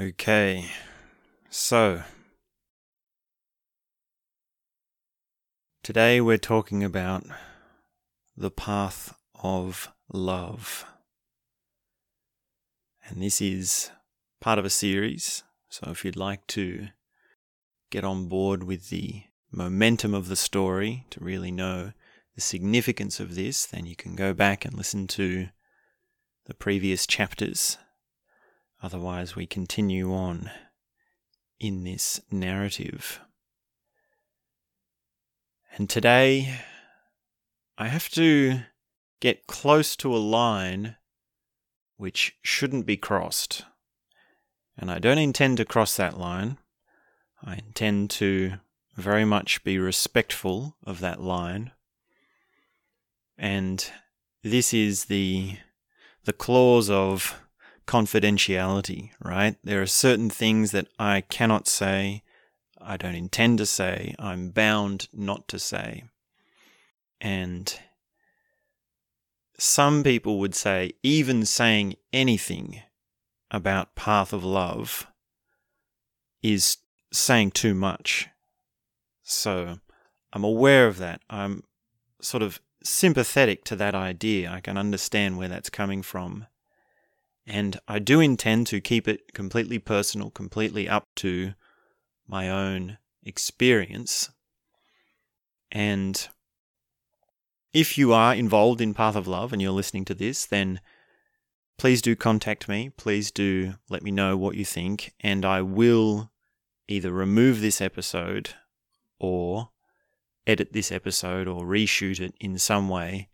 Okay, 0.00 0.70
so 1.50 2.04
today 5.82 6.22
we're 6.22 6.38
talking 6.38 6.82
about 6.82 7.26
the 8.34 8.50
path 8.50 9.14
of 9.42 9.92
love. 10.10 10.86
And 13.06 13.20
this 13.20 13.42
is 13.42 13.90
part 14.40 14.58
of 14.58 14.64
a 14.64 14.70
series, 14.70 15.42
so 15.68 15.90
if 15.90 16.02
you'd 16.02 16.16
like 16.16 16.46
to 16.46 16.88
get 17.90 18.02
on 18.02 18.26
board 18.26 18.64
with 18.64 18.88
the 18.88 19.24
momentum 19.52 20.14
of 20.14 20.28
the 20.28 20.36
story 20.36 21.04
to 21.10 21.22
really 21.22 21.50
know 21.50 21.92
the 22.34 22.40
significance 22.40 23.20
of 23.20 23.34
this, 23.34 23.66
then 23.66 23.84
you 23.84 23.96
can 23.96 24.16
go 24.16 24.32
back 24.32 24.64
and 24.64 24.72
listen 24.72 25.06
to 25.08 25.48
the 26.46 26.54
previous 26.54 27.06
chapters 27.06 27.76
Otherwise, 28.82 29.36
we 29.36 29.46
continue 29.46 30.14
on 30.14 30.50
in 31.58 31.84
this 31.84 32.20
narrative. 32.30 33.20
And 35.76 35.88
today, 35.88 36.60
I 37.76 37.88
have 37.88 38.08
to 38.10 38.60
get 39.20 39.46
close 39.46 39.94
to 39.96 40.14
a 40.14 40.18
line 40.18 40.96
which 41.96 42.36
shouldn't 42.42 42.86
be 42.86 42.96
crossed. 42.96 43.64
And 44.76 44.90
I 44.90 44.98
don't 44.98 45.18
intend 45.18 45.58
to 45.58 45.66
cross 45.66 45.96
that 45.96 46.18
line. 46.18 46.56
I 47.44 47.56
intend 47.56 48.10
to 48.10 48.54
very 48.96 49.26
much 49.26 49.62
be 49.62 49.78
respectful 49.78 50.76
of 50.84 51.00
that 51.00 51.20
line. 51.20 51.72
And 53.36 53.90
this 54.42 54.72
is 54.72 55.06
the 55.06 55.58
the 56.24 56.32
clause 56.32 56.90
of 56.90 57.40
confidentiality, 57.90 59.10
right? 59.20 59.56
There 59.64 59.82
are 59.82 59.86
certain 59.86 60.30
things 60.30 60.70
that 60.70 60.86
I 60.96 61.22
cannot 61.22 61.66
say, 61.66 62.22
I 62.80 62.96
don't 62.96 63.16
intend 63.16 63.58
to 63.58 63.66
say, 63.66 64.14
I'm 64.16 64.50
bound 64.50 65.08
not 65.12 65.48
to 65.48 65.58
say. 65.58 66.04
And 67.20 67.76
some 69.58 70.04
people 70.04 70.38
would 70.38 70.54
say, 70.54 70.92
even 71.02 71.44
saying 71.44 71.96
anything 72.12 72.80
about 73.50 73.96
Path 73.96 74.32
of 74.32 74.44
Love 74.44 75.08
is 76.44 76.76
saying 77.12 77.50
too 77.50 77.74
much. 77.74 78.28
So 79.24 79.80
I'm 80.32 80.44
aware 80.44 80.86
of 80.86 80.98
that. 80.98 81.22
I'm 81.28 81.64
sort 82.20 82.44
of 82.44 82.60
sympathetic 82.84 83.64
to 83.64 83.74
that 83.74 83.96
idea. 83.96 84.48
I 84.48 84.60
can 84.60 84.78
understand 84.78 85.38
where 85.38 85.48
that's 85.48 85.70
coming 85.70 86.02
from. 86.02 86.46
And 87.46 87.80
I 87.88 87.98
do 87.98 88.20
intend 88.20 88.66
to 88.68 88.80
keep 88.80 89.08
it 89.08 89.34
completely 89.34 89.78
personal, 89.78 90.30
completely 90.30 90.88
up 90.88 91.08
to 91.16 91.54
my 92.26 92.48
own 92.48 92.98
experience. 93.24 94.30
And 95.72 96.28
if 97.72 97.96
you 97.96 98.12
are 98.12 98.34
involved 98.34 98.80
in 98.80 98.94
Path 98.94 99.16
of 99.16 99.26
Love 99.26 99.52
and 99.52 99.60
you're 99.60 99.72
listening 99.72 100.04
to 100.06 100.14
this, 100.14 100.46
then 100.46 100.80
please 101.78 102.02
do 102.02 102.14
contact 102.14 102.68
me. 102.68 102.90
Please 102.96 103.30
do 103.30 103.74
let 103.88 104.02
me 104.02 104.10
know 104.10 104.36
what 104.36 104.56
you 104.56 104.64
think. 104.64 105.14
And 105.20 105.44
I 105.44 105.62
will 105.62 106.30
either 106.88 107.12
remove 107.12 107.60
this 107.60 107.80
episode 107.80 108.54
or 109.18 109.70
edit 110.46 110.72
this 110.72 110.90
episode 110.90 111.46
or 111.46 111.64
reshoot 111.64 112.20
it 112.20 112.34
in 112.40 112.58
some 112.58 112.88
way 112.88 113.28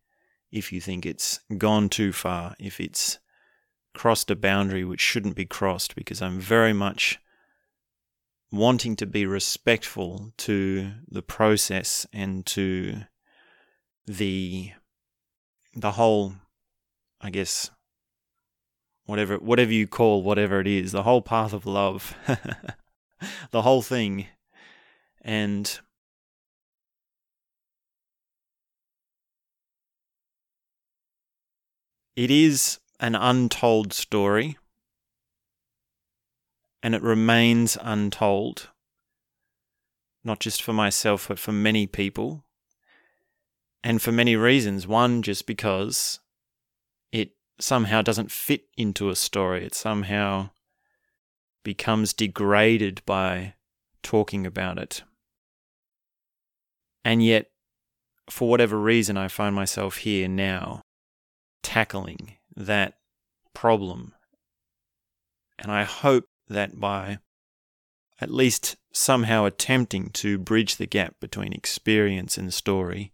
if 0.53 0.73
you 0.73 0.81
think 0.81 1.05
it's 1.05 1.41
gone 1.59 1.89
too 1.89 2.13
far, 2.13 2.55
if 2.59 2.81
it's 2.81 3.19
crossed 3.97 4.31
a 4.31 4.37
boundary 4.37 4.85
which 4.85 5.01
shouldn't 5.01 5.35
be 5.35 5.47
crossed 5.47 5.95
because 5.95 6.23
I'm 6.23 6.39
very 6.39 6.73
much 6.73 7.19
wanting 8.53 8.95
to 8.97 9.07
be 9.07 9.27
respectful 9.27 10.33
to 10.37 10.93
the 11.09 11.23
process 11.23 12.07
and 12.13 12.47
to 12.47 13.03
the 14.07 14.73
the 15.75 15.93
whole 15.93 16.35
I 17.21 17.31
guess 17.31 17.71
whatever 19.07 19.39
whatever 19.39 19.73
you 19.73 19.87
call 19.89 20.23
whatever 20.23 20.61
it 20.61 20.67
is 20.67 20.93
the 20.93 21.03
whole 21.03 21.23
path 21.23 21.53
of 21.53 21.67
love 21.67 22.15
the 23.51 23.63
whole 23.63 23.83
thing. 23.83 24.27
And 25.23 25.81
it 32.15 32.31
is 32.31 32.79
an 33.01 33.15
untold 33.15 33.93
story, 33.93 34.57
and 36.83 36.95
it 36.95 37.03
remains 37.03 37.77
untold, 37.81 38.69
not 40.25 40.41
just 40.41 40.63
for 40.63 40.73
myself, 40.73 41.29
but 41.29 41.39
for 41.39 41.53
many 41.53 41.87
people, 41.87 42.45
and 43.83 44.01
for 44.01 44.13
many 44.13 44.37
reasons. 44.37 44.87
One, 44.87 45.23
just 45.23 45.47
because 45.47 46.21
it 47.13 47.33
somehow 47.59 48.03
doesn't 48.03 48.31
fit 48.31 48.65
into 48.77 49.11
a 49.11 49.17
story, 49.17 49.65
it 49.65 49.75
somehow 49.75 50.51
becomes 51.63 52.13
degraded 52.13 53.03
by 53.07 53.55
talking 54.03 54.47
about 54.47 54.79
it. 54.79 55.03
And 57.05 57.25
yet, 57.25 57.51
for 58.31 58.49
whatever 58.49 58.79
reason, 58.79 59.17
I 59.17 59.29
find 59.29 59.55
myself 59.55 59.99
here 59.99 60.29
now 60.29 60.83
tackling 61.63 62.37
that 62.57 62.95
problem. 63.55 64.15
And 65.59 65.71
I 65.71 65.85
hope 65.85 66.25
that 66.49 66.79
by 66.79 67.19
at 68.21 68.31
least 68.31 68.77
somehow 68.93 69.45
attempting 69.45 70.11
to 70.11 70.39
bridge 70.39 70.77
the 70.77 70.87
gap 70.87 71.17
between 71.21 71.53
experience 71.53 72.39
and 72.39 72.53
story, 72.53 73.13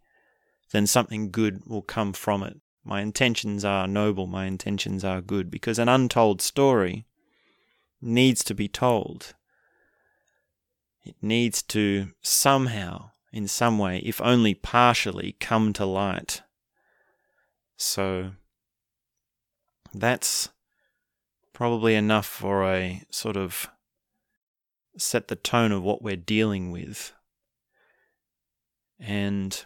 then 0.71 0.87
something 0.87 1.29
good 1.29 1.65
will 1.65 1.81
come 1.81 2.13
from 2.13 2.43
it. 2.43 2.59
My 2.85 3.01
intentions 3.01 3.63
are 3.63 3.87
noble, 3.87 4.27
my 4.27 4.45
intentions 4.45 5.03
are 5.03 5.21
good, 5.21 5.49
because 5.49 5.79
an 5.79 5.89
untold 5.89 6.41
story 6.41 7.05
needs 8.01 8.43
to 8.45 8.53
be 8.53 8.67
told. 8.67 9.33
It 11.05 11.15
needs 11.21 11.61
to 11.63 12.11
somehow, 12.21 13.11
in 13.31 13.47
some 13.47 13.77
way, 13.77 13.99
if 13.99 14.21
only 14.21 14.53
partially, 14.53 15.35
come 15.39 15.73
to 15.73 15.85
light. 15.85 16.41
So, 17.77 18.31
that's 19.93 20.49
probably 21.53 21.95
enough 21.95 22.25
for 22.25 22.63
a 22.65 23.03
sort 23.09 23.37
of 23.37 23.69
set 24.97 25.27
the 25.27 25.35
tone 25.35 25.71
of 25.71 25.83
what 25.83 26.01
we're 26.01 26.15
dealing 26.15 26.71
with. 26.71 27.13
And 28.99 29.63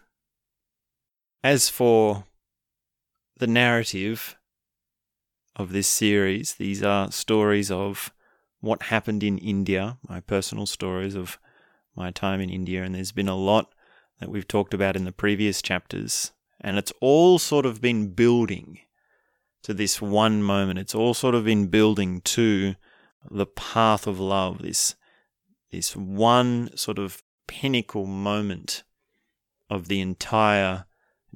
as 1.44 1.70
for 1.70 2.26
the 3.38 3.48
narrative 3.48 4.38
of 5.56 5.72
this 5.72 5.88
series, 5.88 6.56
these 6.56 6.84
are 6.84 7.12
stories 7.12 7.72
of 7.72 8.12
what 8.60 8.84
happened 8.84 9.24
in 9.24 9.38
India, 9.38 9.98
my 10.08 10.20
personal 10.20 10.66
stories 10.66 11.16
of 11.16 11.40
my 11.96 12.12
time 12.12 12.42
in 12.42 12.50
India, 12.50 12.84
and 12.84 12.96
there's 12.96 13.12
been 13.12 13.28
a 13.28 13.36
lot 13.36 13.74
that 14.20 14.30
we've 14.30 14.48
talked 14.48 14.74
about 14.74 14.96
in 14.96 15.06
the 15.06 15.12
previous 15.12 15.62
chapters, 15.62 16.32
and 16.62 16.78
it's 16.78 16.94
all 17.02 17.38
sort 17.38 17.66
of 17.66 17.82
been 17.82 18.10
building 18.14 18.80
to 19.68 19.74
this 19.74 20.02
one 20.02 20.42
moment. 20.42 20.80
It's 20.80 20.96
all 20.96 21.14
sort 21.14 21.36
of 21.36 21.46
in 21.46 21.68
building 21.68 22.22
to 22.22 22.76
the 23.30 23.46
path 23.46 24.08
of 24.08 24.18
love, 24.18 24.62
this 24.62 24.96
this 25.74 25.94
one 25.94 26.70
sort 26.78 26.98
of 26.98 27.22
pinnacle 27.48 28.06
moment 28.06 28.84
of 29.70 29.90
the 29.90 30.00
entire 30.00 30.86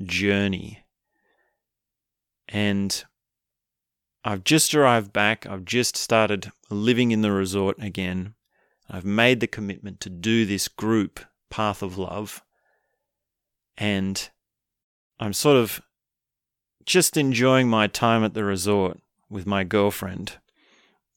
journey. 0.02 0.86
And 2.48 3.04
I've 4.24 4.46
just 4.46 4.74
arrived 4.74 5.12
back. 5.12 5.46
I've 5.46 5.66
just 5.66 5.98
started 5.98 6.54
living 6.70 7.12
in 7.12 7.24
the 7.24 7.34
resort 7.34 7.76
again. 7.84 8.36
I've 8.90 9.04
made 9.04 9.42
the 9.42 9.48
commitment 9.48 10.00
to 10.02 10.10
do 10.10 10.46
this 10.46 10.70
group 10.70 11.20
path 11.50 11.82
of 11.82 11.98
love. 11.98 12.42
And 13.78 14.30
I'm 15.20 15.34
sort 15.34 15.58
of 15.58 15.82
just 16.86 17.18
enjoying 17.18 17.70
my 17.70 17.88
time 17.88 18.24
at 18.24 18.34
the 18.34 18.44
resort 18.44 19.00
with 19.30 19.46
my 19.46 19.64
girlfriend. 19.64 20.38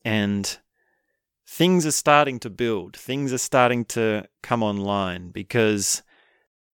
And 0.05 0.59
things 1.47 1.87
are 1.87 1.93
starting 1.93 2.39
to 2.41 2.51
build, 2.51 2.97
things 2.97 3.33
are 3.33 3.39
starting 3.39 3.85
to 3.87 4.27
come 4.43 4.63
online 4.63 5.31
because 5.31 6.03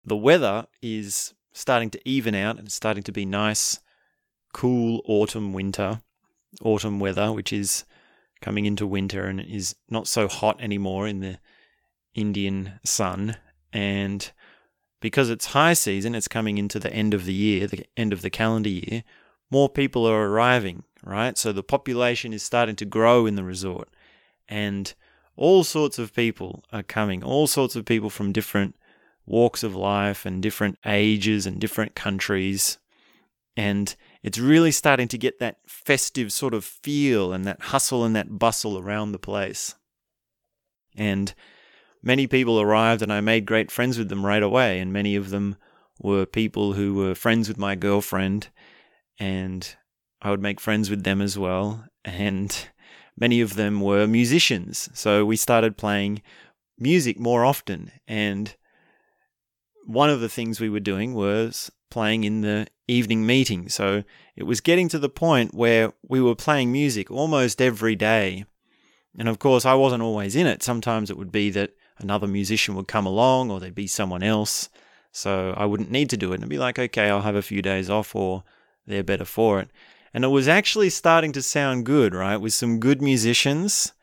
the 0.04 0.18
weather 0.18 0.68
is 0.82 1.34
starting 1.54 1.90
to 1.90 2.10
even 2.10 2.36
out 2.36 2.58
and 2.58 2.68
it's 2.68 2.76
starting 2.76 3.04
to 3.04 3.12
be 3.12 3.26
nice, 3.26 3.80
cool 4.54 5.02
autumn, 5.06 5.54
winter, 5.54 6.02
autumn 6.64 7.00
weather, 7.00 7.32
which 7.32 7.52
is 7.52 7.86
coming 8.42 8.66
into 8.66 8.86
winter 8.86 9.26
and 9.26 9.42
is 9.42 9.76
not 9.90 10.08
so 10.08 10.28
hot 10.28 10.62
anymore 10.62 11.08
in 11.08 11.20
the 11.20 11.40
Indian 12.14 12.80
sun. 12.84 13.38
And 13.74 14.32
because 15.02 15.30
it's 15.30 15.48
high 15.48 15.74
season, 15.74 16.16
it's 16.16 16.28
coming 16.28 16.58
into 16.58 16.80
the 16.80 16.94
end 16.94 17.14
of 17.14 17.26
the 17.26 17.34
year, 17.34 17.68
the 17.68 17.86
end 17.96 18.14
of 18.14 18.22
the 18.22 18.30
calendar 18.30 18.70
year, 18.70 19.04
more 19.52 19.70
people 19.70 20.06
are 20.08 20.28
arriving, 20.28 20.84
right? 21.04 21.38
So 21.38 21.52
the 21.52 21.64
population 21.64 22.34
is 22.34 22.44
starting 22.44 22.76
to 22.78 22.86
grow 22.86 23.26
in 23.26 23.36
the 23.36 23.44
resort. 23.44 23.90
and 24.48 24.94
all 25.36 25.64
sorts 25.64 26.00
of 26.00 26.14
people 26.14 26.64
are 26.72 26.84
coming, 26.84 27.24
all 27.24 27.48
sorts 27.48 27.76
of 27.76 27.86
people 27.86 28.10
from 28.10 28.32
different 28.32 28.76
walks 29.26 29.64
of 29.64 29.76
life 29.76 30.26
and 30.26 30.42
different 30.42 30.78
ages 30.86 31.46
and 31.46 31.60
different 31.60 31.96
countries. 31.96 32.78
And 33.58 33.96
it's 34.24 34.38
really 34.38 34.72
starting 34.72 35.08
to 35.10 35.18
get 35.18 35.40
that 35.40 35.58
festive 35.68 36.32
sort 36.32 36.54
of 36.54 36.64
feel 36.64 37.34
and 37.34 37.46
that 37.46 37.62
hustle 37.62 38.04
and 38.04 38.16
that 38.16 38.40
bustle 38.40 38.78
around 38.78 39.12
the 39.12 39.20
place. 39.20 39.76
And 40.96 41.34
many 42.06 42.28
people 42.28 42.62
arrived, 42.62 43.02
and 43.02 43.12
I 43.12 43.20
made 43.20 43.46
great 43.46 43.72
friends 43.72 43.98
with 43.98 44.08
them 44.08 44.26
right 44.26 44.44
away. 44.44 44.80
And 44.80 44.94
many 44.94 45.16
of 45.16 45.32
them 45.32 45.58
were 46.00 46.26
people 46.26 46.74
who 46.74 46.94
were 46.94 47.16
friends 47.16 47.50
with 47.50 47.58
my 47.58 47.76
girlfriend, 47.76 48.48
and 49.20 49.76
I 50.22 50.30
would 50.30 50.42
make 50.42 50.62
friends 50.62 50.90
with 50.90 51.04
them 51.04 51.22
as 51.22 51.38
well. 51.38 51.84
And 52.06 52.56
many 53.18 53.42
of 53.42 53.56
them 53.56 53.82
were 53.82 54.08
musicians. 54.08 54.90
So 54.94 55.26
we 55.26 55.36
started 55.36 55.76
playing 55.76 56.22
music 56.78 57.20
more 57.20 57.44
often. 57.44 57.92
And 58.08 58.56
one 59.86 60.10
of 60.10 60.22
the 60.22 60.30
things 60.30 60.60
we 60.60 60.70
were 60.70 60.80
doing 60.80 61.14
was 61.14 61.72
playing 61.90 62.24
in 62.24 62.42
the 62.42 62.68
evening 62.88 63.26
meeting. 63.26 63.70
So 63.70 64.04
it 64.36 64.44
was 64.44 64.62
getting 64.62 64.90
to 64.90 65.00
the 65.00 65.10
point 65.10 65.54
where 65.54 65.94
we 66.08 66.22
were 66.22 66.36
playing 66.36 66.72
music 66.72 67.10
almost 67.10 67.62
every 67.62 67.96
day. 67.96 68.46
And 69.18 69.30
of 69.30 69.40
course, 69.40 69.66
I 69.66 69.76
wasn't 69.76 70.04
always 70.04 70.36
in 70.36 70.46
it. 70.46 70.62
Sometimes 70.62 71.10
it 71.10 71.18
would 71.18 71.32
be 71.32 71.50
that 71.52 71.72
another 71.98 72.28
musician 72.28 72.76
would 72.76 72.88
come 72.88 73.06
along 73.06 73.52
or 73.52 73.60
there'd 73.60 73.76
be 73.76 73.88
someone 73.88 74.24
else. 74.24 74.70
So 75.12 75.54
I 75.56 75.66
wouldn't 75.66 75.92
need 75.92 76.10
to 76.10 76.18
do 76.18 76.34
it 76.34 76.42
and 76.42 76.50
be 76.50 76.58
like, 76.58 76.78
okay, 76.78 77.10
I'll 77.10 77.22
have 77.22 77.36
a 77.36 77.42
few 77.42 77.62
days 77.62 77.90
off 77.90 78.16
or 78.16 78.44
they're 78.86 79.04
better 79.04 79.26
for 79.26 79.60
it. 79.60 79.70
And 80.14 80.24
it 80.24 80.30
was 80.30 80.48
actually 80.48 80.90
starting 80.90 81.32
to 81.34 81.42
sound 81.42 81.86
good, 81.86 82.14
right? 82.14 82.38
With 82.38 82.54
some 82.54 82.80
good 82.80 83.02
musicians, 83.02 83.94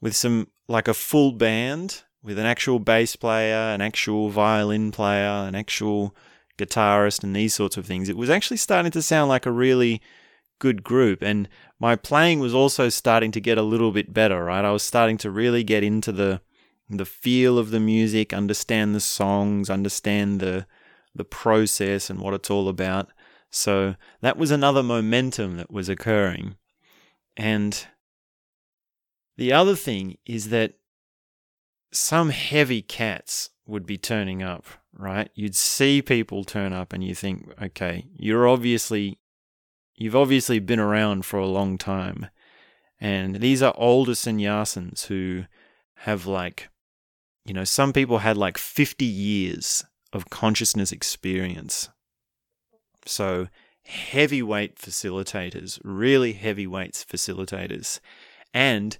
with 0.00 0.14
some 0.16 0.48
like 0.68 0.88
a 0.88 0.94
full 0.94 1.32
band, 1.32 2.02
with 2.22 2.38
an 2.38 2.46
actual 2.46 2.78
bass 2.78 3.16
player, 3.16 3.56
an 3.56 3.80
actual 3.80 4.28
violin 4.30 4.90
player, 4.90 5.46
an 5.46 5.54
actual 5.54 6.14
guitarist, 6.58 7.24
and 7.24 7.34
these 7.34 7.54
sorts 7.54 7.76
of 7.76 7.86
things. 7.86 8.08
It 8.08 8.16
was 8.16 8.30
actually 8.30 8.58
starting 8.58 8.92
to 8.92 9.02
sound 9.02 9.28
like 9.28 9.46
a 9.46 9.52
really 9.52 10.00
good 10.58 10.84
group. 10.84 11.22
And 11.22 11.48
my 11.78 11.96
playing 11.96 12.40
was 12.40 12.54
also 12.54 12.88
starting 12.88 13.32
to 13.32 13.40
get 13.40 13.58
a 13.58 13.62
little 13.62 13.92
bit 13.92 14.12
better, 14.12 14.44
right? 14.44 14.64
I 14.64 14.70
was 14.70 14.82
starting 14.82 15.16
to 15.18 15.30
really 15.30 15.64
get 15.64 15.82
into 15.82 16.12
the 16.12 16.40
the 16.98 17.04
feel 17.04 17.58
of 17.58 17.70
the 17.70 17.80
music, 17.80 18.32
understand 18.32 18.94
the 18.94 19.00
songs, 19.00 19.70
understand 19.70 20.40
the 20.40 20.66
the 21.14 21.24
process 21.24 22.08
and 22.08 22.20
what 22.20 22.34
it's 22.34 22.50
all 22.50 22.68
about. 22.68 23.08
So 23.50 23.96
that 24.20 24.36
was 24.36 24.50
another 24.50 24.82
momentum 24.82 25.56
that 25.56 25.70
was 25.70 25.88
occurring. 25.88 26.56
And 27.36 27.86
the 29.36 29.52
other 29.52 29.74
thing 29.74 30.18
is 30.24 30.50
that 30.50 30.74
some 31.92 32.30
heavy 32.30 32.82
cats 32.82 33.50
would 33.66 33.86
be 33.86 33.98
turning 33.98 34.42
up, 34.42 34.64
right? 34.92 35.30
You'd 35.34 35.56
see 35.56 36.02
people 36.02 36.44
turn 36.44 36.72
up 36.72 36.92
and 36.92 37.02
you 37.02 37.14
think, 37.14 37.52
okay, 37.60 38.06
you're 38.16 38.46
obviously, 38.46 39.18
you've 39.96 40.16
obviously 40.16 40.60
been 40.60 40.80
around 40.80 41.24
for 41.24 41.38
a 41.38 41.46
long 41.46 41.78
time. 41.78 42.28
And 43.00 43.36
these 43.36 43.62
are 43.62 43.74
older 43.76 44.12
sannyasins 44.12 45.06
who 45.06 45.44
have 45.94 46.26
like, 46.26 46.68
you 47.44 47.54
know, 47.54 47.64
some 47.64 47.92
people 47.92 48.18
had 48.18 48.36
like 48.36 48.58
50 48.58 49.04
years 49.04 49.84
of 50.12 50.30
consciousness 50.30 50.92
experience. 50.92 51.88
So, 53.06 53.48
heavyweight 53.84 54.76
facilitators, 54.76 55.80
really 55.82 56.34
heavyweight 56.34 56.92
facilitators. 56.92 58.00
And 58.52 58.98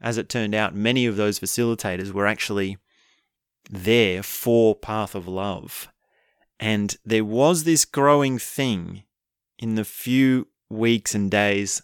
as 0.00 0.18
it 0.18 0.28
turned 0.28 0.54
out, 0.54 0.74
many 0.74 1.06
of 1.06 1.16
those 1.16 1.38
facilitators 1.38 2.12
were 2.12 2.26
actually 2.26 2.78
there 3.70 4.22
for 4.22 4.74
Path 4.74 5.14
of 5.14 5.28
Love. 5.28 5.88
And 6.58 6.96
there 7.04 7.24
was 7.24 7.64
this 7.64 7.84
growing 7.84 8.38
thing 8.38 9.04
in 9.58 9.74
the 9.74 9.84
few 9.84 10.48
weeks 10.68 11.14
and 11.14 11.30
days 11.30 11.82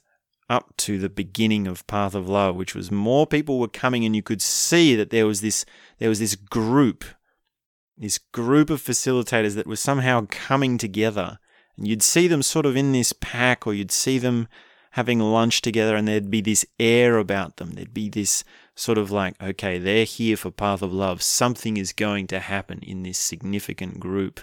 up 0.49 0.77
to 0.79 0.99
the 0.99 1.09
beginning 1.09 1.67
of 1.67 1.87
Path 1.87 2.15
of 2.15 2.29
Love, 2.29 2.57
which 2.57 2.75
was 2.75 2.91
more 2.91 3.27
people 3.27 3.59
were 3.59 3.69
coming 3.69 4.05
and 4.05 4.17
you 4.17 4.23
could 4.23 4.43
see 4.43 4.95
that 4.95 5.11
there 5.11 5.27
was 5.27 5.41
this 5.41 5.65
there 5.99 6.09
was 6.09 6.19
this 6.19 6.35
group, 6.35 7.05
this 7.97 8.19
group 8.19 8.71
of 8.71 8.83
facilitators 8.83 9.55
that 9.55 9.67
were 9.67 9.77
somehow 9.77 10.27
coming 10.31 10.79
together 10.79 11.39
and 11.79 11.87
you'd 11.87 12.03
see 12.03 12.27
them 12.27 12.43
sort 12.43 12.67
of 12.67 12.77
in 12.77 12.93
this 12.93 13.13
pack, 13.13 13.67
or 13.67 13.73
you'd 13.73 13.93
see 13.93 14.19
them 14.19 14.49
having 14.93 15.21
lunch 15.21 15.63
together, 15.63 15.95
and 15.95 16.09
there'd 16.09 16.31
be 16.31 16.41
this 16.41 16.67
air 16.81 17.19
about 17.19 17.57
them. 17.57 17.71
There'd 17.71 17.95
be 17.95 18.09
this 18.09 18.43
sort 18.75 18.99
of 18.99 19.13
like, 19.13 19.41
okay, 19.41 19.79
they're 19.79 20.05
here 20.05 20.37
for 20.37 20.51
Path 20.51 20.83
of 20.83 20.93
Love. 20.93 21.23
Something 21.23 21.77
is 21.77 21.93
going 21.93 22.27
to 22.29 22.41
happen 22.41 22.81
in 22.83 23.05
this 23.05 23.19
significant 23.19 24.01
group. 24.01 24.41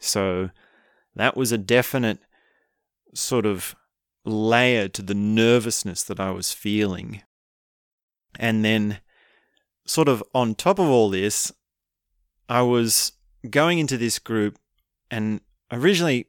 So 0.00 0.50
that 1.14 1.36
was 1.36 1.52
a 1.52 1.58
definite 1.58 2.20
sort 3.12 3.44
of 3.44 3.76
layer 4.26 4.88
to 4.88 5.02
the 5.02 5.14
nervousness 5.14 6.02
that 6.04 6.20
I 6.20 6.30
was 6.30 6.52
feeling. 6.52 7.22
And 8.38 8.64
then, 8.64 9.00
sort 9.86 10.08
of 10.08 10.22
on 10.34 10.54
top 10.54 10.78
of 10.78 10.86
all 10.86 11.08
this, 11.08 11.52
I 12.48 12.62
was 12.62 13.12
going 13.48 13.78
into 13.78 13.96
this 13.96 14.18
group, 14.18 14.58
and 15.10 15.40
originally 15.70 16.26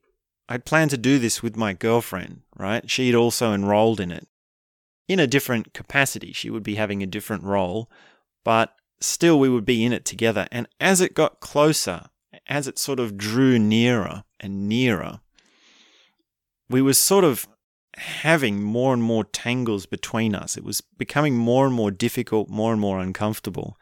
I'd 0.50 0.66
planned 0.66 0.92
to 0.92 0.98
do 0.98 1.20
this 1.20 1.44
with 1.44 1.58
my 1.58 1.74
girlfriend, 1.74 2.42
right? 2.56 2.90
She'd 2.90 3.16
also 3.16 3.54
enrolled 3.54 4.00
in 4.00 4.12
it. 4.12 4.28
In 5.08 5.20
a 5.20 5.28
different 5.28 5.74
capacity, 5.74 6.34
she 6.34 6.50
would 6.50 6.64
be 6.64 6.76
having 6.76 7.02
a 7.02 7.08
different 7.08 7.44
role, 7.44 7.90
but 8.44 8.76
still 9.00 9.40
we 9.40 9.50
would 9.50 9.66
be 9.66 9.84
in 9.84 9.94
it 9.94 10.06
together. 10.06 10.48
And 10.52 10.68
as 10.80 11.02
it 11.02 11.14
got 11.14 11.40
closer, 11.40 12.06
as 12.48 12.68
it 12.68 12.80
sort 12.80 13.00
of 13.00 13.18
drew 13.18 13.60
nearer 13.60 14.24
and 14.40 14.68
nearer, 14.68 15.22
we 16.70 16.82
were 16.82 16.94
sort 16.94 17.24
of 17.24 17.48
having 17.98 18.62
more 18.62 18.94
and 18.94 19.02
more 19.02 19.24
tangles 19.24 19.86
between 19.86 20.36
us. 20.36 20.56
It 20.56 20.64
was 20.64 20.82
becoming 20.82 21.36
more 21.36 21.66
and 21.66 21.74
more 21.74 21.92
difficult, 21.92 22.48
more 22.50 22.72
and 22.72 22.80
more 22.80 23.00
uncomfortable. 23.00 23.78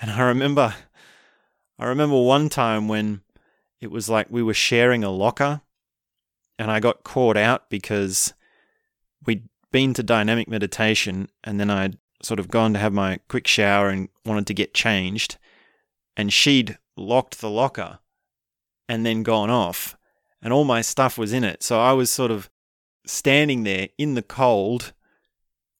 And 0.00 0.10
I 0.10 0.20
remember, 0.20 0.74
I 1.78 1.86
remember 1.86 2.20
one 2.20 2.50
time 2.50 2.88
when 2.88 3.22
it 3.80 3.90
was 3.90 4.08
like 4.08 4.26
we 4.30 4.42
were 4.42 4.54
sharing 4.54 5.02
a 5.02 5.10
locker 5.10 5.62
and 6.58 6.70
I 6.70 6.78
got 6.78 7.04
caught 7.04 7.36
out 7.36 7.70
because 7.70 8.34
we'd 9.24 9.48
been 9.72 9.94
to 9.94 10.02
dynamic 10.02 10.48
meditation 10.48 11.28
and 11.42 11.58
then 11.58 11.70
I'd 11.70 11.98
sort 12.22 12.40
of 12.40 12.48
gone 12.48 12.74
to 12.74 12.78
have 12.78 12.92
my 12.92 13.18
quick 13.28 13.46
shower 13.46 13.88
and 13.88 14.08
wanted 14.26 14.46
to 14.48 14.54
get 14.54 14.74
changed 14.74 15.38
and 16.16 16.32
she'd 16.32 16.76
locked 16.96 17.40
the 17.40 17.50
locker 17.50 18.00
and 18.88 19.06
then 19.06 19.22
gone 19.22 19.50
off 19.50 19.96
and 20.42 20.52
all 20.52 20.64
my 20.64 20.80
stuff 20.80 21.16
was 21.16 21.32
in 21.32 21.44
it 21.44 21.62
so 21.62 21.80
I 21.80 21.92
was 21.92 22.10
sort 22.10 22.32
of 22.32 22.50
standing 23.08 23.64
there 23.64 23.88
in 23.98 24.14
the 24.14 24.22
cold 24.22 24.92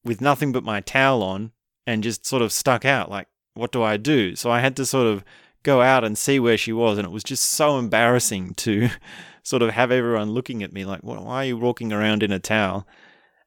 with 0.04 0.20
nothing 0.20 0.52
but 0.52 0.64
my 0.64 0.80
towel 0.80 1.22
on 1.22 1.52
and 1.86 2.02
just 2.02 2.26
sort 2.26 2.42
of 2.42 2.52
stuck 2.52 2.84
out 2.84 3.10
like 3.10 3.28
what 3.54 3.72
do 3.72 3.82
I 3.82 3.96
do 3.96 4.34
so 4.36 4.50
I 4.50 4.60
had 4.60 4.76
to 4.76 4.86
sort 4.86 5.06
of 5.06 5.24
go 5.62 5.82
out 5.82 6.04
and 6.04 6.16
see 6.16 6.38
where 6.38 6.56
she 6.56 6.72
was 6.72 6.98
and 6.98 7.06
it 7.06 7.10
was 7.10 7.24
just 7.24 7.44
so 7.44 7.78
embarrassing 7.78 8.54
to 8.54 8.88
sort 9.48 9.62
of 9.62 9.70
have 9.70 9.90
everyone 9.90 10.30
looking 10.30 10.62
at 10.62 10.72
me 10.72 10.84
like, 10.84 11.00
why 11.00 11.42
are 11.42 11.44
you 11.46 11.56
walking 11.56 11.92
around 11.92 12.22
in 12.22 12.32
a 12.32 12.38
towel? 12.38 12.86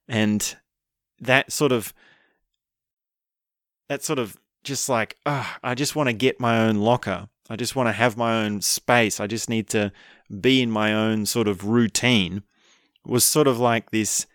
And 0.07 0.55
that 1.19 1.51
sort 1.51 1.71
of, 1.71 1.93
that 3.87 4.03
sort 4.03 4.17
of 4.17 4.35
just 4.63 4.89
like, 4.89 5.17
oh, 5.25 5.55
I 5.63 5.75
just 5.75 5.95
want 5.95 6.07
to 6.07 6.13
get 6.13 6.39
my 6.39 6.59
own 6.59 6.77
locker. 6.77 7.29
I 7.49 7.55
just 7.55 7.75
want 7.75 7.87
to 7.87 7.93
have 7.93 8.17
my 8.17 8.43
own 8.43 8.61
space. 8.61 9.19
I 9.19 9.27
just 9.27 9.49
need 9.49 9.67
to 9.69 9.91
be 10.39 10.61
in 10.61 10.71
my 10.71 10.93
own 10.93 11.25
sort 11.25 11.47
of 11.47 11.65
routine 11.65 12.43
was 13.05 13.25
sort 13.25 13.47
of 13.47 13.59
like 13.59 13.91
this. 13.91 14.25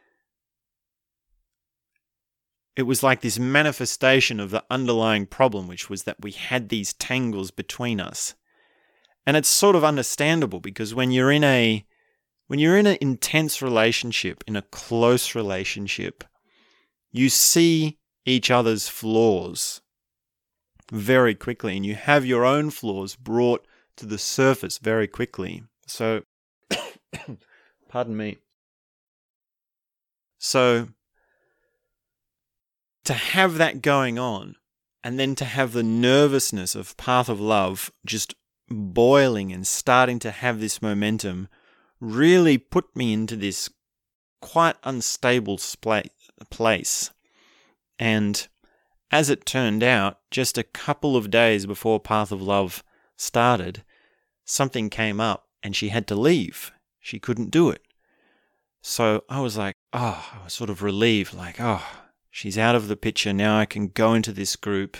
It 2.76 2.82
was 2.82 3.02
like 3.02 3.22
this 3.22 3.38
manifestation 3.38 4.38
of 4.38 4.50
the 4.50 4.64
underlying 4.70 5.26
problem, 5.26 5.66
which 5.66 5.88
was 5.88 6.02
that 6.02 6.20
we 6.20 6.32
had 6.32 6.68
these 6.68 6.92
tangles 6.92 7.50
between 7.50 8.00
us. 8.00 8.34
And 9.26 9.36
it's 9.36 9.48
sort 9.48 9.76
of 9.76 9.84
understandable 9.84 10.60
because 10.60 10.94
when 10.94 11.10
you're 11.10 11.32
in 11.32 11.42
a 11.42 11.84
when 12.46 12.60
you're 12.60 12.78
in 12.78 12.86
an 12.86 12.98
intense 13.00 13.60
relationship, 13.60 14.44
in 14.46 14.54
a 14.54 14.62
close 14.62 15.34
relationship, 15.34 16.22
you 17.10 17.28
see 17.28 17.98
each 18.24 18.50
other's 18.50 18.88
flaws 18.88 19.80
very 20.92 21.34
quickly 21.34 21.76
and 21.76 21.84
you 21.84 21.96
have 21.96 22.24
your 22.24 22.44
own 22.44 22.70
flaws 22.70 23.16
brought 23.16 23.66
to 23.96 24.06
the 24.06 24.18
surface 24.18 24.78
very 24.78 25.08
quickly. 25.08 25.64
So 25.86 26.22
pardon 27.88 28.16
me. 28.16 28.38
So 30.46 30.90
to 33.04 33.14
have 33.14 33.58
that 33.58 33.82
going 33.82 34.16
on 34.16 34.54
and 35.02 35.18
then 35.18 35.34
to 35.34 35.44
have 35.44 35.72
the 35.72 35.82
nervousness 35.82 36.76
of 36.76 36.96
path 36.96 37.28
of 37.28 37.40
love 37.40 37.90
just 38.06 38.32
boiling 38.70 39.52
and 39.52 39.66
starting 39.66 40.20
to 40.20 40.30
have 40.30 40.60
this 40.60 40.80
momentum 40.80 41.48
really 41.98 42.58
put 42.58 42.94
me 42.94 43.12
into 43.12 43.34
this 43.34 43.70
quite 44.40 44.76
unstable 44.84 45.58
place. 46.48 47.10
And 47.98 48.46
as 49.10 49.28
it 49.28 49.46
turned 49.46 49.82
out, 49.82 50.20
just 50.30 50.56
a 50.56 50.62
couple 50.62 51.16
of 51.16 51.28
days 51.28 51.66
before 51.66 51.98
Path 51.98 52.30
of 52.30 52.40
Love 52.40 52.84
started, 53.16 53.82
something 54.44 54.90
came 54.90 55.20
up 55.20 55.48
and 55.60 55.74
she 55.74 55.88
had 55.88 56.06
to 56.06 56.14
leave. 56.14 56.70
She 57.00 57.18
couldn't 57.18 57.50
do 57.50 57.68
it. 57.70 57.82
So 58.80 59.24
I 59.28 59.40
was 59.40 59.56
like, 59.56 59.74
oh, 59.96 60.30
I 60.34 60.44
was 60.44 60.52
sort 60.52 60.70
of 60.70 60.82
relieved, 60.82 61.34
like, 61.34 61.56
oh, 61.58 61.84
she's 62.30 62.58
out 62.58 62.74
of 62.74 62.88
the 62.88 62.96
picture. 62.96 63.32
Now 63.32 63.58
I 63.58 63.64
can 63.64 63.88
go 63.88 64.14
into 64.14 64.32
this 64.32 64.54
group 64.54 64.96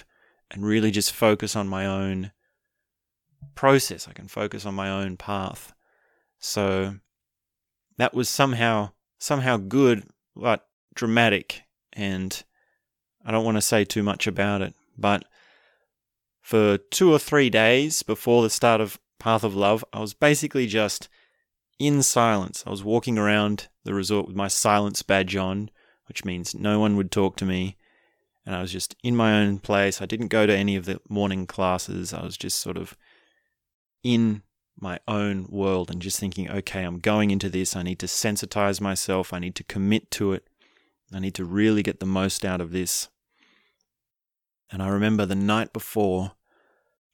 and 0.50 0.64
really 0.64 0.90
just 0.90 1.12
focus 1.12 1.54
on 1.54 1.68
my 1.68 1.86
own 1.86 2.32
process. 3.54 4.08
I 4.08 4.12
can 4.12 4.26
focus 4.26 4.64
on 4.64 4.74
my 4.74 4.88
own 4.88 5.16
path. 5.16 5.74
So 6.38 6.96
that 7.98 8.14
was 8.14 8.28
somehow 8.28 8.90
somehow 9.18 9.56
good 9.56 10.04
but 10.34 10.66
dramatic 10.94 11.62
and 11.92 12.42
I 13.24 13.30
don't 13.30 13.44
want 13.44 13.56
to 13.56 13.62
say 13.62 13.84
too 13.84 14.02
much 14.02 14.26
about 14.26 14.62
it, 14.62 14.74
but 14.96 15.24
for 16.42 16.78
2 16.78 17.12
or 17.12 17.18
3 17.18 17.50
days 17.50 18.02
before 18.02 18.42
the 18.42 18.50
start 18.50 18.80
of 18.80 19.00
Path 19.18 19.42
of 19.42 19.56
Love, 19.56 19.84
I 19.92 20.00
was 20.00 20.14
basically 20.14 20.66
just 20.66 21.08
in 21.78 22.02
silence. 22.02 22.64
I 22.66 22.70
was 22.70 22.84
walking 22.84 23.18
around 23.18 23.68
the 23.84 23.94
resort 23.94 24.26
with 24.26 24.36
my 24.36 24.48
silence 24.48 25.02
badge 25.02 25.36
on, 25.36 25.70
which 26.08 26.24
means 26.24 26.54
no 26.54 26.80
one 26.80 26.96
would 26.96 27.10
talk 27.10 27.36
to 27.36 27.44
me. 27.44 27.76
And 28.44 28.54
I 28.54 28.60
was 28.60 28.72
just 28.72 28.94
in 29.02 29.16
my 29.16 29.40
own 29.40 29.58
place. 29.58 30.00
I 30.00 30.06
didn't 30.06 30.28
go 30.28 30.46
to 30.46 30.56
any 30.56 30.76
of 30.76 30.84
the 30.84 31.00
morning 31.08 31.46
classes. 31.46 32.14
I 32.14 32.22
was 32.22 32.36
just 32.36 32.60
sort 32.60 32.76
of 32.76 32.96
in 34.02 34.42
my 34.78 35.00
own 35.08 35.46
world 35.48 35.90
and 35.90 36.00
just 36.00 36.20
thinking, 36.20 36.50
okay, 36.50 36.82
I'm 36.84 37.00
going 37.00 37.30
into 37.30 37.48
this. 37.48 37.74
I 37.74 37.82
need 37.82 37.98
to 38.00 38.06
sensitize 38.06 38.80
myself. 38.80 39.32
I 39.32 39.38
need 39.38 39.56
to 39.56 39.64
commit 39.64 40.10
to 40.12 40.32
it. 40.32 40.44
I 41.12 41.18
need 41.18 41.34
to 41.34 41.44
really 41.44 41.82
get 41.82 41.98
the 41.98 42.06
most 42.06 42.44
out 42.44 42.60
of 42.60 42.72
this. 42.72 43.08
And 44.70 44.82
I 44.82 44.88
remember 44.88 45.26
the 45.26 45.34
night 45.34 45.72
before, 45.72 46.32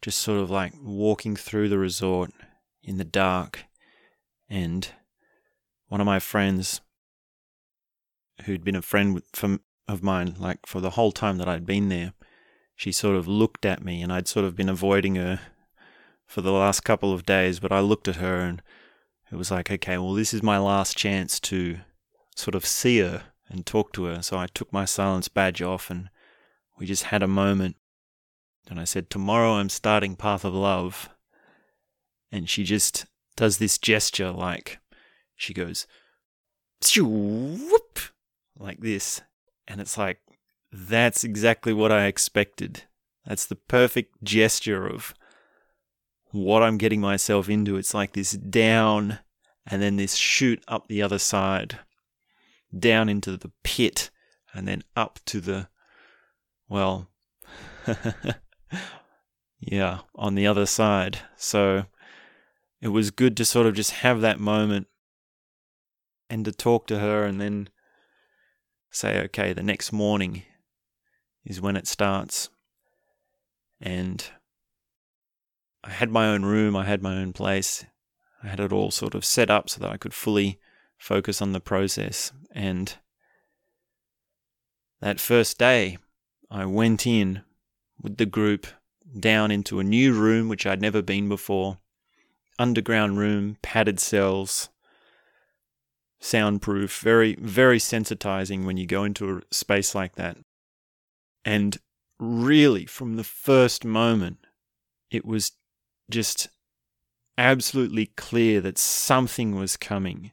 just 0.01 0.19
sort 0.19 0.41
of 0.41 0.51
like 0.51 0.73
walking 0.83 1.37
through 1.37 1.69
the 1.69 1.79
resort 1.79 2.33
in 2.83 2.97
the 2.97 3.05
dark, 3.05 3.65
and 4.53 4.87
one 5.89 6.03
of 6.03 6.07
my 6.07 6.19
friends, 6.19 6.83
who'd 8.45 8.63
been 8.63 8.77
a 8.77 8.83
friend 8.83 9.23
of 9.89 10.03
mine 10.03 10.37
like 10.39 10.67
for 10.67 10.81
the 10.81 10.91
whole 10.91 11.11
time 11.11 11.39
that 11.39 11.49
I'd 11.49 11.65
been 11.65 11.89
there, 11.89 12.13
she 12.77 12.93
sort 12.93 13.17
of 13.17 13.27
looked 13.27 13.65
at 13.65 13.83
me, 13.83 14.03
and 14.03 14.13
I'd 14.13 14.29
sort 14.29 14.45
of 14.45 14.55
been 14.55 14.69
avoiding 14.69 15.15
her 15.15 15.41
for 16.27 16.43
the 16.43 16.53
last 16.53 16.81
couple 16.81 17.15
of 17.15 17.25
days, 17.25 17.61
but 17.61 17.73
I 17.73 17.81
looked 17.81 18.09
at 18.09 18.17
her 18.17 18.41
and 18.41 18.61
it 19.31 19.37
was 19.37 19.51
like, 19.51 19.71
okay, 19.71 19.97
well, 19.97 20.13
this 20.13 20.35
is 20.35 20.43
my 20.43 20.59
last 20.59 20.99
chance 20.99 21.41
to 21.41 21.79
sort 22.37 22.55
of 22.55 22.67
see 22.67 22.99
her 22.99 23.23
and 23.49 23.65
talk 23.65 23.95
to 23.95 24.05
her. 24.05 24.21
So 24.21 24.37
I 24.37 24.49
took 24.49 24.71
my 24.71 24.85
silence 24.85 25.29
badge 25.29 25.63
off 25.63 25.89
and 25.91 26.11
we 26.79 26.85
just 26.85 27.05
had 27.05 27.23
a 27.23 27.27
moment. 27.27 27.77
And 28.69 28.79
I 28.79 28.85
said, 28.85 29.09
Tomorrow 29.09 29.53
I'm 29.53 29.71
starting 29.71 30.15
Path 30.15 30.45
of 30.45 30.55
Love. 30.55 31.09
And 32.31 32.49
she 32.49 32.65
just 32.65 33.07
does 33.37 33.59
this 33.59 33.79
gesture 33.79 34.31
like 34.31 34.79
she 35.43 35.53
goes, 35.53 35.87
whoop, 36.97 37.99
like 38.57 38.81
this. 38.81 39.21
And 39.67 39.81
it's 39.81 39.99
like, 39.99 40.21
that's 40.71 41.25
exactly 41.25 41.73
what 41.73 41.91
I 41.91 42.07
expected. 42.07 42.85
That's 43.27 43.47
the 43.47 43.57
perfect 43.57 44.23
gesture 44.23 44.87
of 44.87 45.15
what 46.31 46.63
I'm 46.63 46.79
getting 46.79 47.01
myself 47.01 47.49
into. 47.49 47.77
It's 47.77 47.93
like 47.93 48.13
this 48.13 48.33
down 48.33 49.19
and 49.67 49.83
then 49.83 49.97
this 49.97 50.15
shoot 50.15 50.63
up 50.69 50.87
the 50.87 51.03
other 51.03 51.19
side, 51.19 51.81
down 52.77 53.09
into 53.09 53.37
the 53.37 53.51
pit, 53.63 54.11
and 54.55 54.67
then 54.67 54.83
up 54.97 55.19
to 55.27 55.41
the, 55.41 55.69
well, 56.69 57.09
yeah, 59.61 60.01
on 60.15 60.35
the 60.35 60.47
other 60.47 60.67
side. 60.67 61.19
So 61.37 61.87
it 62.83 62.89
was 62.89 63.13
good 63.13 63.37
to 63.37 63.45
sort 63.45 63.67
of 63.67 63.75
just 63.75 63.93
have 63.93 64.21
that 64.21 64.41
moment 64.41 64.89
and 66.29 66.45
to 66.45 66.51
talk 66.53 66.89
to 66.89 66.99
her 66.99 67.25
and 67.25 67.41
then 67.41 67.69
say, 68.91 69.21
okay, 69.21 69.53
the 69.53 69.63
next 69.63 69.93
morning 69.93 70.43
is 71.45 71.61
when 71.61 71.77
it 71.77 71.87
starts. 71.87 72.51
And 73.81 74.25
I 75.85 75.91
had 75.91 76.11
my 76.11 76.27
own 76.27 76.45
room, 76.45 76.75
I 76.75 76.85
had 76.85 77.03
my 77.03 77.17
own 77.17 77.33
place. 77.33 77.85
I 78.43 78.49
had 78.49 78.59
it 78.59 78.73
all 78.73 78.91
sort 78.91 79.15
of 79.15 79.25
set 79.25 79.49
up 79.49 79.71
so 79.71 79.81
that 79.81 79.91
I 79.91 79.97
could 79.97 80.13
fully 80.13 80.59
focus 80.99 81.41
on 81.41 81.53
the 81.53 81.61
process. 81.61 82.33
And 82.53 82.95
that 85.01 85.21
first 85.21 85.57
day, 85.57 85.99
I 86.51 86.67
went 86.67 87.07
in 87.07 87.43
with 88.01 88.17
the 88.17 88.27
group 88.27 88.67
down 89.19 89.53
into 89.53 89.79
a 89.79 89.85
new 89.85 90.13
room 90.13 90.49
which 90.49 90.67
I'd 90.67 90.83
never 90.83 91.01
been 91.01 91.29
before. 91.29 91.79
Underground 92.59 93.19
room, 93.19 93.57
padded 93.63 93.99
cells, 93.99 94.69
soundproof, 96.21 97.01
very, 97.01 97.35
very 97.37 97.79
sensitizing 97.79 98.65
when 98.65 98.77
you 98.77 98.87
go 98.87 99.05
into 99.05 99.39
a 99.39 99.43
space 99.51 99.95
like 99.95 100.15
that. 100.15 100.37
And 101.45 101.79
really, 102.19 102.87
from 102.87 103.17
the 103.17 103.25
first 103.25 103.85
moment, 103.85 104.39
it 105.11 105.25
was 105.25 105.53
just 106.11 106.49
absolutely 107.37 108.07
clear 108.07 108.61
that 108.61 108.79
something 108.79 109.55
was 109.57 109.77
coming. 109.77 110.31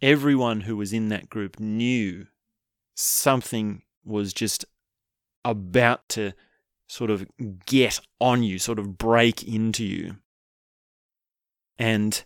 Everyone 0.00 0.62
who 0.62 0.76
was 0.76 0.92
in 0.92 1.08
that 1.08 1.28
group 1.28 1.58
knew 1.58 2.26
something 2.94 3.82
was 4.04 4.32
just 4.32 4.64
about 5.44 6.08
to 6.10 6.32
sort 6.88 7.10
of 7.10 7.26
get 7.66 8.00
on 8.20 8.42
you, 8.42 8.58
sort 8.58 8.78
of 8.78 8.96
break 8.96 9.42
into 9.42 9.84
you. 9.84 10.16
And 11.78 12.24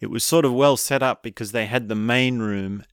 it 0.00 0.10
was 0.10 0.24
sort 0.24 0.44
of 0.44 0.52
well 0.52 0.76
set 0.76 1.02
up 1.02 1.22
because 1.22 1.52
they 1.52 1.66
had 1.66 1.88
the 1.88 1.94
main 1.94 2.38
room, 2.40 2.84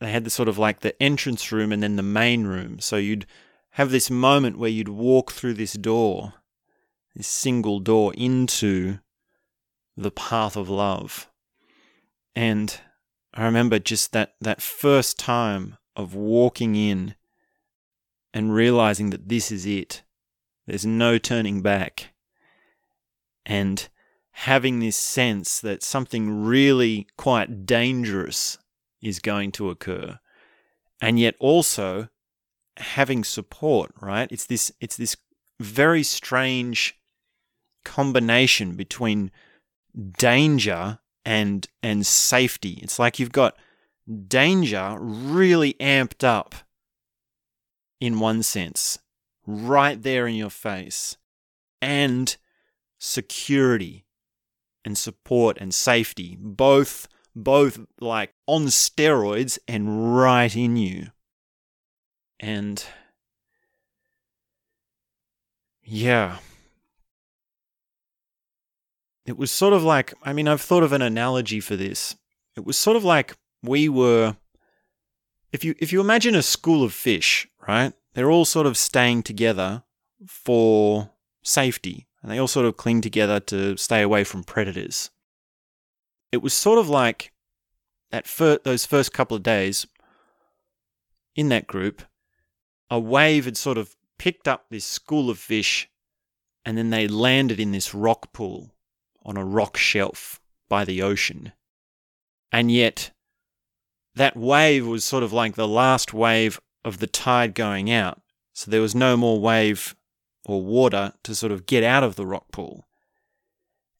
they 0.00 0.10
had 0.10 0.24
the 0.24 0.30
sort 0.30 0.48
of 0.48 0.58
like 0.58 0.80
the 0.80 1.00
entrance 1.02 1.52
room 1.52 1.72
and 1.72 1.82
then 1.82 1.96
the 1.96 2.02
main 2.02 2.46
room. 2.46 2.80
So 2.80 2.96
you'd 2.96 3.26
have 3.72 3.90
this 3.90 4.10
moment 4.10 4.58
where 4.58 4.70
you'd 4.70 4.88
walk 4.88 5.32
through 5.32 5.54
this 5.54 5.74
door 5.74 6.34
this 7.18 7.26
single 7.26 7.80
door 7.80 8.14
into 8.14 9.00
the 9.96 10.12
path 10.12 10.56
of 10.56 10.70
love. 10.70 11.28
And 12.34 12.80
I 13.34 13.44
remember 13.44 13.80
just 13.80 14.12
that, 14.12 14.34
that 14.40 14.62
first 14.62 15.18
time 15.18 15.76
of 15.96 16.14
walking 16.14 16.76
in 16.76 17.16
and 18.32 18.54
realizing 18.54 19.10
that 19.10 19.28
this 19.28 19.50
is 19.50 19.66
it. 19.66 20.04
There's 20.68 20.86
no 20.86 21.18
turning 21.18 21.60
back. 21.60 22.14
And 23.44 23.88
having 24.42 24.78
this 24.78 24.96
sense 24.96 25.58
that 25.60 25.82
something 25.82 26.44
really 26.44 27.08
quite 27.16 27.66
dangerous 27.66 28.56
is 29.02 29.18
going 29.18 29.50
to 29.50 29.68
occur. 29.68 30.16
And 31.00 31.18
yet 31.18 31.34
also 31.40 32.08
having 32.76 33.24
support, 33.24 33.90
right? 34.00 34.30
It's 34.30 34.46
this 34.46 34.70
it's 34.80 34.96
this 34.96 35.16
very 35.58 36.04
strange 36.04 36.96
combination 37.84 38.76
between 38.76 39.32
danger 40.18 41.00
and 41.24 41.66
and 41.82 42.06
safety. 42.06 42.78
It's 42.80 43.00
like 43.00 43.18
you've 43.18 43.32
got 43.32 43.56
danger 44.28 44.96
really 45.00 45.74
amped 45.80 46.22
up 46.22 46.54
in 48.00 48.20
one 48.20 48.44
sense, 48.44 49.00
right 49.44 50.00
there 50.00 50.28
in 50.28 50.36
your 50.36 50.50
face, 50.50 51.16
and 51.82 52.36
security 53.00 54.04
and 54.84 54.96
support 54.96 55.58
and 55.60 55.74
safety, 55.74 56.36
both 56.40 57.08
both 57.34 57.78
like 58.00 58.34
on 58.46 58.66
steroids 58.66 59.58
and 59.68 60.16
right 60.16 60.54
in 60.56 60.76
you. 60.76 61.08
And 62.40 62.84
yeah, 65.82 66.38
it 69.24 69.36
was 69.36 69.50
sort 69.50 69.72
of 69.72 69.82
like, 69.82 70.14
I 70.22 70.32
mean, 70.32 70.48
I've 70.48 70.60
thought 70.60 70.82
of 70.82 70.92
an 70.92 71.02
analogy 71.02 71.60
for 71.60 71.76
this. 71.76 72.16
It 72.56 72.64
was 72.64 72.76
sort 72.76 72.96
of 72.96 73.04
like 73.04 73.36
we 73.62 73.88
were 73.88 74.36
if 75.52 75.64
you 75.64 75.74
if 75.78 75.92
you 75.92 76.00
imagine 76.00 76.34
a 76.34 76.42
school 76.42 76.82
of 76.82 76.92
fish, 76.92 77.48
right? 77.66 77.92
They're 78.14 78.30
all 78.30 78.44
sort 78.44 78.66
of 78.66 78.76
staying 78.76 79.22
together 79.22 79.84
for 80.26 81.10
safety, 81.42 82.07
and 82.22 82.30
they 82.30 82.38
all 82.38 82.48
sort 82.48 82.66
of 82.66 82.76
cling 82.76 83.00
together 83.00 83.40
to 83.40 83.76
stay 83.76 84.02
away 84.02 84.24
from 84.24 84.44
predators. 84.44 85.10
It 86.32 86.38
was 86.38 86.52
sort 86.52 86.78
of 86.78 86.88
like 86.88 87.32
that 88.10 88.26
fir- 88.26 88.60
those 88.64 88.84
first 88.84 89.12
couple 89.12 89.36
of 89.36 89.42
days 89.42 89.86
in 91.34 91.48
that 91.50 91.66
group, 91.66 92.02
a 92.90 92.98
wave 92.98 93.44
had 93.44 93.56
sort 93.56 93.78
of 93.78 93.94
picked 94.18 94.48
up 94.48 94.66
this 94.68 94.84
school 94.84 95.30
of 95.30 95.38
fish 95.38 95.88
and 96.64 96.76
then 96.76 96.90
they 96.90 97.06
landed 97.06 97.60
in 97.60 97.72
this 97.72 97.94
rock 97.94 98.32
pool 98.32 98.74
on 99.24 99.36
a 99.36 99.44
rock 99.44 99.76
shelf 99.76 100.40
by 100.68 100.84
the 100.84 101.00
ocean. 101.00 101.52
And 102.50 102.70
yet, 102.70 103.12
that 104.14 104.36
wave 104.36 104.86
was 104.86 105.04
sort 105.04 105.22
of 105.22 105.32
like 105.32 105.54
the 105.54 105.68
last 105.68 106.12
wave 106.12 106.60
of 106.84 106.98
the 106.98 107.06
tide 107.06 107.54
going 107.54 107.90
out. 107.90 108.20
So 108.52 108.70
there 108.70 108.80
was 108.80 108.94
no 108.94 109.16
more 109.16 109.38
wave 109.38 109.94
or 110.48 110.62
water 110.62 111.12
to 111.22 111.34
sort 111.34 111.52
of 111.52 111.66
get 111.66 111.84
out 111.84 112.02
of 112.02 112.16
the 112.16 112.26
rock 112.26 112.50
pool. 112.50 112.88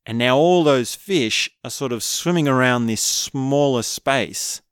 And 0.07 0.17
now 0.17 0.39
all 0.39 0.65
those 0.65 0.95
fish 0.95 1.51
are 1.63 1.71
sort 1.71 1.93
of 1.93 2.03
swimming 2.03 2.49
around 2.49 2.87
this 2.87 3.03
smaller 3.03 3.83
space. 3.83 4.63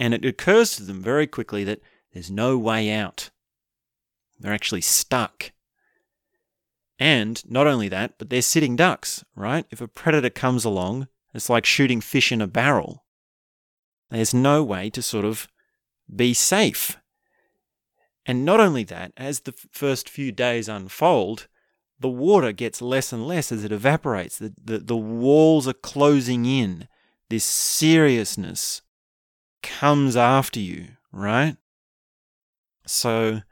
And 0.00 0.12
it 0.12 0.24
occurs 0.24 0.74
to 0.76 0.82
them 0.82 1.00
very 1.00 1.28
quickly 1.28 1.62
that 1.64 1.80
there's 2.12 2.32
no 2.32 2.58
way 2.58 2.90
out. 2.90 3.30
They're 4.40 4.52
actually 4.52 4.80
stuck. 4.80 5.52
And 6.98 7.48
not 7.48 7.68
only 7.68 7.88
that, 7.88 8.18
but 8.18 8.28
they're 8.28 8.42
sitting 8.42 8.74
ducks, 8.74 9.24
right? 9.36 9.66
If 9.70 9.80
a 9.80 9.86
predator 9.86 10.30
comes 10.30 10.64
along, 10.64 11.06
it's 11.32 11.48
like 11.48 11.64
shooting 11.64 12.00
fish 12.00 12.32
in 12.32 12.42
a 12.42 12.48
barrel. 12.48 13.04
There's 14.10 14.34
no 14.34 14.64
way 14.64 14.90
to 14.90 15.02
sort 15.02 15.24
of 15.24 15.46
be 16.14 16.34
safe. 16.34 16.98
And 18.26 18.44
not 18.44 18.60
only 18.60 18.82
that, 18.84 19.12
as 19.16 19.40
the 19.40 19.54
first 19.72 20.08
few 20.08 20.32
days 20.32 20.68
unfold, 20.68 21.46
the 22.00 22.08
water 22.08 22.52
gets 22.52 22.82
less 22.82 23.12
and 23.12 23.26
less 23.26 23.52
as 23.52 23.64
it 23.64 23.72
evaporates. 23.72 24.38
The, 24.38 24.52
the, 24.62 24.78
the 24.78 24.96
walls 24.96 25.68
are 25.68 25.72
closing 25.72 26.44
in. 26.44 26.88
This 27.30 27.44
seriousness 27.44 28.82
comes 29.62 30.16
after 30.16 30.60
you, 30.60 30.88
right? 31.12 31.56
So 32.86 33.42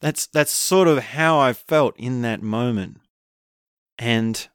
that's 0.00 0.26
that's 0.26 0.52
sort 0.52 0.88
of 0.88 0.98
how 0.98 1.38
I 1.38 1.52
felt 1.52 1.96
in 1.96 2.22
that 2.22 2.42
moment. 2.42 3.00
And 3.98 4.48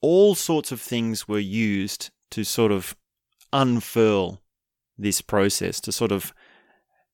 all 0.00 0.34
sorts 0.34 0.72
of 0.72 0.80
things 0.80 1.28
were 1.28 1.38
used 1.38 2.10
to 2.30 2.44
sort 2.44 2.72
of 2.72 2.96
unfurl 3.52 4.42
this 4.96 5.20
process, 5.20 5.80
to 5.82 5.92
sort 5.92 6.10
of 6.10 6.32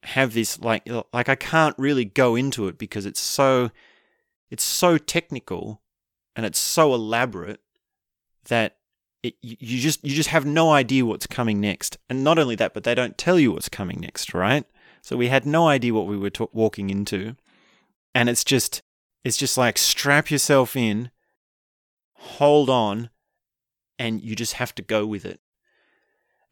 have 0.04 0.34
this 0.34 0.60
like 0.60 0.88
uh, 0.90 1.02
like 1.12 1.28
I 1.28 1.34
can't 1.34 1.74
really 1.78 2.04
go 2.04 2.36
into 2.36 2.68
it 2.68 2.78
because 2.78 3.06
it's 3.06 3.20
so 3.20 3.70
it's 4.50 4.64
so 4.64 4.98
technical 4.98 5.82
and 6.36 6.44
it's 6.44 6.58
so 6.58 6.94
elaborate 6.94 7.60
that 8.48 8.76
it, 9.22 9.34
you 9.40 9.80
just 9.80 10.04
you 10.04 10.14
just 10.14 10.28
have 10.28 10.44
no 10.44 10.70
idea 10.70 11.06
what's 11.06 11.26
coming 11.26 11.60
next. 11.60 11.96
And 12.10 12.22
not 12.22 12.38
only 12.38 12.54
that, 12.56 12.74
but 12.74 12.84
they 12.84 12.94
don't 12.94 13.16
tell 13.16 13.38
you 13.38 13.52
what's 13.52 13.68
coming 13.68 14.00
next, 14.00 14.34
right? 14.34 14.64
So 15.00 15.16
we 15.16 15.28
had 15.28 15.46
no 15.46 15.68
idea 15.68 15.94
what 15.94 16.06
we 16.06 16.16
were 16.16 16.30
walking 16.52 16.90
into, 16.90 17.36
and 18.14 18.28
it's 18.28 18.44
just 18.44 18.82
it's 19.24 19.36
just 19.38 19.56
like 19.56 19.78
strap 19.78 20.30
yourself 20.30 20.76
in, 20.76 21.10
hold 22.14 22.68
on, 22.68 23.08
and 23.98 24.22
you 24.22 24.36
just 24.36 24.54
have 24.54 24.74
to 24.74 24.82
go 24.82 25.06
with 25.06 25.24
it. 25.24 25.40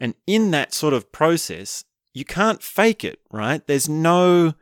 And 0.01 0.15
in 0.27 0.51
that 0.53 0.73
sort 0.73 0.95
of 0.95 1.13
process, 1.13 1.85
you 2.13 2.25
can't 2.25 2.63
fake 2.63 3.05
it, 3.05 3.21
right? 3.31 3.67
There's 3.67 3.89
no 3.89 4.55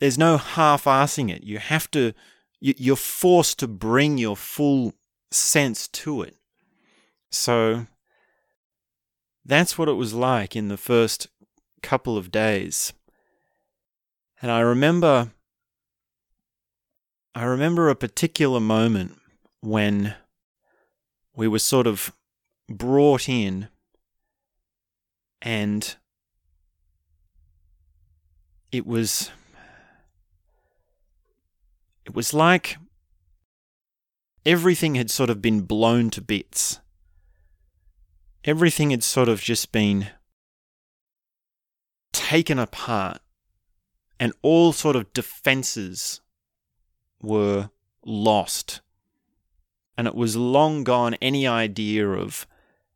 there's 0.00 0.18
no 0.18 0.36
half-assing 0.36 1.30
it. 1.30 1.42
You 1.42 1.58
have 1.58 1.90
to 1.92 2.12
you're 2.60 2.96
forced 2.96 3.58
to 3.60 3.68
bring 3.68 4.18
your 4.18 4.36
full 4.36 4.94
sense 5.30 5.86
to 5.88 6.22
it. 6.22 6.36
So 7.30 7.86
that's 9.44 9.78
what 9.78 9.88
it 9.88 9.92
was 9.92 10.14
like 10.14 10.56
in 10.56 10.68
the 10.68 10.76
first 10.76 11.28
couple 11.82 12.16
of 12.16 12.30
days. 12.30 12.92
And 14.42 14.50
I 14.50 14.60
remember 14.60 15.30
I 17.34 17.44
remember 17.44 17.88
a 17.88 17.94
particular 17.94 18.60
moment 18.60 19.18
when 19.60 20.14
we 21.36 21.46
were 21.46 21.60
sort 21.60 21.86
of 21.86 22.12
brought 22.68 23.28
in 23.28 23.68
and 25.40 25.96
it 28.70 28.86
was 28.86 29.30
it 32.04 32.14
was 32.14 32.32
like 32.32 32.78
everything 34.44 34.94
had 34.94 35.10
sort 35.10 35.30
of 35.30 35.42
been 35.42 35.60
blown 35.62 36.10
to 36.10 36.20
bits. 36.20 36.80
Everything 38.44 38.90
had 38.90 39.02
sort 39.02 39.28
of 39.28 39.40
just 39.40 39.72
been 39.72 40.08
taken 42.12 42.58
apart, 42.58 43.20
and 44.18 44.32
all 44.42 44.72
sort 44.72 44.96
of 44.96 45.12
defenses 45.12 46.20
were 47.20 47.70
lost. 48.04 48.80
And 49.96 50.06
it 50.06 50.14
was 50.14 50.36
long 50.36 50.84
gone 50.84 51.14
any 51.20 51.46
idea 51.46 52.08
of 52.08 52.46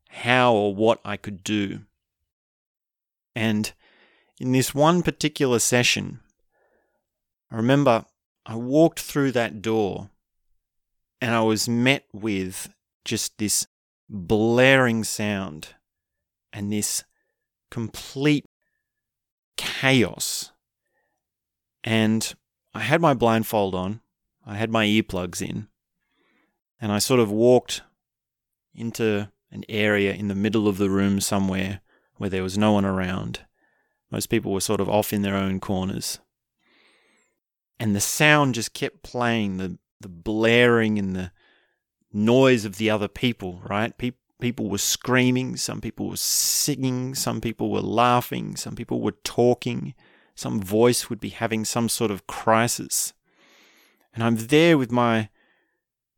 how 0.08 0.54
or 0.54 0.74
what 0.74 1.00
I 1.04 1.16
could 1.16 1.42
do. 1.42 1.80
And 3.34 3.72
in 4.42 4.50
this 4.50 4.74
one 4.74 5.04
particular 5.04 5.60
session, 5.60 6.18
I 7.48 7.54
remember 7.54 8.06
I 8.44 8.56
walked 8.56 8.98
through 8.98 9.30
that 9.32 9.62
door 9.62 10.10
and 11.20 11.32
I 11.32 11.42
was 11.42 11.68
met 11.68 12.06
with 12.12 12.68
just 13.04 13.38
this 13.38 13.68
blaring 14.10 15.04
sound 15.04 15.68
and 16.52 16.72
this 16.72 17.04
complete 17.70 18.44
chaos. 19.56 20.50
And 21.84 22.34
I 22.74 22.80
had 22.80 23.00
my 23.00 23.14
blindfold 23.14 23.76
on, 23.76 24.00
I 24.44 24.56
had 24.56 24.72
my 24.72 24.84
earplugs 24.84 25.40
in, 25.40 25.68
and 26.80 26.90
I 26.90 26.98
sort 26.98 27.20
of 27.20 27.30
walked 27.30 27.82
into 28.74 29.30
an 29.52 29.62
area 29.68 30.12
in 30.12 30.26
the 30.26 30.34
middle 30.34 30.66
of 30.66 30.78
the 30.78 30.90
room 30.90 31.20
somewhere 31.20 31.80
where 32.16 32.30
there 32.30 32.42
was 32.42 32.58
no 32.58 32.72
one 32.72 32.84
around. 32.84 33.44
Most 34.12 34.26
people 34.26 34.52
were 34.52 34.60
sort 34.60 34.80
of 34.80 34.90
off 34.90 35.12
in 35.12 35.22
their 35.22 35.34
own 35.34 35.58
corners. 35.58 36.20
And 37.80 37.96
the 37.96 38.00
sound 38.00 38.54
just 38.54 38.74
kept 38.74 39.02
playing 39.02 39.56
the 39.56 39.78
the 40.00 40.08
blaring 40.08 40.98
and 40.98 41.16
the 41.16 41.30
noise 42.12 42.64
of 42.64 42.76
the 42.76 42.90
other 42.90 43.08
people 43.08 43.62
right? 43.64 43.96
Pe- 43.96 44.12
people 44.40 44.68
were 44.68 44.78
screaming 44.78 45.56
some 45.56 45.80
people 45.80 46.08
were 46.08 46.16
singing 46.16 47.14
some 47.14 47.40
people 47.40 47.70
were 47.70 47.80
laughing 47.80 48.56
some 48.56 48.74
people 48.74 49.00
were 49.00 49.14
talking 49.24 49.94
some 50.34 50.60
voice 50.60 51.08
would 51.08 51.20
be 51.20 51.28
having 51.28 51.64
some 51.64 51.88
sort 51.88 52.10
of 52.10 52.26
crisis. 52.26 53.12
And 54.12 54.22
i'm 54.22 54.36
there 54.36 54.76
with 54.76 54.92
my 54.92 55.30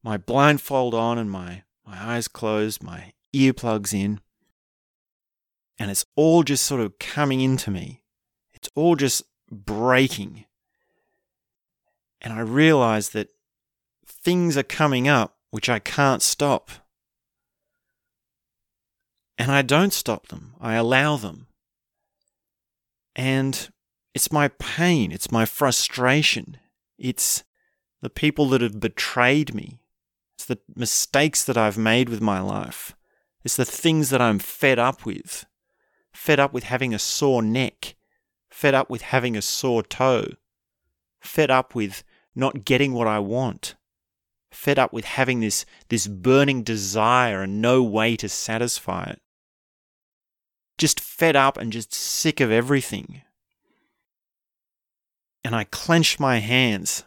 my 0.03 0.17
blindfold 0.17 0.95
on 0.95 1.19
and 1.19 1.31
my 1.31 1.63
my 1.87 2.15
eyes 2.15 2.27
closed 2.27 2.83
my 2.83 3.13
earplugs 3.35 3.93
in 3.93 4.21
and 5.79 5.91
it's 5.91 6.05
all 6.17 6.43
just 6.43 6.65
sort 6.65 6.81
of 6.81 6.99
coming 6.99 7.41
into 7.41 7.71
me. 7.71 8.03
It's 8.53 8.69
all 8.75 8.97
just 8.97 9.23
breaking. 9.51 10.45
And 12.21 12.33
I 12.33 12.41
realize 12.41 13.11
that 13.11 13.29
things 14.07 14.57
are 14.57 14.63
coming 14.63 15.09
up 15.09 15.35
which 15.55 15.69
I 15.69 15.79
can't 15.79 16.21
stop. 16.21 16.69
And 19.39 19.53
I 19.53 19.63
don't 19.63 19.93
stop 19.93 20.27
them, 20.27 20.55
I 20.61 20.75
allow 20.75 21.17
them. 21.17 21.47
And 23.15 23.69
it's 24.15 24.33
my 24.33 24.49
pain, 24.49 25.13
it's 25.13 25.31
my 25.31 25.45
frustration, 25.45 26.57
it's 26.99 27.45
the 28.03 28.11
people 28.11 28.49
that 28.49 28.63
have 28.63 28.81
betrayed 28.81 29.55
me, 29.55 29.79
it's 30.37 30.45
the 30.45 30.59
mistakes 30.75 31.45
that 31.45 31.57
I've 31.57 31.79
made 31.79 32.09
with 32.09 32.21
my 32.21 32.41
life, 32.41 32.97
it's 33.45 33.55
the 33.55 33.65
things 33.65 34.11
that 34.11 34.21
I'm 34.21 34.41
fed 34.41 34.81
up 34.81 35.07
with. 35.07 35.47
Fed 36.15 36.41
up 36.41 36.53
with 36.53 36.65
having 36.65 36.95
a 36.95 36.99
sore 36.99 37.43
neck, 37.43 37.97
fed 38.51 38.75
up 38.75 38.89
with 38.89 39.03
having 39.03 39.37
a 39.37 39.43
sore 39.43 39.83
toe, 39.83 40.29
fed 41.21 41.51
up 41.51 41.75
with 41.75 42.05
not 42.35 42.65
getting 42.65 42.95
what 42.95 43.07
I 43.07 43.19
want, 43.19 43.75
fed 44.51 44.79
up 44.79 44.93
with 44.93 45.05
having 45.05 45.41
this, 45.41 45.67
this 45.89 46.07
burning 46.07 46.63
desire 46.63 47.43
and 47.43 47.61
no 47.61 47.83
way 47.83 48.17
to 48.17 48.29
satisfy 48.29 49.05
it. 49.05 49.21
Just 50.79 51.01
fed 51.01 51.37
up 51.37 51.57
and 51.57 51.73
just 51.73 51.93
sick 51.93 52.41
of 52.41 52.51
everything. 52.51 53.23
And 55.45 55.55
I 55.55 55.65
clenched 55.65 56.19
my 56.19 56.39
hands 56.39 57.05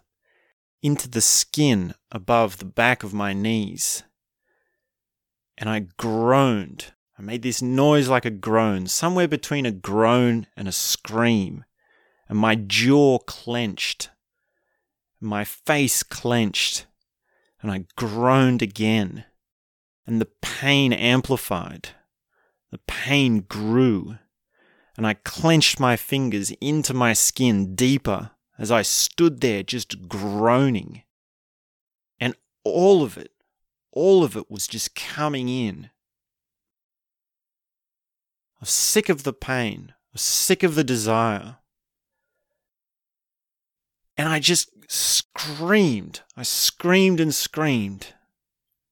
into 0.83 1.09
the 1.09 1.21
skin 1.21 1.95
above 2.11 2.57
the 2.57 2.65
back 2.65 3.03
of 3.03 3.13
my 3.13 3.33
knees. 3.33 4.03
And 5.57 5.69
I 5.69 5.87
groaned. 5.97 6.93
I 7.17 7.21
made 7.21 7.41
this 7.41 7.61
noise 7.61 8.07
like 8.07 8.25
a 8.25 8.29
groan, 8.29 8.87
somewhere 8.87 9.27
between 9.27 9.65
a 9.65 9.71
groan 9.71 10.47
and 10.55 10.67
a 10.67 10.71
scream. 10.71 11.65
And 12.29 12.37
my 12.37 12.55
jaw 12.55 13.19
clenched. 13.19 14.09
My 15.19 15.43
face 15.43 16.03
clenched, 16.03 16.85
and 17.61 17.71
I 17.71 17.85
groaned 17.95 18.61
again, 18.61 19.25
and 20.05 20.21
the 20.21 20.29
pain 20.41 20.93
amplified. 20.93 21.89
The 22.69 22.77
pain 22.85 23.39
grew, 23.41 24.19
and 24.95 25.07
I 25.07 25.15
clenched 25.15 25.79
my 25.79 25.95
fingers 25.95 26.51
into 26.61 26.93
my 26.93 27.13
skin 27.13 27.73
deeper 27.73 28.31
as 28.59 28.69
I 28.69 28.83
stood 28.83 29.41
there 29.41 29.63
just 29.63 30.07
groaning. 30.07 31.01
And 32.19 32.35
all 32.63 33.01
of 33.01 33.17
it, 33.17 33.31
all 33.91 34.23
of 34.23 34.35
it 34.35 34.51
was 34.51 34.67
just 34.67 34.93
coming 34.93 35.49
in. 35.49 35.89
I 38.59 38.61
was 38.61 38.69
sick 38.69 39.09
of 39.09 39.23
the 39.23 39.33
pain, 39.33 39.89
I 39.91 40.09
was 40.13 40.21
sick 40.21 40.63
of 40.63 40.75
the 40.75 40.83
desire. 40.83 41.57
And 44.17 44.29
I 44.29 44.39
just 44.39 44.71
screamed. 44.87 46.21
I 46.35 46.41
screamed 46.41 47.19
and 47.19 47.33
screamed 47.33 48.15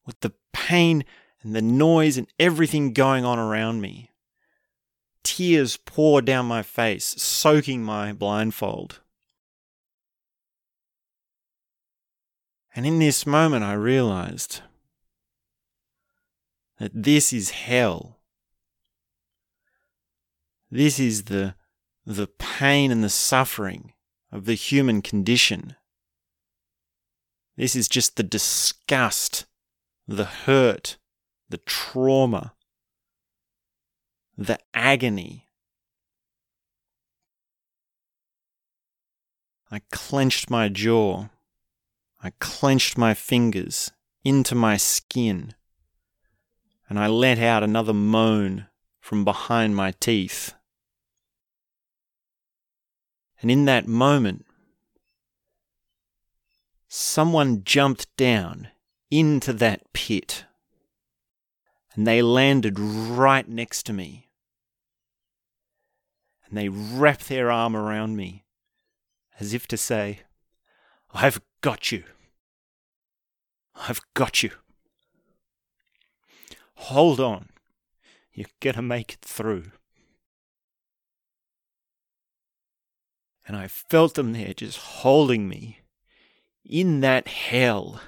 with 0.05 0.19
the 0.19 0.33
pain 0.53 1.03
and 1.41 1.55
the 1.55 1.61
noise 1.63 2.17
and 2.17 2.27
everything 2.39 2.93
going 2.93 3.25
on 3.25 3.39
around 3.39 3.81
me. 3.81 4.11
Tears 5.23 5.77
poured 5.77 6.25
down 6.25 6.45
my 6.45 6.61
face, 6.61 7.15
soaking 7.17 7.83
my 7.83 8.13
blindfold. 8.13 8.99
And 12.75 12.85
in 12.85 12.99
this 12.99 13.25
moment, 13.25 13.63
I 13.63 13.73
realized 13.73 14.61
that 16.77 16.91
this 16.93 17.33
is 17.33 17.49
hell. 17.51 18.14
This 20.71 20.99
is 20.99 21.23
the, 21.23 21.55
the 22.05 22.27
pain 22.27 22.91
and 22.91 23.03
the 23.03 23.09
suffering 23.09 23.93
of 24.31 24.45
the 24.45 24.55
human 24.55 25.01
condition. 25.01 25.75
This 27.55 27.75
is 27.75 27.87
just 27.87 28.17
the 28.17 28.23
disgust, 28.23 29.45
the 30.07 30.25
hurt, 30.25 30.97
the 31.49 31.59
trauma, 31.59 32.53
the 34.37 34.59
agony. 34.73 35.47
I 39.71 39.81
clenched 39.91 40.49
my 40.49 40.67
jaw. 40.69 41.29
I 42.21 42.31
clenched 42.39 42.97
my 42.97 43.13
fingers 43.13 43.91
into 44.23 44.55
my 44.55 44.77
skin, 44.77 45.53
and 46.89 46.97
I 46.97 47.07
let 47.07 47.37
out 47.37 47.61
another 47.61 47.93
moan 47.93 48.67
from 49.05 49.23
behind 49.23 49.75
my 49.75 49.91
teeth. 49.99 50.55
And 53.39 53.51
in 53.51 53.65
that 53.65 53.87
moment, 53.87 54.47
someone 56.87 57.63
jumped 57.63 58.07
down 58.17 58.69
into 59.11 59.53
that 59.53 59.81
pit 59.93 60.45
and 61.93 62.07
they 62.07 62.23
landed 62.23 62.79
right 62.79 63.47
next 63.47 63.83
to 63.83 63.93
me. 63.93 64.27
And 66.47 66.57
they 66.57 66.69
wrapped 66.69 67.29
their 67.29 67.51
arm 67.51 67.75
around 67.75 68.15
me 68.15 68.43
as 69.39 69.53
if 69.53 69.67
to 69.67 69.77
say, 69.77 70.21
I've 71.13 71.39
got 71.61 71.91
you. 71.91 72.05
I've 73.75 74.01
got 74.15 74.41
you. 74.41 74.49
Hold 76.73 77.19
on. 77.19 77.49
You're 78.35 78.49
going 78.59 78.75
to 78.75 78.81
make 78.81 79.13
it 79.13 79.21
through. 79.21 79.71
And 83.47 83.55
I 83.55 83.67
felt 83.69 84.15
them 84.15 84.33
there 84.33 84.53
just 84.53 84.77
holding 84.77 85.47
me 85.47 85.79
in 86.65 86.99
that 86.99 87.29
hell. 87.29 88.01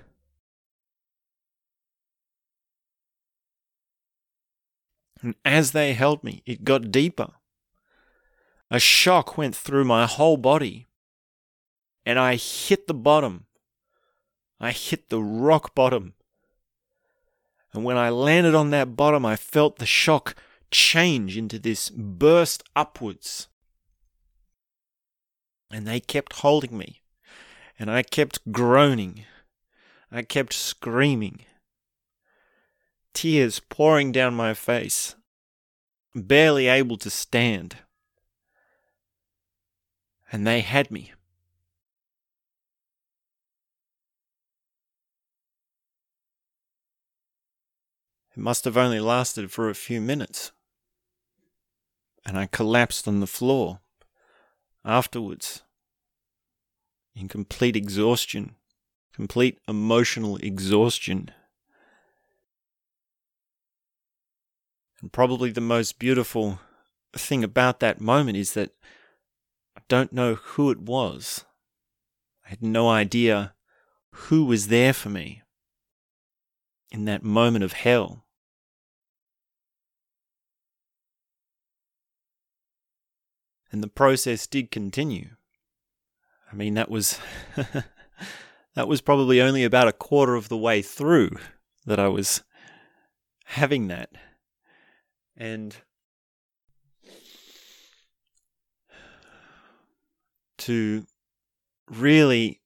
And 5.22 5.36
as 5.46 5.72
they 5.72 5.94
held 5.94 6.24
me, 6.24 6.44
it 6.46 6.66
got 6.66 6.92
deeper. 6.92 7.30
A 8.70 8.80
shock 8.80 9.38
went 9.38 9.56
through 9.56 9.86
my 9.86 10.06
whole 10.06 10.36
body, 10.36 10.88
and 12.06 12.20
I 12.20 12.36
hit 12.36 12.88
the 12.88 12.94
bottom. 12.94 13.46
I 14.60 14.72
hit 14.72 15.10
the 15.10 15.22
rock 15.22 15.74
bottom. 15.74 16.16
And 17.78 17.86
when 17.86 17.96
I 17.96 18.10
landed 18.10 18.56
on 18.56 18.72
that 18.72 18.96
bottom, 18.96 19.24
I 19.24 19.36
felt 19.36 19.78
the 19.78 19.86
shock 19.86 20.34
change 20.72 21.38
into 21.38 21.60
this 21.60 21.92
burst 21.92 22.64
upwards. 22.76 23.50
And 25.70 25.86
they 25.86 26.00
kept 26.00 26.38
holding 26.38 26.76
me. 26.76 27.04
And 27.78 27.92
I 27.92 28.02
kept 28.02 28.52
groaning. 28.52 29.26
I 30.12 30.24
kept 30.24 30.54
screaming. 30.54 31.42
Tears 33.14 33.60
pouring 33.60 34.12
down 34.12 34.34
my 34.34 34.56
face. 34.56 35.14
Barely 36.16 36.66
able 36.66 36.98
to 36.98 37.12
stand. 37.12 37.78
And 40.32 40.48
they 40.48 40.62
had 40.62 40.90
me. 40.90 41.12
It 48.38 48.44
must 48.44 48.66
have 48.66 48.78
only 48.78 49.00
lasted 49.00 49.52
for 49.52 49.68
a 49.68 49.74
few 49.74 50.00
minutes. 50.00 50.52
And 52.24 52.38
I 52.38 52.46
collapsed 52.46 53.08
on 53.08 53.20
the 53.20 53.26
floor 53.26 53.80
afterwards 54.86 55.64
in 57.16 57.30
complete 57.30 57.76
exhaustion, 57.76 58.54
complete 59.12 59.58
emotional 59.68 60.38
exhaustion. 60.38 61.32
And 65.02 65.12
probably 65.12 65.50
the 65.50 65.60
most 65.60 65.98
beautiful 65.98 66.60
thing 67.14 67.44
about 67.44 67.80
that 67.80 68.00
moment 68.00 68.38
is 68.38 68.54
that 68.54 68.70
I 69.76 69.82
don't 69.88 70.14
know 70.14 70.36
who 70.36 70.70
it 70.70 70.80
was. 70.80 71.44
I 72.46 72.50
had 72.50 72.62
no 72.62 72.88
idea 72.88 73.56
who 74.12 74.46
was 74.46 74.68
there 74.68 74.94
for 74.94 75.10
me 75.10 75.42
in 76.92 77.06
that 77.06 77.24
moment 77.24 77.64
of 77.64 77.74
hell. 77.74 78.26
And 83.72 83.84
the 83.84 83.88
process 83.88 84.48
did 84.48 84.72
continue. 84.72 85.32
I 86.52 86.56
mean, 86.56 86.76
that 86.76 86.90
was 86.90 87.20
that 88.76 88.88
was 88.88 89.02
probably 89.02 89.42
only 89.42 89.64
about 89.64 89.88
a 89.88 89.94
quarter 89.94 90.36
of 90.36 90.50
the 90.50 90.58
way 90.58 90.82
through 90.82 91.32
that 91.86 92.00
I 92.00 92.08
was 92.08 92.44
having 93.46 93.88
that. 93.88 94.10
And 95.36 95.76
to 100.60 101.06
really 101.90 102.62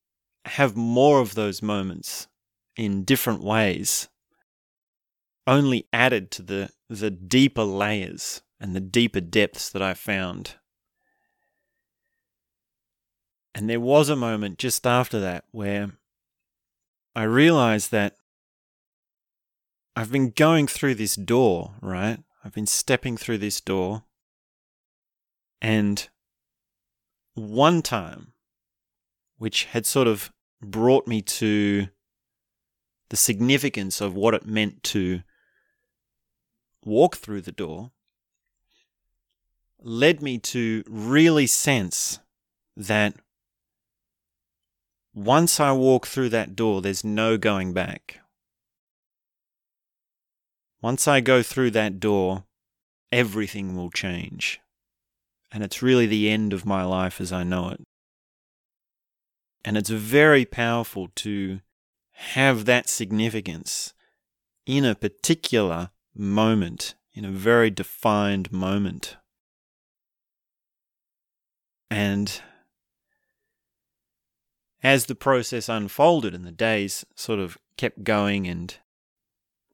have 0.46 0.76
more 0.76 1.20
of 1.20 1.36
those 1.36 1.62
moments 1.62 2.28
in 2.76 3.04
different 3.04 3.44
ways 3.44 4.10
only 5.46 5.88
added 5.92 6.32
to 6.32 6.42
the 6.42 6.70
the 6.90 7.12
deeper 7.12 7.64
layers 7.64 8.42
and 8.60 8.76
the 8.76 8.82
deeper 8.82 9.22
depths 9.22 9.70
that 9.70 9.82
I 9.82 9.94
found 9.94 10.56
and 13.54 13.70
there 13.70 13.80
was 13.80 14.10
a 14.10 14.16
moment 14.16 14.58
just 14.58 14.88
after 14.88 15.20
that 15.20 15.46
where 15.52 15.92
I 17.16 17.24
realized 17.24 17.92
that 17.92 18.18
I've 19.96 20.12
been 20.12 20.30
going 20.30 20.68
through 20.68 20.96
this 20.96 21.16
door, 21.16 21.74
right? 21.82 22.20
I've 22.44 22.54
been 22.54 22.68
stepping 22.68 23.18
through 23.18 23.40
this 23.40 23.60
door. 23.60 24.04
And 25.62 26.08
one 27.34 27.82
time, 27.82 28.34
which 29.38 29.66
had 29.66 29.86
sort 29.86 30.08
of 30.08 30.32
brought 30.62 31.08
me 31.08 31.22
to 31.22 31.88
the 33.10 33.18
significance 33.18 34.00
of 34.00 34.16
what 34.16 34.34
it 34.34 34.46
meant 34.46 34.82
to 34.84 35.22
walk 36.86 37.18
through 37.18 37.42
the 37.42 37.52
door, 37.52 37.92
led 39.82 40.22
me 40.22 40.38
to 40.38 40.84
really 40.88 41.48
sense 41.48 42.20
that 42.78 43.16
once 45.14 45.60
I 45.60 45.72
walk 45.72 46.08
through 46.08 46.30
that 46.30 46.56
door, 46.56 46.82
there's 46.82 47.04
no 47.04 47.38
going 47.38 47.74
back. 47.74 48.20
Once 50.82 51.08
I 51.08 51.20
go 51.20 51.44
through 51.44 51.72
that 51.72 52.00
door, 52.00 52.46
everything 53.12 53.76
will 53.76 53.92
change. 53.92 54.60
And 55.52 55.64
it's 55.64 55.82
really 55.82 56.08
the 56.08 56.30
end 56.30 56.54
of 56.54 56.66
my 56.66 56.84
life 56.84 57.20
as 57.20 57.32
I 57.32 57.44
know 57.44 57.70
it. 57.70 57.82
And 59.64 59.78
it's 59.78 59.90
very 59.90 60.46
powerful 60.46 61.10
to 61.18 61.60
have 62.14 62.66
that 62.66 62.90
significance 62.90 63.94
in 64.66 64.86
a 64.86 64.96
particular 64.96 65.92
moment, 66.16 66.96
in 67.14 67.26
a 67.26 67.32
very 67.32 67.70
defined 67.70 68.52
moment. 68.52 69.18
And 71.90 72.42
as 74.84 75.06
the 75.06 75.16
process 75.16 75.70
unfolded 75.70 76.34
and 76.34 76.46
the 76.46 76.52
days 76.52 77.06
sort 77.16 77.40
of 77.40 77.58
kept 77.78 78.04
going 78.04 78.48
and 78.48 78.78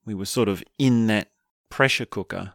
we 0.05 0.13
were 0.13 0.25
sort 0.25 0.49
of 0.49 0.63
in 0.77 1.07
that 1.07 1.29
pressure 1.69 2.05
cooker, 2.05 2.53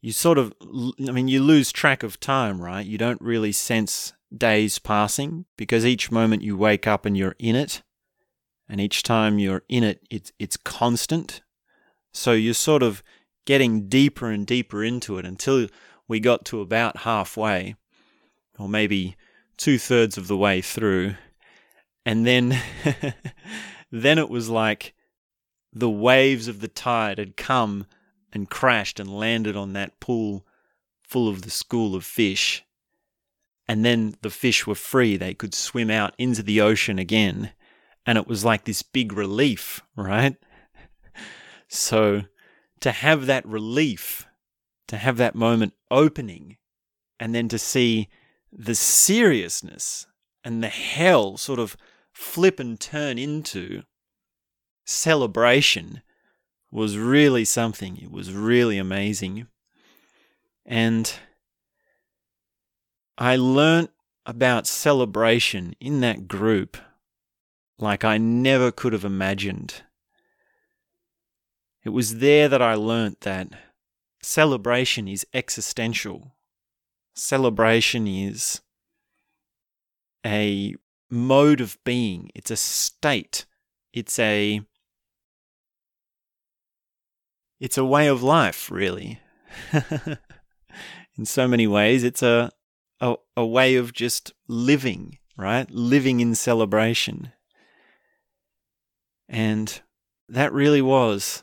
you 0.00 0.12
sort 0.12 0.38
of, 0.38 0.52
I 0.62 1.10
mean, 1.10 1.28
you 1.28 1.42
lose 1.42 1.72
track 1.72 2.02
of 2.02 2.20
time, 2.20 2.60
right? 2.60 2.86
You 2.86 2.98
don't 2.98 3.20
really 3.20 3.52
sense 3.52 4.12
days 4.36 4.78
passing 4.78 5.44
because 5.56 5.84
each 5.84 6.10
moment 6.10 6.42
you 6.42 6.56
wake 6.56 6.86
up 6.86 7.04
and 7.04 7.16
you're 7.16 7.34
in 7.38 7.56
it, 7.56 7.82
and 8.68 8.80
each 8.80 9.02
time 9.02 9.38
you're 9.38 9.62
in 9.68 9.82
it, 9.82 10.06
it's, 10.10 10.30
it's 10.38 10.56
constant. 10.56 11.42
So 12.12 12.32
you're 12.32 12.54
sort 12.54 12.82
of 12.82 13.02
getting 13.44 13.88
deeper 13.88 14.30
and 14.30 14.46
deeper 14.46 14.84
into 14.84 15.18
it 15.18 15.24
until 15.24 15.68
we 16.06 16.20
got 16.20 16.44
to 16.46 16.60
about 16.60 16.98
halfway, 16.98 17.76
or 18.58 18.68
maybe 18.68 19.16
two 19.56 19.78
thirds 19.78 20.18
of 20.18 20.28
the 20.28 20.36
way 20.36 20.60
through 20.60 21.14
And 22.08 22.26
then, 22.26 22.58
then 23.92 24.16
it 24.16 24.30
was 24.30 24.48
like 24.48 24.94
the 25.74 25.90
waves 25.90 26.48
of 26.48 26.62
the 26.62 26.68
tide 26.68 27.18
had 27.18 27.36
come 27.36 27.84
and 28.32 28.48
crashed 28.48 28.98
and 28.98 29.14
landed 29.14 29.56
on 29.56 29.74
that 29.74 30.00
pool 30.00 30.46
full 31.02 31.28
of 31.28 31.42
the 31.42 31.50
school 31.50 31.94
of 31.94 32.06
fish. 32.06 32.64
And 33.68 33.84
then 33.84 34.14
the 34.22 34.30
fish 34.30 34.66
were 34.66 34.74
free. 34.74 35.18
They 35.18 35.34
could 35.34 35.52
swim 35.52 35.90
out 35.90 36.14
into 36.16 36.42
the 36.42 36.62
ocean 36.62 36.98
again. 36.98 37.50
And 38.06 38.16
it 38.16 38.26
was 38.26 38.42
like 38.42 38.64
this 38.64 38.80
big 38.80 39.12
relief, 39.12 39.82
right? 39.94 40.36
So 41.70 42.22
to 42.80 42.90
have 42.90 43.26
that 43.26 43.44
relief, 43.44 44.26
to 44.86 44.96
have 44.96 45.18
that 45.18 45.34
moment 45.34 45.74
opening, 45.90 46.56
and 47.20 47.34
then 47.34 47.48
to 47.48 47.58
see 47.58 48.08
the 48.50 48.74
seriousness 48.74 50.06
and 50.42 50.62
the 50.62 50.68
hell 50.68 51.36
sort 51.36 51.58
of 51.58 51.76
flip 52.18 52.58
and 52.58 52.80
turn 52.80 53.16
into 53.16 53.84
celebration 54.84 56.02
was 56.68 56.98
really 56.98 57.44
something. 57.44 57.96
It 57.96 58.10
was 58.10 58.32
really 58.32 58.76
amazing. 58.76 59.46
And 60.66 61.14
I 63.16 63.36
learnt 63.36 63.90
about 64.26 64.66
celebration 64.66 65.76
in 65.80 66.00
that 66.00 66.26
group 66.26 66.76
like 67.78 68.04
I 68.04 68.18
never 68.18 68.72
could 68.72 68.92
have 68.92 69.04
imagined. 69.04 69.82
It 71.84 71.90
was 71.90 72.18
there 72.18 72.48
that 72.48 72.60
I 72.60 72.74
learnt 72.74 73.20
that 73.20 73.52
celebration 74.22 75.06
is 75.06 75.24
existential. 75.32 76.34
Celebration 77.14 78.08
is 78.08 78.60
a 80.26 80.74
mode 81.10 81.60
of 81.60 81.78
being, 81.84 82.30
it's 82.34 82.50
a 82.50 82.56
state, 82.56 83.46
it's 83.92 84.18
a 84.18 84.60
it's 87.60 87.78
a 87.78 87.84
way 87.84 88.06
of 88.06 88.22
life, 88.22 88.70
really. 88.70 89.20
In 91.18 91.24
so 91.24 91.48
many 91.48 91.66
ways, 91.66 92.04
it's 92.04 92.22
a, 92.22 92.50
a, 93.00 93.16
a 93.36 93.44
way 93.44 93.74
of 93.74 93.92
just 93.92 94.32
living, 94.46 95.18
right? 95.36 95.68
Living 95.70 96.20
in 96.20 96.36
celebration. 96.36 97.32
And 99.28 99.80
that 100.28 100.52
really 100.52 100.80
was 100.80 101.42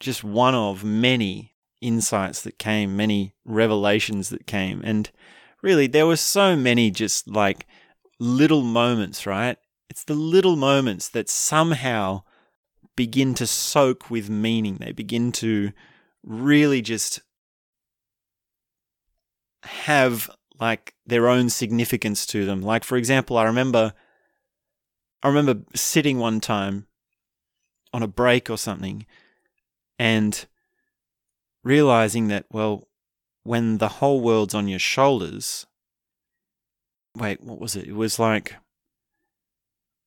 just 0.00 0.24
one 0.24 0.56
of 0.56 0.82
many 0.82 1.54
insights 1.80 2.42
that 2.42 2.58
came, 2.58 2.96
many 2.96 3.34
revelations 3.44 4.30
that 4.30 4.48
came. 4.48 4.82
And 4.84 5.08
really, 5.62 5.86
there 5.86 6.06
were 6.06 6.16
so 6.16 6.56
many 6.56 6.90
just 6.90 7.28
like 7.28 7.66
little 8.22 8.62
moments, 8.62 9.26
right? 9.26 9.58
It's 9.90 10.04
the 10.04 10.14
little 10.14 10.54
moments 10.54 11.08
that 11.08 11.28
somehow 11.28 12.22
begin 12.94 13.34
to 13.34 13.46
soak 13.46 14.10
with 14.10 14.30
meaning. 14.30 14.76
They 14.76 14.92
begin 14.92 15.32
to 15.32 15.72
really 16.22 16.82
just 16.82 17.20
have 19.64 20.30
like 20.60 20.94
their 21.04 21.28
own 21.28 21.50
significance 21.50 22.24
to 22.26 22.46
them. 22.46 22.62
Like 22.62 22.84
for 22.84 22.96
example, 22.96 23.36
I 23.36 23.44
remember 23.44 23.92
I 25.22 25.28
remember 25.28 25.62
sitting 25.74 26.18
one 26.18 26.40
time 26.40 26.86
on 27.92 28.02
a 28.02 28.08
break 28.08 28.48
or 28.48 28.56
something 28.56 29.04
and 29.98 30.46
realizing 31.64 32.28
that 32.28 32.46
well 32.52 32.88
when 33.42 33.78
the 33.78 33.88
whole 33.88 34.20
world's 34.20 34.54
on 34.54 34.68
your 34.68 34.78
shoulders 34.78 35.66
wait, 37.16 37.42
what 37.42 37.58
was 37.58 37.76
it? 37.76 37.86
It 37.86 37.94
was 37.94 38.18
like 38.18 38.56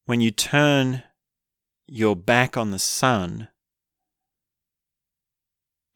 when 0.05 0.21
you 0.21 0.31
turn 0.31 1.03
your 1.87 2.15
back 2.15 2.57
on 2.57 2.71
the 2.71 2.79
sun, 2.79 3.49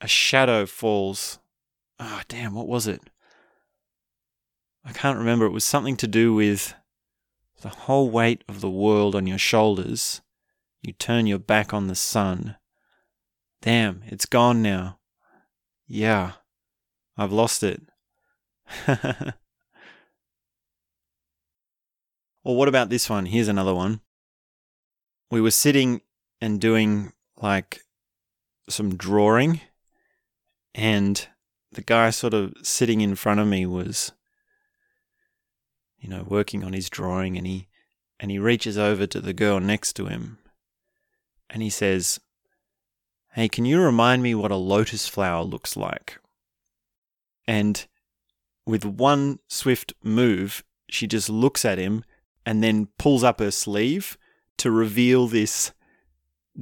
a 0.02 0.08
shadow 0.08 0.65
falls. 0.65 1.39
Oh, 2.00 2.22
damn, 2.28 2.54
what 2.54 2.67
was 2.67 2.88
it? 2.88 3.02
I 4.86 4.93
can't 4.93 5.17
remember. 5.17 5.45
It 5.45 5.52
was 5.52 5.65
something 5.65 5.98
to 5.98 6.08
do 6.08 6.34
with 6.34 6.74
the 7.62 7.69
whole 7.69 8.10
weight 8.10 8.43
of 8.48 8.62
the 8.62 8.69
world 8.69 9.15
on 9.15 9.28
your 9.28 9.38
shoulders. 9.38 10.22
You 10.82 10.93
turn 10.93 11.28
your 11.28 11.39
back 11.39 11.74
on 11.74 11.88
the 11.88 11.95
sun. 11.95 12.56
Damn, 13.62 14.02
it's 14.06 14.26
gone 14.26 14.62
now. 14.62 15.00
Yeah, 15.88 16.34
I've 17.17 17.34
lost 17.34 17.63
it. 17.63 17.82
or 22.49 22.55
what 22.55 22.67
about 22.67 22.89
this 22.89 23.07
one? 23.07 23.27
Here's 23.27 23.47
another 23.47 23.75
one 23.75 24.01
we 25.29 25.39
were 25.39 25.51
sitting 25.51 26.01
and 26.41 26.59
doing 26.59 27.13
like 27.38 27.81
some 28.67 28.95
drawing, 28.95 29.62
and 30.73 31.27
the 31.71 31.83
guy 31.83 32.09
sort 32.09 32.33
of 32.33 32.55
sitting 32.63 33.01
in 33.01 33.13
front 33.13 33.39
of 33.39 33.45
me 33.45 33.67
was, 33.67 34.13
you 35.99 36.09
know, 36.09 36.25
working 36.27 36.63
on 36.63 36.73
his 36.73 36.89
drawing, 36.89 37.38
and 37.38 37.45
he 37.45 37.67
and 38.19 38.31
he 38.31 38.39
reaches 38.39 38.79
over 38.79 39.05
to 39.05 39.21
the 39.21 39.31
girl 39.31 39.59
next 39.59 39.93
to 39.97 40.07
him, 40.07 40.39
and 41.51 41.62
he 41.62 41.69
says, 41.69 42.19
"Hey, 43.33 43.47
can 43.47 43.63
you 43.63 43.79
remind 43.79 44.23
me 44.23 44.33
what 44.33 44.49
a 44.49 44.55
lotus 44.55 45.07
flower 45.07 45.43
looks 45.43 45.77
like?" 45.77 46.17
And 47.45 47.85
with 48.65 48.85
one 48.85 49.38
swift 49.47 49.93
move, 50.01 50.63
she 50.89 51.05
just 51.05 51.29
looks 51.29 51.63
at 51.63 51.77
him 51.77 52.03
and 52.45 52.63
then 52.63 52.88
pulls 52.97 53.23
up 53.23 53.39
her 53.39 53.52
sleeve 53.52 54.17
to 54.58 54.71
reveal 54.71 55.28
this 55.28 55.71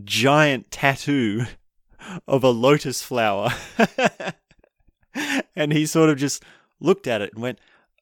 giant 0.03 0.69
tattoo 0.71 1.45
of 2.27 2.43
a 2.43 2.49
lotus 2.49 3.01
flower. 3.01 3.49
and 5.55 5.73
he 5.73 5.85
sort 5.85 6.09
of 6.09 6.17
just 6.17 6.43
looked 6.79 7.07
at 7.07 7.21
it 7.21 7.33
and 7.33 7.41
went, 7.41 7.59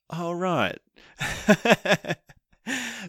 "All 0.09 0.31
oh, 0.31 0.33
right." 0.33 0.79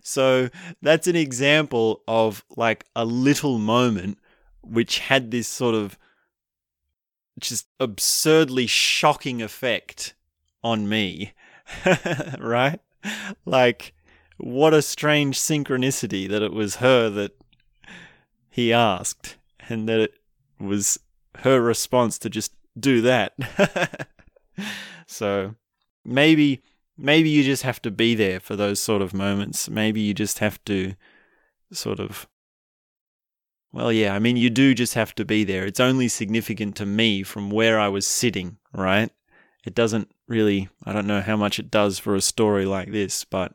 so 0.03 0.49
that's 0.83 1.07
an 1.07 1.17
example 1.17 2.03
of 2.07 2.45
like 2.57 2.85
a 2.95 3.05
little 3.05 3.59
moment 3.59 4.19
which 4.63 4.99
had 4.99 5.31
this 5.31 5.49
sort 5.49 5.75
of 5.75 5.99
just 7.39 7.69
absurdly 7.79 8.67
shocking 8.67 9.43
effect 9.43 10.15
on 10.63 10.89
me. 10.89 11.33
right? 12.39 12.81
Like 13.45 13.93
what 14.39 14.75
a 14.75 14.83
strange 14.83 15.39
synchronicity 15.39 16.29
that 16.29 16.43
it 16.43 16.53
was 16.53 16.77
her 16.77 17.09
that 17.11 17.37
he 18.49 18.73
asked, 18.73 19.37
and 19.69 19.89
that 19.89 20.01
it 20.01 20.15
was 20.59 20.99
her 21.39 21.61
response 21.61 22.19
to 22.19 22.31
just 22.31 22.53
do 22.79 23.01
that. 23.03 24.09
so 25.07 25.55
maybe 26.05 26.63
maybe 26.97 27.29
you 27.29 27.43
just 27.43 27.63
have 27.63 27.81
to 27.83 27.91
be 27.91 28.15
there 28.15 28.41
for 28.41 28.57
those 28.57 28.81
sort 28.81 29.03
of 29.03 29.13
moments. 29.13 29.69
Maybe 29.69 30.01
you 30.01 30.15
just 30.15 30.39
have 30.39 30.63
to 30.65 30.95
sort 31.73 32.01
of 32.01 32.27
well, 33.77 33.93
yeah, 33.93 34.15
I 34.15 34.19
mean, 34.21 34.39
you 34.39 34.49
do 34.49 34.75
just 34.75 34.95
have 34.95 35.15
to 35.17 35.25
be 35.27 35.45
there. 35.45 35.67
It's 35.67 35.81
only 35.81 36.09
significant 36.09 36.77
to 36.77 36.87
me 36.87 37.23
from 37.23 37.51
where 37.51 37.79
I 37.79 37.89
was 37.89 38.07
sitting, 38.07 38.57
right? 38.73 39.11
It 39.67 39.75
doesn't 39.75 40.11
really, 40.27 40.71
I 40.85 40.95
don't 40.95 41.07
know 41.07 41.21
how 41.21 41.37
much 41.37 41.59
it 41.59 41.71
does 41.71 41.99
for 41.99 42.15
a 42.15 42.23
story 42.23 42.65
like 42.65 42.91
this, 42.91 43.25
but 43.25 43.53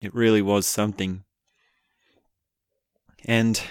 it 0.00 0.14
really 0.14 0.42
was 0.42 0.66
something. 0.66 1.24
And 3.24 3.62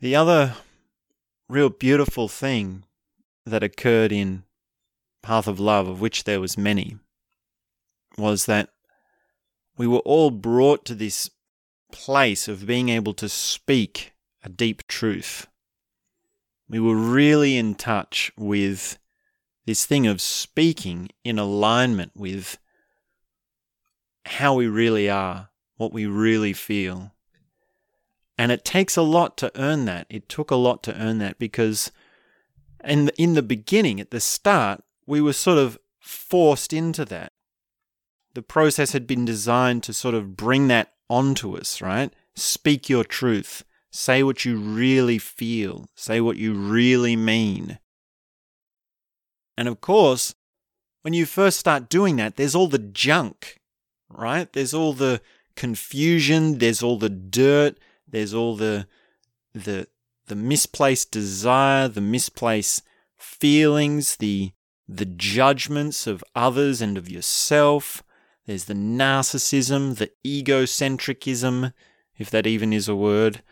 the 0.00 0.14
other 0.16 0.54
real 1.48 1.68
beautiful 1.68 2.28
thing 2.28 2.84
that 3.44 3.62
occurred 3.62 4.12
in 4.12 4.44
Path 5.22 5.46
of 5.46 5.60
Love, 5.60 5.88
of 5.88 6.00
which 6.00 6.24
there 6.24 6.40
was 6.40 6.56
many, 6.56 6.98
was 8.16 8.46
that 8.46 8.70
we 9.76 9.86
were 9.86 9.98
all 10.00 10.30
brought 10.30 10.84
to 10.86 10.94
this 10.94 11.30
place 11.92 12.48
of 12.48 12.66
being 12.66 12.88
able 12.88 13.14
to 13.14 13.28
speak 13.28 14.12
a 14.42 14.48
deep 14.48 14.86
truth. 14.86 15.46
We 16.68 16.80
were 16.80 16.96
really 16.96 17.56
in 17.56 17.74
touch 17.74 18.30
with 18.36 18.98
this 19.66 19.86
thing 19.86 20.06
of 20.06 20.20
speaking 20.20 21.10
in 21.24 21.38
alignment 21.38 22.12
with 22.14 22.58
how 24.28 24.54
we 24.54 24.66
really 24.66 25.08
are, 25.08 25.50
what 25.76 25.92
we 25.92 26.06
really 26.06 26.52
feel. 26.52 27.12
And 28.36 28.52
it 28.52 28.64
takes 28.64 28.96
a 28.96 29.02
lot 29.02 29.36
to 29.38 29.52
earn 29.56 29.84
that. 29.86 30.06
It 30.08 30.28
took 30.28 30.50
a 30.50 30.56
lot 30.56 30.82
to 30.84 31.00
earn 31.00 31.18
that 31.18 31.38
because 31.38 31.90
in 32.84 33.06
the, 33.06 33.22
in 33.22 33.34
the 33.34 33.42
beginning, 33.42 34.00
at 34.00 34.10
the 34.10 34.20
start, 34.20 34.82
we 35.06 35.20
were 35.20 35.32
sort 35.32 35.58
of 35.58 35.78
forced 35.98 36.72
into 36.72 37.04
that. 37.06 37.32
The 38.34 38.42
process 38.42 38.92
had 38.92 39.06
been 39.06 39.24
designed 39.24 39.82
to 39.84 39.92
sort 39.92 40.14
of 40.14 40.36
bring 40.36 40.68
that 40.68 40.92
onto 41.10 41.56
us, 41.56 41.82
right? 41.82 42.12
Speak 42.36 42.88
your 42.88 43.04
truth. 43.04 43.64
Say 43.90 44.22
what 44.22 44.44
you 44.44 44.56
really 44.58 45.18
feel. 45.18 45.88
Say 45.96 46.20
what 46.20 46.36
you 46.36 46.54
really 46.54 47.16
mean. 47.16 47.78
And 49.56 49.66
of 49.66 49.80
course, 49.80 50.34
when 51.02 51.14
you 51.14 51.26
first 51.26 51.58
start 51.58 51.88
doing 51.88 52.16
that, 52.16 52.36
there's 52.36 52.54
all 52.54 52.68
the 52.68 52.78
junk 52.78 53.57
right? 54.08 54.52
There's 54.52 54.74
all 54.74 54.92
the 54.92 55.20
confusion, 55.56 56.58
there's 56.58 56.82
all 56.82 56.98
the 56.98 57.10
dirt, 57.10 57.78
there's 58.06 58.34
all 58.34 58.56
the 58.56 58.86
the 59.54 59.88
the 60.26 60.36
misplaced 60.36 61.10
desire, 61.10 61.88
the 61.88 62.00
misplaced 62.00 62.82
feelings, 63.16 64.16
the 64.16 64.52
the 64.88 65.04
judgments 65.04 66.06
of 66.06 66.24
others 66.34 66.80
and 66.80 66.96
of 66.96 67.10
yourself. 67.10 68.02
There's 68.46 68.64
the 68.64 68.74
narcissism, 68.74 69.96
the 69.96 70.10
egocentricism, 70.24 71.74
if 72.16 72.30
that 72.30 72.46
even 72.46 72.72
is 72.72 72.88
a 72.88 72.96
word. 72.96 73.42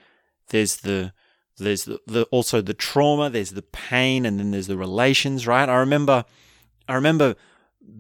There's 0.48 0.76
the 0.76 1.12
there's 1.58 1.84
the, 1.84 2.00
the 2.06 2.24
also 2.24 2.60
the 2.60 2.74
trauma, 2.74 3.30
there's 3.30 3.52
the 3.52 3.62
pain, 3.62 4.24
and 4.24 4.38
then 4.38 4.50
there's 4.50 4.66
the 4.66 4.76
relations, 4.76 5.46
right? 5.46 5.68
I 5.68 5.76
remember 5.76 6.24
I 6.88 6.94
remember 6.94 7.34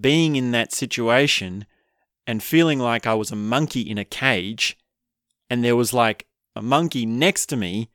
being 0.00 0.36
in 0.36 0.50
that 0.52 0.72
situation 0.72 1.66
and 2.26 2.42
feeling 2.42 2.78
like 2.78 3.06
I 3.06 3.14
was 3.14 3.30
a 3.30 3.36
monkey 3.36 3.82
in 3.82 3.98
a 3.98 4.04
cage, 4.04 4.76
and 5.48 5.62
there 5.62 5.76
was 5.76 5.92
like 5.92 6.26
a 6.54 6.62
monkey 6.62 7.06
next 7.06 7.46
to 7.46 7.56
me 7.56 7.90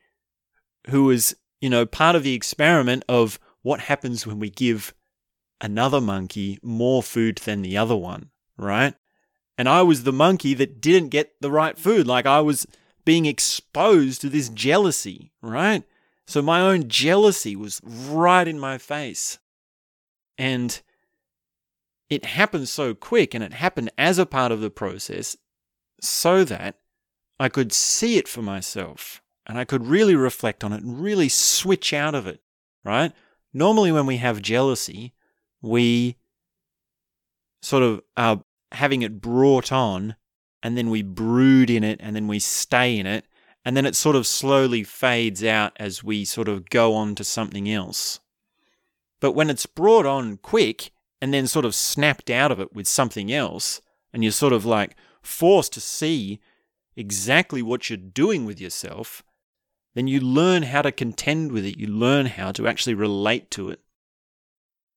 who 0.90 1.06
was, 1.06 1.36
you 1.60 1.70
know, 1.70 1.86
part 1.86 2.16
of 2.16 2.24
the 2.24 2.34
experiment 2.34 3.04
of 3.08 3.40
what 3.62 3.82
happens 3.82 4.26
when 4.26 4.40
we 4.40 4.50
give 4.50 4.94
another 5.60 6.02
monkey 6.02 6.58
more 6.64 7.04
food 7.04 7.38
than 7.46 7.62
the 7.62 7.78
other 7.78 7.96
one, 7.96 8.32
right? 8.58 8.96
And 9.58 9.70
I 9.70 9.84
was 9.84 10.04
the 10.04 10.14
monkey 10.14 10.54
that 10.56 10.82
didn't 10.82 11.10
get 11.10 11.34
the 11.40 11.52
right 11.52 11.78
food. 11.78 12.08
Like 12.08 12.26
I 12.26 12.42
was 12.42 12.66
being 13.06 13.26
exposed 13.26 14.22
to 14.22 14.30
this 14.30 14.50
jealousy, 14.50 15.32
right? 15.42 15.84
So 16.26 16.42
my 16.42 16.62
own 16.62 16.88
jealousy 16.88 17.56
was 17.56 17.82
right 17.84 18.48
in 18.48 18.60
my 18.60 18.78
face. 18.78 19.38
And 20.38 20.82
it 22.12 22.26
happened 22.26 22.68
so 22.68 22.94
quick 22.94 23.34
and 23.34 23.42
it 23.42 23.54
happened 23.54 23.90
as 23.98 24.20
a 24.20 24.26
part 24.26 24.52
of 24.52 24.60
the 24.60 24.70
process 24.70 25.38
so 26.02 26.44
that 26.44 26.76
I 27.40 27.48
could 27.48 27.72
see 27.72 28.18
it 28.18 28.28
for 28.28 28.42
myself 28.42 29.22
and 29.48 29.58
I 29.58 29.64
could 29.64 29.88
really 29.88 30.14
reflect 30.14 30.62
on 30.62 30.74
it 30.74 30.84
and 30.84 31.02
really 31.02 31.30
switch 31.30 31.94
out 31.94 32.14
of 32.14 32.28
it, 32.28 32.42
right? 32.84 33.14
Normally, 33.54 33.94
when 33.94 34.06
we 34.06 34.18
have 34.18 34.42
jealousy, 34.42 35.14
we 35.62 36.18
sort 37.62 37.82
of 37.82 38.02
are 38.18 38.44
having 38.74 39.04
it 39.04 39.22
brought 39.22 39.72
on 39.72 40.18
and 40.62 40.78
then 40.78 40.90
we 40.90 41.04
brood 41.04 41.70
in 41.70 41.84
it 41.84 42.00
and 42.04 42.14
then 42.14 42.28
we 42.28 42.40
stay 42.40 43.00
in 43.00 43.06
it 43.06 43.24
and 43.64 43.78
then 43.78 43.86
it 43.86 43.96
sort 43.96 44.18
of 44.18 44.28
slowly 44.28 44.84
fades 44.84 45.46
out 45.46 45.72
as 45.78 46.04
we 46.04 46.26
sort 46.26 46.50
of 46.50 46.70
go 46.70 46.94
on 46.94 47.16
to 47.16 47.24
something 47.24 47.72
else. 47.72 48.20
But 49.22 49.32
when 49.32 49.50
it's 49.50 49.66
brought 49.66 50.06
on 50.06 50.38
quick 50.38 50.92
and 51.22 51.34
then 51.34 51.48
sort 51.48 51.66
of 51.66 51.76
snapped 51.76 52.30
out 52.30 52.52
of 52.52 52.60
it 52.60 52.74
with 52.74 52.88
something 52.88 53.32
else, 53.32 53.80
and 54.12 54.24
you're 54.24 54.32
sort 54.32 54.54
of 54.54 54.66
like 54.66 54.96
forced 55.22 55.74
to 55.74 55.82
see 55.82 56.40
exactly 56.96 57.62
what 57.62 57.90
you're 57.90 57.98
doing 57.98 58.46
with 58.46 58.60
yourself, 58.60 59.24
then 59.94 60.08
you 60.08 60.20
learn 60.20 60.64
how 60.64 60.82
to 60.82 60.92
contend 60.92 61.52
with 61.52 61.66
it. 61.66 61.78
You 61.78 61.88
learn 61.88 62.26
how 62.26 62.52
to 62.54 62.68
actually 62.68 62.94
relate 62.94 63.52
to 63.52 63.70
it. 63.70 63.82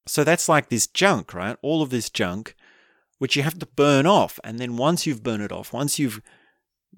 So 0.06 0.24
that's 0.24 0.48
like 0.48 0.68
this 0.68 0.86
junk, 0.86 1.34
right? 1.34 1.56
All 1.62 1.82
of 1.82 1.90
this 1.90 2.10
junk, 2.10 2.54
which 3.18 3.36
you 3.36 3.42
have 3.42 3.58
to 3.58 3.66
burn 3.66 4.06
off. 4.06 4.38
And 4.44 4.58
then 4.58 4.76
once 4.76 5.06
you've 5.06 5.22
burned 5.22 5.42
it 5.42 5.52
off, 5.52 5.72
once 5.72 5.98
you've 5.98 6.20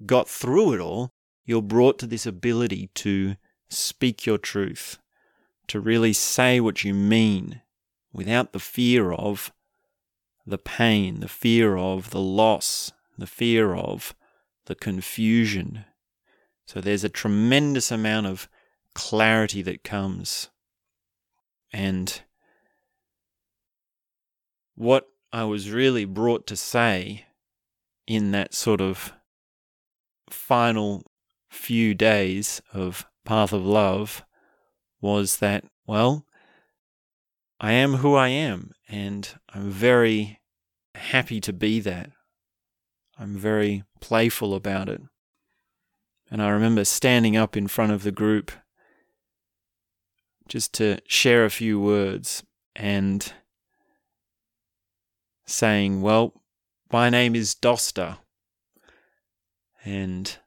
got 0.05 0.27
through 0.27 0.73
it 0.73 0.79
all, 0.79 1.11
you're 1.45 1.61
brought 1.61 1.97
to 1.99 2.07
this 2.07 2.25
ability 2.25 2.89
to 2.95 3.35
speak 3.69 4.25
your 4.25 4.37
truth, 4.37 4.99
to 5.67 5.79
really 5.79 6.13
say 6.13 6.59
what 6.59 6.83
you 6.83 6.93
mean 6.93 7.61
without 8.13 8.53
the 8.53 8.59
fear 8.59 9.11
of 9.11 9.51
the 10.45 10.57
pain, 10.57 11.19
the 11.19 11.27
fear 11.27 11.77
of 11.77 12.11
the 12.11 12.21
loss, 12.21 12.91
the 13.17 13.27
fear 13.27 13.75
of 13.75 14.15
the 14.65 14.75
confusion. 14.75 15.85
So 16.65 16.81
there's 16.81 17.03
a 17.03 17.09
tremendous 17.09 17.91
amount 17.91 18.27
of 18.27 18.49
clarity 18.93 19.61
that 19.61 19.83
comes. 19.83 20.49
And 21.71 22.21
what 24.75 25.07
I 25.33 25.43
was 25.43 25.71
really 25.71 26.05
brought 26.05 26.47
to 26.47 26.55
say 26.55 27.25
in 28.05 28.31
that 28.31 28.53
sort 28.53 28.79
of 28.79 29.13
final 30.29 31.03
few 31.49 31.93
days 31.93 32.61
of 32.73 33.05
Path 33.25 33.51
of 33.51 33.65
Love 33.65 34.23
was 35.01 35.37
that, 35.37 35.65
well, 35.85 36.25
I 37.59 37.71
am 37.71 37.95
who 37.95 38.13
I 38.15 38.29
am, 38.29 38.73
and 38.87 39.27
I'm 39.53 39.71
very 39.71 40.39
happy 40.95 41.41
to 41.41 41.53
be 41.53 41.79
that. 41.79 42.11
I'm 43.19 43.35
very 43.35 43.83
playful 43.99 44.53
about 44.53 44.89
it. 44.89 45.01
And 46.29 46.41
I 46.41 46.49
remember 46.49 46.85
standing 46.85 47.35
up 47.35 47.57
in 47.57 47.67
front 47.67 47.91
of 47.91 48.03
the 48.03 48.11
group 48.11 48.51
just 50.47 50.73
to 50.75 50.99
share 51.07 51.45
a 51.45 51.49
few 51.49 51.79
words 51.79 52.43
and 52.75 53.33
saying, 55.45 56.01
Well, 56.01 56.33
my 56.91 57.09
name 57.09 57.35
is 57.35 57.55
Dosta. 57.55 58.17
And 59.83 60.37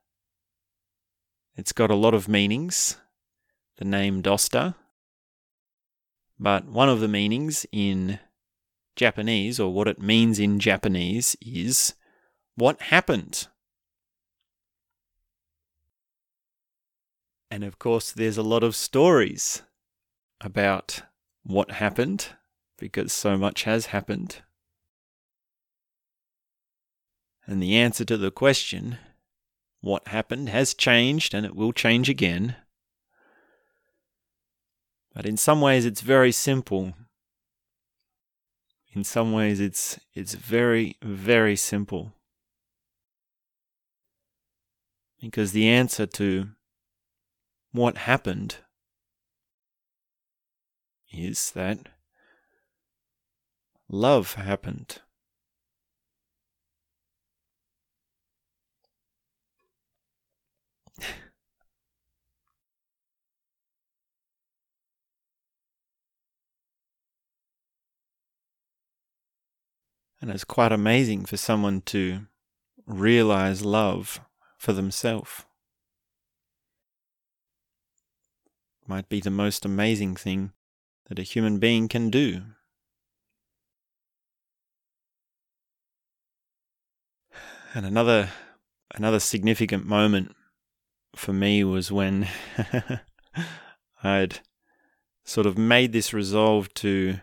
it's 1.56 1.72
got 1.72 1.90
a 1.90 1.94
lot 1.94 2.14
of 2.14 2.28
meanings, 2.28 2.98
the 3.78 3.84
name 3.84 4.22
Dosta. 4.22 4.74
But 6.42 6.64
one 6.64 6.88
of 6.88 7.00
the 7.00 7.08
meanings 7.08 7.66
in 7.70 8.18
Japanese, 8.96 9.60
or 9.60 9.74
what 9.74 9.86
it 9.86 10.00
means 10.00 10.38
in 10.38 10.58
Japanese, 10.58 11.36
is 11.42 11.92
what 12.56 12.80
happened. 12.80 13.48
And 17.50 17.62
of 17.62 17.78
course, 17.78 18.10
there's 18.10 18.38
a 18.38 18.42
lot 18.42 18.64
of 18.64 18.74
stories 18.74 19.62
about 20.40 21.02
what 21.42 21.72
happened 21.72 22.28
because 22.78 23.12
so 23.12 23.36
much 23.36 23.64
has 23.64 23.86
happened. 23.86 24.40
And 27.46 27.62
the 27.62 27.76
answer 27.76 28.06
to 28.06 28.16
the 28.16 28.30
question, 28.30 28.96
what 29.82 30.08
happened, 30.08 30.48
has 30.48 30.72
changed 30.72 31.34
and 31.34 31.44
it 31.44 31.54
will 31.54 31.74
change 31.74 32.08
again. 32.08 32.56
But 35.14 35.26
in 35.26 35.36
some 35.36 35.60
ways, 35.60 35.84
it's 35.84 36.00
very 36.00 36.32
simple. 36.32 36.94
In 38.92 39.04
some 39.04 39.32
ways, 39.32 39.60
it's, 39.60 39.98
it's 40.14 40.34
very, 40.34 40.96
very 41.02 41.56
simple. 41.56 42.12
Because 45.20 45.52
the 45.52 45.68
answer 45.68 46.06
to 46.06 46.48
what 47.72 47.98
happened 47.98 48.56
is 51.12 51.50
that 51.52 51.88
love 53.88 54.34
happened. 54.34 55.00
And 70.20 70.30
it's 70.30 70.44
quite 70.44 70.72
amazing 70.72 71.24
for 71.24 71.38
someone 71.38 71.80
to 71.86 72.26
realize 72.86 73.64
love 73.64 74.20
for 74.58 74.72
themselves. 74.72 75.46
Might 78.86 79.08
be 79.08 79.20
the 79.20 79.30
most 79.30 79.64
amazing 79.64 80.16
thing 80.16 80.52
that 81.08 81.18
a 81.18 81.22
human 81.22 81.58
being 81.58 81.88
can 81.88 82.10
do. 82.10 82.42
And 87.72 87.86
another 87.86 88.30
another 88.94 89.20
significant 89.20 89.86
moment 89.86 90.34
for 91.14 91.32
me 91.32 91.62
was 91.64 91.92
when 91.92 92.28
I'd 94.02 94.40
sort 95.24 95.46
of 95.46 95.56
made 95.56 95.92
this 95.92 96.12
resolve 96.12 96.74
to 96.74 97.20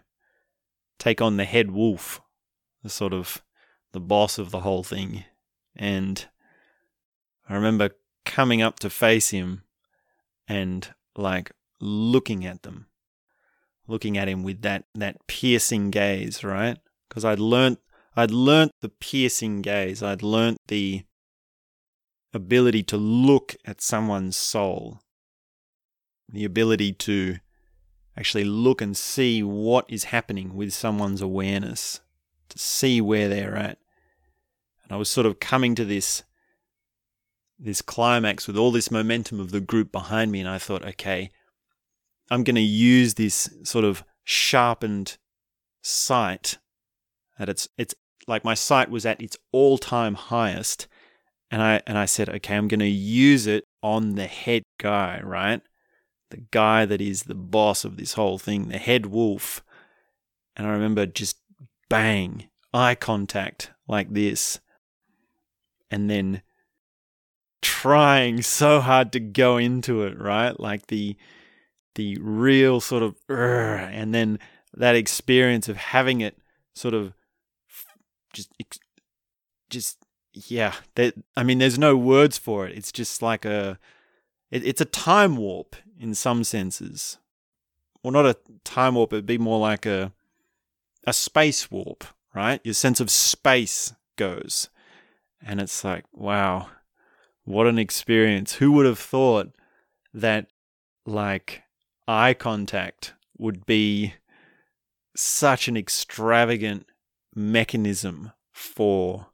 take 0.97 1.21
on 1.21 1.37
the 1.37 1.45
head 1.45 1.71
wolf 1.71 2.21
the 2.87 2.91
sort 2.91 3.11
of 3.11 3.43
the 3.91 3.99
boss 3.99 4.37
of 4.37 4.49
the 4.49 4.61
whole 4.61 4.81
thing. 4.81 5.25
And 5.75 6.25
I 7.49 7.53
remember 7.53 7.89
coming 8.23 8.61
up 8.61 8.79
to 8.79 8.89
face 8.89 9.31
him 9.31 9.63
and 10.47 10.87
like 11.17 11.51
looking 11.81 12.45
at 12.45 12.63
them, 12.63 12.87
looking 13.85 14.17
at 14.17 14.29
him 14.29 14.41
with 14.41 14.61
that 14.61 14.85
that 14.95 15.27
piercing 15.27 15.91
gaze, 15.91 16.45
right? 16.45 16.77
Because 17.09 17.25
I'd 17.25 17.39
learnt 17.39 17.79
I'd 18.15 18.31
learnt 18.31 18.71
the 18.79 18.87
piercing 18.87 19.61
gaze. 19.61 20.01
I'd 20.01 20.23
learnt 20.23 20.59
the 20.69 21.03
ability 22.33 22.83
to 22.83 22.95
look 22.95 23.57
at 23.65 23.81
someone's 23.81 24.37
soul, 24.37 25.01
the 26.29 26.45
ability 26.45 26.93
to 26.93 27.39
actually 28.15 28.45
look 28.45 28.81
and 28.81 28.95
see 28.95 29.43
what 29.43 29.85
is 29.89 30.05
happening 30.05 30.55
with 30.55 30.71
someone's 30.71 31.21
awareness 31.21 31.99
to 32.49 32.59
see 32.59 33.01
where 33.01 33.27
they're 33.27 33.55
at. 33.55 33.77
And 34.83 34.91
I 34.91 34.95
was 34.95 35.09
sort 35.09 35.25
of 35.25 35.39
coming 35.39 35.75
to 35.75 35.85
this 35.85 36.23
this 37.59 37.81
climax 37.81 38.45
with 38.45 38.55
all 38.55 38.71
this 38.71 38.91
momentum 38.91 39.39
of 39.39 39.49
the 39.49 39.59
group 39.59 39.91
behind 39.91 40.31
me 40.31 40.39
and 40.39 40.47
I 40.47 40.59
thought, 40.59 40.85
okay, 40.85 41.31
I'm 42.29 42.43
going 42.43 42.55
to 42.55 42.61
use 42.61 43.15
this 43.15 43.49
sort 43.63 43.83
of 43.83 44.03
sharpened 44.23 45.17
sight 45.81 46.59
at 47.39 47.49
its 47.49 47.67
it's 47.77 47.95
like 48.27 48.43
my 48.43 48.53
sight 48.53 48.91
was 48.91 49.05
at 49.05 49.21
its 49.21 49.37
all-time 49.51 50.13
highest 50.13 50.87
and 51.49 51.61
I 51.61 51.81
and 51.87 51.97
I 51.97 52.05
said, 52.05 52.29
okay, 52.29 52.55
I'm 52.55 52.67
going 52.67 52.81
to 52.81 52.85
use 52.85 53.47
it 53.47 53.63
on 53.81 54.15
the 54.15 54.27
head 54.27 54.63
guy, 54.79 55.21
right? 55.23 55.61
The 56.29 56.43
guy 56.51 56.85
that 56.85 56.99
is 56.99 57.23
the 57.23 57.35
boss 57.35 57.85
of 57.85 57.95
this 57.95 58.13
whole 58.13 58.37
thing, 58.37 58.67
the 58.67 58.77
head 58.77 59.05
wolf. 59.05 59.63
And 60.57 60.67
I 60.67 60.71
remember 60.71 61.05
just 61.05 61.37
bang, 61.89 62.49
eye 62.73 62.95
contact 62.95 63.71
like 63.87 64.13
this. 64.13 64.59
And 65.89 66.09
then 66.09 66.41
trying 67.61 68.41
so 68.41 68.81
hard 68.81 69.11
to 69.13 69.19
go 69.19 69.57
into 69.57 70.03
it, 70.03 70.19
right? 70.19 70.59
Like 70.59 70.87
the 70.87 71.15
the 71.95 72.17
real 72.19 72.79
sort 72.79 73.01
of 73.01 73.15
and 73.29 74.13
then 74.13 74.39
that 74.73 74.95
experience 74.95 75.67
of 75.67 75.77
having 75.77 76.21
it 76.21 76.37
sort 76.75 76.93
of 76.93 77.13
just 78.33 78.51
just 79.69 79.97
yeah, 80.33 80.75
that 80.95 81.15
I 81.35 81.43
mean 81.43 81.57
there's 81.57 81.79
no 81.79 81.97
words 81.97 82.37
for 82.37 82.67
it. 82.67 82.77
It's 82.77 82.91
just 82.91 83.21
like 83.21 83.45
a 83.45 83.79
it, 84.51 84.65
it's 84.65 84.81
a 84.81 84.85
time 84.85 85.35
warp 85.35 85.75
in 85.99 86.13
some 86.13 86.43
senses. 86.43 87.17
Well, 88.03 88.11
not 88.13 88.25
a 88.25 88.37
time 88.63 88.95
warp, 88.95 89.13
it'd 89.13 89.25
be 89.25 89.37
more 89.37 89.59
like 89.59 89.85
a 89.85 90.13
a 91.05 91.13
space 91.13 91.69
warp, 91.71 92.03
right? 92.33 92.61
Your 92.63 92.73
sense 92.73 92.99
of 92.99 93.09
space 93.09 93.93
goes. 94.17 94.69
And 95.41 95.61
it's 95.61 95.83
like, 95.83 96.05
wow, 96.11 96.69
what 97.43 97.67
an 97.67 97.79
experience. 97.79 98.55
Who 98.55 98.71
would 98.73 98.85
have 98.85 98.99
thought 98.99 99.53
that 100.13 100.47
like 101.05 101.63
eye 102.07 102.33
contact 102.33 103.13
would 103.37 103.65
be 103.65 104.15
such 105.15 105.67
an 105.67 105.77
extravagant 105.77 106.85
mechanism 107.33 108.31
for 108.51 109.27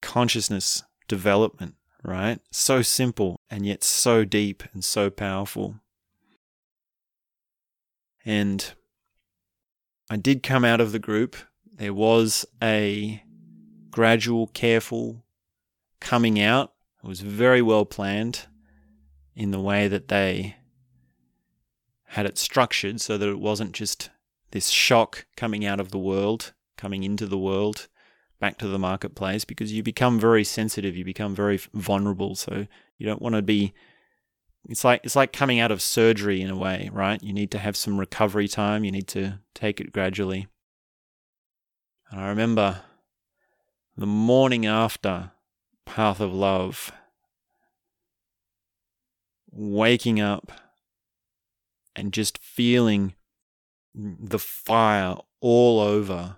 consciousness 0.00 0.82
development, 1.08 1.74
right? 2.02 2.40
So 2.50 2.82
simple 2.82 3.36
and 3.50 3.64
yet 3.64 3.84
so 3.84 4.24
deep 4.24 4.62
and 4.72 4.84
so 4.84 5.10
powerful. 5.10 5.76
And 8.24 8.72
I 10.12 10.16
did 10.16 10.42
come 10.42 10.62
out 10.62 10.82
of 10.82 10.92
the 10.92 10.98
group. 10.98 11.36
There 11.78 11.94
was 11.94 12.44
a 12.62 13.22
gradual, 13.90 14.48
careful 14.48 15.24
coming 16.02 16.38
out. 16.38 16.74
It 17.02 17.06
was 17.06 17.22
very 17.22 17.62
well 17.62 17.86
planned 17.86 18.46
in 19.34 19.52
the 19.52 19.60
way 19.60 19.88
that 19.88 20.08
they 20.08 20.56
had 22.08 22.26
it 22.26 22.36
structured 22.36 23.00
so 23.00 23.16
that 23.16 23.26
it 23.26 23.40
wasn't 23.40 23.72
just 23.72 24.10
this 24.50 24.68
shock 24.68 25.24
coming 25.34 25.64
out 25.64 25.80
of 25.80 25.92
the 25.92 25.98
world, 25.98 26.52
coming 26.76 27.04
into 27.04 27.24
the 27.24 27.38
world, 27.38 27.88
back 28.38 28.58
to 28.58 28.68
the 28.68 28.78
marketplace 28.78 29.46
because 29.46 29.72
you 29.72 29.82
become 29.82 30.20
very 30.20 30.44
sensitive, 30.44 30.94
you 30.94 31.06
become 31.06 31.34
very 31.34 31.58
vulnerable. 31.72 32.34
So 32.34 32.66
you 32.98 33.06
don't 33.06 33.22
want 33.22 33.34
to 33.36 33.40
be. 33.40 33.72
It's 34.68 34.84
like 34.84 35.00
it's 35.02 35.16
like 35.16 35.32
coming 35.32 35.58
out 35.58 35.72
of 35.72 35.82
surgery 35.82 36.40
in 36.40 36.50
a 36.50 36.56
way, 36.56 36.88
right? 36.92 37.22
You 37.22 37.32
need 37.32 37.50
to 37.50 37.58
have 37.58 37.76
some 37.76 37.98
recovery 37.98 38.48
time. 38.48 38.84
You 38.84 38.92
need 38.92 39.08
to 39.08 39.40
take 39.54 39.80
it 39.80 39.92
gradually. 39.92 40.46
And 42.10 42.20
I 42.20 42.28
remember 42.28 42.82
the 43.96 44.06
morning 44.06 44.66
after 44.66 45.32
Path 45.84 46.20
of 46.20 46.32
Love, 46.32 46.92
waking 49.50 50.20
up 50.20 50.52
and 51.96 52.12
just 52.12 52.38
feeling 52.38 53.14
the 53.94 54.38
fire 54.38 55.16
all 55.40 55.80
over 55.80 56.36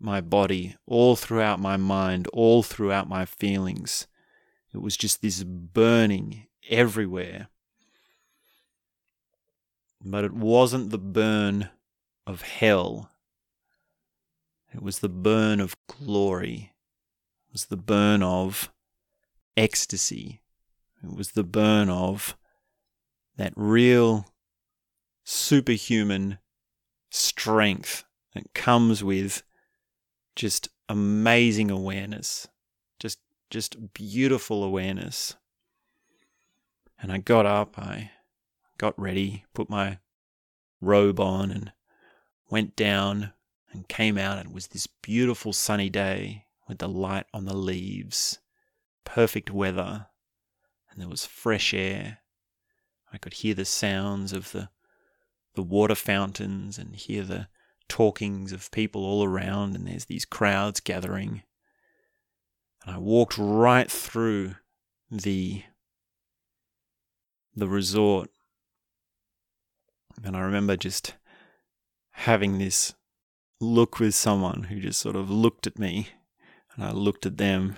my 0.00 0.20
body, 0.20 0.76
all 0.86 1.14
throughout 1.14 1.60
my 1.60 1.76
mind, 1.76 2.26
all 2.32 2.62
throughout 2.62 3.08
my 3.08 3.24
feelings. 3.24 4.06
It 4.74 4.80
was 4.80 4.96
just 4.96 5.20
this 5.20 5.44
burning 5.44 6.46
everywhere. 6.68 7.48
But 10.02 10.24
it 10.24 10.32
wasn't 10.32 10.90
the 10.90 10.98
burn 10.98 11.70
of 12.26 12.42
hell. 12.42 13.10
It 14.74 14.82
was 14.82 15.00
the 15.00 15.08
burn 15.08 15.60
of 15.60 15.76
glory. 15.86 16.72
It 17.48 17.52
was 17.52 17.66
the 17.66 17.76
burn 17.76 18.22
of 18.22 18.70
ecstasy. 19.56 20.40
It 21.02 21.14
was 21.14 21.32
the 21.32 21.44
burn 21.44 21.88
of 21.88 22.36
that 23.36 23.52
real 23.56 24.26
superhuman 25.24 26.38
strength 27.10 28.04
that 28.34 28.52
comes 28.54 29.02
with 29.02 29.42
just 30.36 30.68
amazing 30.88 31.70
awareness, 31.70 32.48
just 32.98 33.18
just 33.50 33.92
beautiful 33.94 34.62
awareness. 34.62 35.36
And 37.02 37.10
I 37.10 37.18
got 37.18 37.46
up, 37.46 37.78
I 37.78 38.10
got 38.78 38.98
ready, 38.98 39.44
put 39.54 39.70
my 39.70 39.98
robe 40.80 41.20
on 41.20 41.50
and 41.50 41.72
went 42.50 42.76
down 42.76 43.32
and 43.72 43.88
came 43.88 44.18
out 44.18 44.38
and 44.38 44.48
it 44.48 44.54
was 44.54 44.68
this 44.68 44.86
beautiful 44.86 45.52
sunny 45.52 45.88
day 45.88 46.46
with 46.68 46.78
the 46.78 46.88
light 46.88 47.26
on 47.32 47.44
the 47.44 47.56
leaves, 47.56 48.38
perfect 49.04 49.50
weather, 49.50 50.06
and 50.90 51.00
there 51.00 51.08
was 51.08 51.24
fresh 51.24 51.72
air. 51.72 52.18
I 53.12 53.18
could 53.18 53.34
hear 53.34 53.54
the 53.54 53.64
sounds 53.64 54.32
of 54.32 54.52
the 54.52 54.68
the 55.54 55.62
water 55.62 55.96
fountains 55.96 56.78
and 56.78 56.94
hear 56.94 57.24
the 57.24 57.48
talkings 57.88 58.52
of 58.52 58.70
people 58.70 59.04
all 59.04 59.24
around, 59.24 59.74
and 59.74 59.86
there's 59.86 60.04
these 60.04 60.24
crowds 60.24 60.80
gathering. 60.80 61.42
And 62.84 62.94
I 62.94 62.98
walked 62.98 63.36
right 63.36 63.90
through 63.90 64.54
the 65.10 65.64
the 67.54 67.68
resort, 67.68 68.30
and 70.24 70.36
I 70.36 70.40
remember 70.40 70.76
just 70.76 71.14
having 72.12 72.58
this 72.58 72.94
look 73.60 73.98
with 73.98 74.14
someone 74.14 74.64
who 74.64 74.80
just 74.80 75.00
sort 75.00 75.16
of 75.16 75.30
looked 75.30 75.66
at 75.66 75.78
me, 75.78 76.08
and 76.74 76.84
I 76.84 76.92
looked 76.92 77.26
at 77.26 77.38
them, 77.38 77.76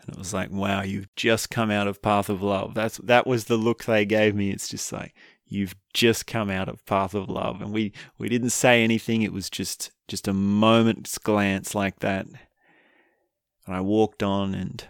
and 0.00 0.10
it 0.10 0.18
was 0.18 0.34
like, 0.34 0.50
wow, 0.50 0.82
you've 0.82 1.14
just 1.16 1.50
come 1.50 1.70
out 1.70 1.86
of 1.88 2.02
Path 2.02 2.28
of 2.28 2.42
Love. 2.42 2.74
That's 2.74 2.98
that 2.98 3.26
was 3.26 3.44
the 3.44 3.56
look 3.56 3.84
they 3.84 4.04
gave 4.04 4.34
me. 4.34 4.50
It's 4.50 4.68
just 4.68 4.92
like 4.92 5.14
you've 5.50 5.74
just 5.92 6.26
come 6.26 6.48
out 6.48 6.68
of 6.68 6.86
path 6.86 7.12
of 7.12 7.28
love 7.28 7.60
and 7.60 7.72
we 7.72 7.92
we 8.16 8.28
didn't 8.28 8.50
say 8.50 8.82
anything 8.82 9.20
it 9.20 9.32
was 9.32 9.50
just 9.50 9.90
just 10.08 10.28
a 10.28 10.32
moment's 10.32 11.18
glance 11.18 11.74
like 11.74 11.98
that 11.98 12.24
and 12.24 12.38
i 13.74 13.80
walked 13.80 14.22
on 14.22 14.54
and 14.54 14.86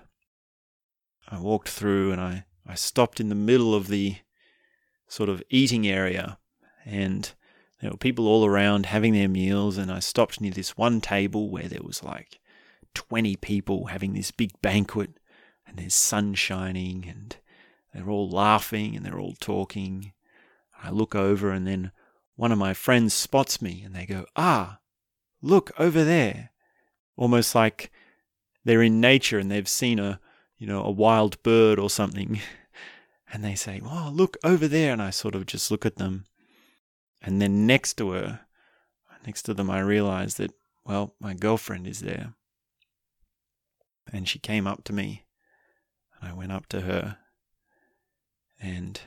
i 1.28 1.40
walked 1.40 1.68
through 1.68 2.12
and 2.12 2.20
i 2.20 2.44
i 2.70 2.74
stopped 2.74 3.20
in 3.20 3.28
the 3.28 3.34
middle 3.34 3.74
of 3.74 3.88
the 3.88 4.16
sort 5.08 5.28
of 5.28 5.42
eating 5.50 5.86
area 5.86 6.38
and 6.84 7.32
there 7.80 7.90
were 7.90 7.96
people 7.96 8.28
all 8.28 8.44
around 8.44 8.86
having 8.86 9.12
their 9.12 9.28
meals 9.28 9.76
and 9.76 9.90
i 9.90 9.98
stopped 9.98 10.40
near 10.40 10.52
this 10.52 10.76
one 10.76 11.00
table 11.00 11.50
where 11.50 11.68
there 11.68 11.82
was 11.82 12.02
like 12.02 12.38
20 12.94 13.36
people 13.36 13.86
having 13.86 14.14
this 14.14 14.30
big 14.30 14.52
banquet 14.62 15.10
and 15.66 15.78
there's 15.78 15.94
sun 15.94 16.34
shining 16.34 17.06
and 17.08 17.36
they're 17.92 18.10
all 18.10 18.28
laughing 18.28 18.96
and 18.96 19.04
they're 19.04 19.20
all 19.20 19.34
talking 19.40 20.12
I 20.82 20.90
look 20.90 21.14
over 21.14 21.50
and 21.50 21.66
then 21.66 21.92
one 22.36 22.52
of 22.52 22.58
my 22.58 22.74
friends 22.74 23.12
spots 23.12 23.60
me 23.60 23.82
and 23.84 23.94
they 23.94 24.06
go, 24.06 24.24
Ah, 24.36 24.78
look 25.42 25.70
over 25.78 26.04
there. 26.04 26.50
Almost 27.16 27.54
like 27.54 27.90
they're 28.64 28.82
in 28.82 29.00
nature 29.00 29.38
and 29.38 29.50
they've 29.50 29.68
seen 29.68 29.98
a, 29.98 30.20
you 30.58 30.66
know, 30.66 30.82
a 30.82 30.90
wild 30.90 31.42
bird 31.42 31.78
or 31.78 31.90
something. 31.90 32.40
And 33.32 33.44
they 33.44 33.54
say, 33.54 33.80
Oh, 33.84 34.10
look 34.12 34.36
over 34.42 34.66
there. 34.66 34.92
And 34.92 35.02
I 35.02 35.10
sort 35.10 35.34
of 35.34 35.46
just 35.46 35.70
look 35.70 35.86
at 35.86 35.96
them. 35.96 36.24
And 37.22 37.40
then 37.40 37.66
next 37.66 37.94
to 37.98 38.10
her, 38.12 38.40
next 39.26 39.42
to 39.42 39.54
them, 39.54 39.70
I 39.70 39.80
realize 39.80 40.34
that, 40.36 40.52
well, 40.84 41.14
my 41.20 41.34
girlfriend 41.34 41.86
is 41.86 42.00
there. 42.00 42.34
And 44.12 44.28
she 44.28 44.38
came 44.38 44.66
up 44.66 44.84
to 44.84 44.92
me. 44.92 45.26
And 46.20 46.30
I 46.30 46.34
went 46.34 46.52
up 46.52 46.66
to 46.68 46.82
her. 46.82 47.18
And 48.60 49.00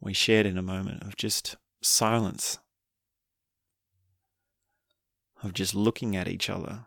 we 0.00 0.12
shared 0.12 0.46
in 0.46 0.58
a 0.58 0.62
moment 0.62 1.02
of 1.02 1.16
just 1.16 1.56
silence, 1.80 2.58
of 5.42 5.54
just 5.54 5.74
looking 5.74 6.16
at 6.16 6.28
each 6.28 6.50
other. 6.50 6.86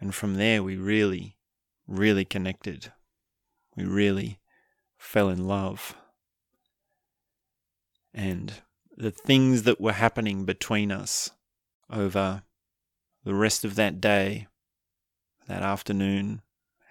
And 0.00 0.14
from 0.14 0.36
there, 0.36 0.62
we 0.62 0.76
really, 0.76 1.36
really 1.90 2.24
connected. 2.24 2.92
We 3.76 3.84
really 3.84 4.38
fell 4.96 5.28
in 5.28 5.46
love. 5.46 5.94
And 8.14 8.54
the 8.96 9.10
things 9.10 9.64
that 9.64 9.80
were 9.80 9.92
happening 9.92 10.44
between 10.44 10.92
us 10.92 11.30
over 11.90 12.42
the 13.24 13.34
rest 13.34 13.64
of 13.64 13.74
that 13.74 14.00
day, 14.00 14.46
that 15.46 15.62
afternoon, 15.62 16.42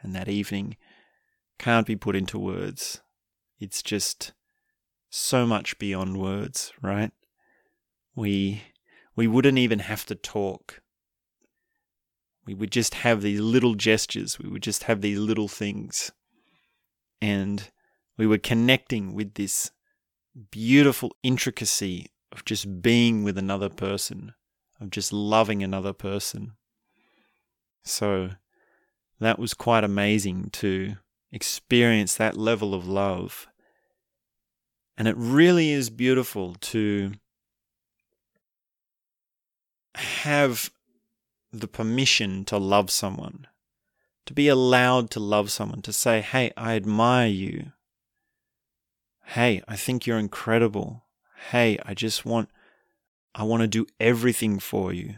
and 0.02 0.14
that 0.16 0.30
evening 0.30 0.78
can't 1.58 1.88
be 1.88 1.96
put 1.96 2.16
into 2.16 2.38
words. 2.38 3.02
It's 3.60 3.82
just 3.82 4.34
so 5.10 5.46
much 5.46 5.80
beyond 5.80 6.18
words, 6.18 6.72
right? 6.82 7.12
We 8.16 8.64
we 9.16 9.28
wouldn't 9.28 9.58
even 9.58 9.80
have 9.80 10.06
to 10.06 10.16
talk. 10.16 10.82
We 12.50 12.56
would 12.56 12.72
just 12.72 12.96
have 12.96 13.22
these 13.22 13.40
little 13.40 13.76
gestures. 13.76 14.40
We 14.40 14.50
would 14.50 14.64
just 14.64 14.86
have 14.86 15.02
these 15.02 15.20
little 15.20 15.48
things. 15.48 16.12
And 17.22 17.70
we 18.18 18.26
were 18.26 18.40
connecting 18.40 19.14
with 19.14 19.36
this 19.36 19.70
beautiful 20.50 21.16
intricacy 21.22 22.08
of 22.32 22.46
just 22.46 22.82
being 22.82 23.24
with 23.24 23.38
another 23.38 23.70
person, 23.70 24.34
of 24.82 24.90
just 24.90 25.14
loving 25.14 25.62
another 25.62 25.94
person. 25.94 26.54
So 27.84 28.32
that 29.20 29.38
was 29.38 29.54
quite 29.54 29.84
amazing 29.84 30.50
to 30.54 30.96
experience 31.32 32.16
that 32.16 32.36
level 32.36 32.74
of 32.74 32.88
love. 32.88 33.48
And 34.98 35.08
it 35.08 35.16
really 35.16 35.70
is 35.70 35.92
beautiful 35.92 36.56
to 36.62 37.12
have 39.94 40.72
the 41.52 41.68
permission 41.68 42.46
to 42.46 42.58
love 42.58 42.92
someone, 42.92 43.48
to 44.26 44.34
be 44.34 44.48
allowed 44.48 45.10
to 45.12 45.20
love 45.20 45.52
someone, 45.52 45.82
to 45.82 45.94
say, 45.94 46.22
Hey, 46.22 46.52
I 46.56 46.76
admire 46.76 47.28
you. 47.28 47.72
Hey, 49.26 49.62
I 49.68 49.76
think 49.76 50.06
you're 50.06 50.18
incredible. 50.18 51.06
Hey, 51.52 51.78
I 51.86 51.94
just 51.94 52.26
want, 52.26 52.50
I 53.36 53.44
want 53.44 53.62
to 53.62 53.68
do 53.68 53.86
everything 54.00 54.60
for 54.60 54.92
you. 54.92 55.16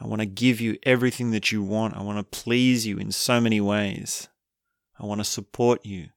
I 0.00 0.06
want 0.06 0.20
to 0.20 0.26
give 0.26 0.60
you 0.60 0.78
everything 0.82 1.30
that 1.32 1.52
you 1.52 1.62
want. 1.62 1.96
I 1.96 2.02
want 2.02 2.18
to 2.18 2.38
please 2.38 2.86
you 2.86 2.98
in 2.98 3.12
so 3.12 3.40
many 3.40 3.60
ways. 3.60 4.28
I 4.98 5.04
want 5.04 5.20
to 5.20 5.24
support 5.24 5.84
you. 5.84 6.08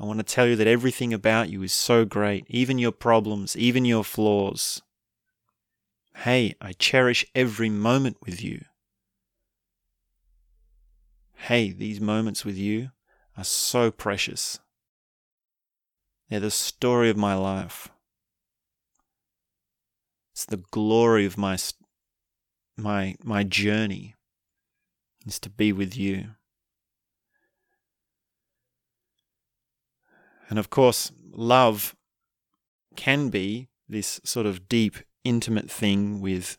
I 0.00 0.04
want 0.04 0.20
to 0.20 0.22
tell 0.24 0.46
you 0.46 0.56
that 0.56 0.66
everything 0.66 1.12
about 1.12 1.50
you 1.50 1.62
is 1.62 1.72
so 1.72 2.04
great, 2.04 2.46
even 2.48 2.78
your 2.78 2.92
problems, 2.92 3.56
even 3.56 3.84
your 3.84 4.04
flaws. 4.04 4.80
Hey, 6.22 6.56
I 6.60 6.72
cherish 6.72 7.24
every 7.32 7.70
moment 7.70 8.16
with 8.26 8.42
you. 8.42 8.64
Hey, 11.36 11.70
these 11.70 12.00
moments 12.00 12.44
with 12.44 12.56
you 12.56 12.90
are 13.36 13.44
so 13.44 13.92
precious. 13.92 14.58
They're 16.28 16.40
the 16.40 16.50
story 16.50 17.08
of 17.08 17.16
my 17.16 17.34
life. 17.34 17.88
It's 20.32 20.44
the 20.44 20.64
glory 20.72 21.24
of 21.24 21.38
my 21.38 21.56
my 22.76 23.14
my 23.22 23.44
journey 23.44 24.16
is 25.24 25.38
to 25.38 25.50
be 25.50 25.72
with 25.72 25.96
you. 25.96 26.30
And 30.50 30.58
of 30.58 30.68
course, 30.68 31.12
love 31.30 31.94
can 32.96 33.28
be 33.28 33.68
this 33.88 34.20
sort 34.24 34.46
of 34.46 34.68
deep, 34.68 34.96
intimate 35.24 35.70
thing 35.70 36.20
with 36.20 36.58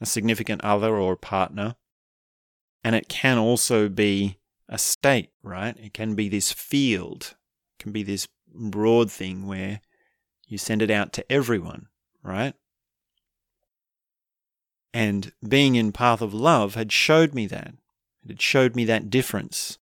a 0.00 0.06
significant 0.06 0.62
other 0.62 0.96
or 0.96 1.14
a 1.14 1.18
partner. 1.18 1.76
And 2.82 2.94
it 2.94 3.08
can 3.08 3.38
also 3.38 3.88
be 3.88 4.38
a 4.68 4.78
state, 4.78 5.30
right? 5.42 5.76
It 5.78 5.92
can 5.92 6.14
be 6.14 6.28
this 6.28 6.52
field, 6.52 7.34
it 7.78 7.82
can 7.82 7.92
be 7.92 8.02
this 8.02 8.28
broad 8.52 9.10
thing 9.10 9.46
where 9.46 9.80
you 10.46 10.58
send 10.58 10.82
it 10.82 10.90
out 10.90 11.12
to 11.14 11.32
everyone, 11.32 11.88
right? 12.22 12.54
And 14.92 15.32
being 15.46 15.76
in 15.76 15.92
Path 15.92 16.20
of 16.20 16.34
Love 16.34 16.74
had 16.74 16.90
showed 16.90 17.34
me 17.34 17.46
that. 17.46 17.74
It 18.24 18.28
had 18.28 18.42
showed 18.42 18.74
me 18.74 18.84
that 18.86 19.10
difference. 19.10 19.78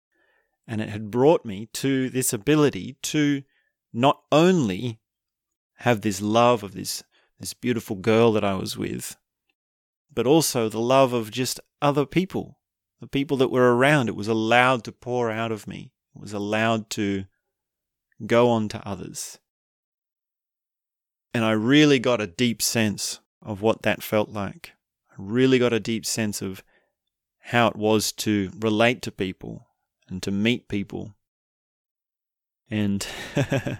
And 0.67 0.81
it 0.81 0.89
had 0.89 1.11
brought 1.11 1.45
me 1.45 1.67
to 1.73 2.09
this 2.09 2.33
ability 2.33 2.97
to 3.03 3.43
not 3.93 4.23
only 4.31 4.99
have 5.79 6.01
this 6.01 6.21
love 6.21 6.63
of 6.63 6.73
this, 6.73 7.03
this 7.39 7.53
beautiful 7.53 7.95
girl 7.95 8.31
that 8.33 8.43
I 8.43 8.55
was 8.55 8.77
with, 8.77 9.17
but 10.13 10.27
also 10.27 10.69
the 10.69 10.79
love 10.79 11.13
of 11.13 11.31
just 11.31 11.59
other 11.81 12.05
people, 12.05 12.59
the 12.99 13.07
people 13.07 13.37
that 13.37 13.51
were 13.51 13.75
around. 13.75 14.09
It 14.09 14.15
was 14.15 14.27
allowed 14.27 14.83
to 14.85 14.91
pour 14.91 15.29
out 15.29 15.51
of 15.51 15.67
me, 15.67 15.91
it 16.15 16.21
was 16.21 16.33
allowed 16.33 16.89
to 16.91 17.25
go 18.25 18.49
on 18.49 18.69
to 18.69 18.87
others. 18.87 19.39
And 21.33 21.43
I 21.43 21.51
really 21.51 21.99
got 21.99 22.21
a 22.21 22.27
deep 22.27 22.61
sense 22.61 23.19
of 23.41 23.61
what 23.61 23.81
that 23.81 24.01
felt 24.01 24.29
like. 24.29 24.71
I 25.11 25.15
really 25.17 25.59
got 25.59 25.73
a 25.73 25.81
deep 25.81 26.05
sense 26.05 26.41
of 26.41 26.63
how 27.39 27.67
it 27.67 27.75
was 27.75 28.11
to 28.11 28.51
relate 28.57 29.01
to 29.03 29.11
people 29.11 29.67
and 30.07 30.23
to 30.23 30.31
meet 30.31 30.67
people. 30.67 31.13
And 32.71 33.05
I 33.35 33.79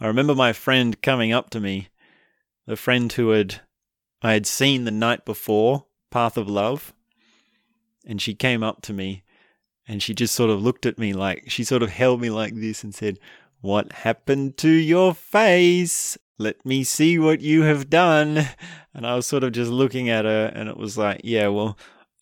remember 0.00 0.34
my 0.34 0.52
friend 0.52 1.00
coming 1.00 1.32
up 1.32 1.50
to 1.50 1.60
me, 1.60 1.88
the 2.66 2.76
friend 2.76 3.12
who 3.12 3.30
had 3.30 3.60
I 4.20 4.34
had 4.34 4.46
seen 4.46 4.84
the 4.84 4.90
night 4.90 5.24
before, 5.24 5.86
Path 6.10 6.36
of 6.36 6.48
Love, 6.48 6.92
and 8.06 8.20
she 8.20 8.34
came 8.34 8.62
up 8.62 8.82
to 8.82 8.92
me 8.92 9.24
and 9.86 10.02
she 10.02 10.14
just 10.14 10.34
sort 10.34 10.50
of 10.50 10.62
looked 10.62 10.86
at 10.86 10.98
me 10.98 11.12
like 11.12 11.50
she 11.50 11.64
sort 11.64 11.82
of 11.82 11.90
held 11.90 12.20
me 12.20 12.30
like 12.30 12.54
this 12.54 12.84
and 12.84 12.94
said, 12.94 13.18
"What 13.60 13.92
happened 13.92 14.56
to 14.58 14.70
your 14.70 15.14
face? 15.14 16.16
Let 16.38 16.64
me 16.64 16.84
see 16.84 17.18
what 17.18 17.40
you 17.40 17.62
have 17.62 17.90
done." 17.90 18.46
And 18.94 19.06
I 19.06 19.14
was 19.14 19.26
sort 19.26 19.42
of 19.42 19.52
just 19.52 19.70
looking 19.70 20.10
at 20.10 20.26
her 20.26 20.52
and 20.54 20.68
it 20.68 20.76
was 20.76 20.98
like, 20.98 21.22
"Yeah, 21.24 21.48
well, 21.48 21.78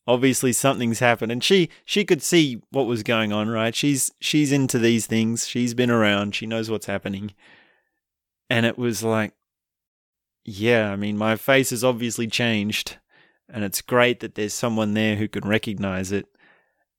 obviously 0.07 0.53
something's 0.53 0.99
happened. 0.99 1.33
And 1.33 1.43
she 1.43 1.69
she 1.85 2.05
could 2.05 2.23
see 2.23 2.61
what 2.71 2.87
was 2.87 3.03
going 3.03 3.33
on 3.33 3.49
right? 3.49 3.75
She's 3.75 4.11
she's 4.21 4.53
into 4.53 4.79
these 4.79 5.07
things. 5.07 5.47
She's 5.47 5.75
been 5.75 5.91
around. 5.91 6.35
She 6.35 6.47
knows 6.47 6.71
what's 6.71 6.87
happening. 6.87 7.33
And 8.49 8.67
it 8.67 8.77
was 8.77 9.03
like 9.03 9.35
yeah 10.45 10.91
i 10.91 10.97
mean 10.97 11.17
my 11.17 11.37
face 11.37 11.71
has 11.71 11.85
obviously 11.85 12.27
changed 12.27 12.97
and 13.49 13.65
it's 13.65 13.83
great 13.83 14.21
that 14.21 14.35
there's 14.35 14.55
someone 14.55 14.95
there 14.95 15.17
who 15.17 15.29
can 15.29 15.47
recognize 15.47 16.13
it 16.13 16.27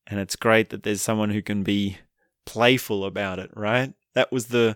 and 0.07 0.19
it's 0.19 0.35
great 0.35 0.69
that 0.69 0.83
there's 0.83 1.01
someone 1.01 1.29
who 1.29 1.41
can 1.41 1.63
be 1.63 1.97
playful 2.45 3.05
about 3.05 3.39
it 3.39 3.49
right? 3.55 3.93
That 4.13 4.31
was 4.31 4.47
the 4.47 4.75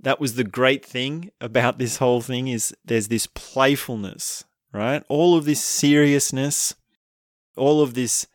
that 0.00 0.20
was 0.20 0.36
the 0.36 0.44
great 0.44 0.84
thing 0.84 1.32
about 1.40 1.78
this 1.78 1.96
whole 1.96 2.20
thing 2.20 2.46
is 2.46 2.72
there's 2.84 3.08
this 3.08 3.26
playfulness 3.26 4.44
right? 4.72 5.02
All 5.08 5.36
of 5.36 5.44
this 5.44 5.62
seriousness 5.62 6.74
all 7.56 7.82
of 7.82 7.94
this 7.94 8.26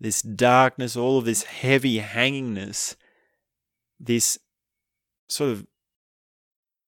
this 0.00 0.20
darkness, 0.20 0.96
all 0.96 1.18
of 1.18 1.24
this 1.24 1.44
heavy 1.44 2.00
hangingness, 2.00 2.96
this 4.00 4.36
sort 5.28 5.50
of 5.50 5.66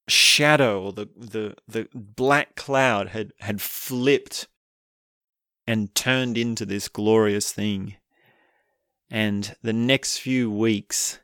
shadow 0.09 0.83
or 0.83 0.93
the, 0.93 1.09
the, 1.17 1.55
the 1.67 1.89
black 1.95 2.57
cloud 2.57 3.09
had, 3.09 3.33
had 3.41 3.61
flipped 3.61 4.49
and 5.67 5.95
turned 5.95 6.37
into 6.37 6.67
this 6.67 6.89
glorious 6.89 7.53
thing. 7.53 7.97
And 9.11 9.55
the 9.63 9.73
next 9.73 10.19
few 10.19 10.51
weeks 10.51 11.21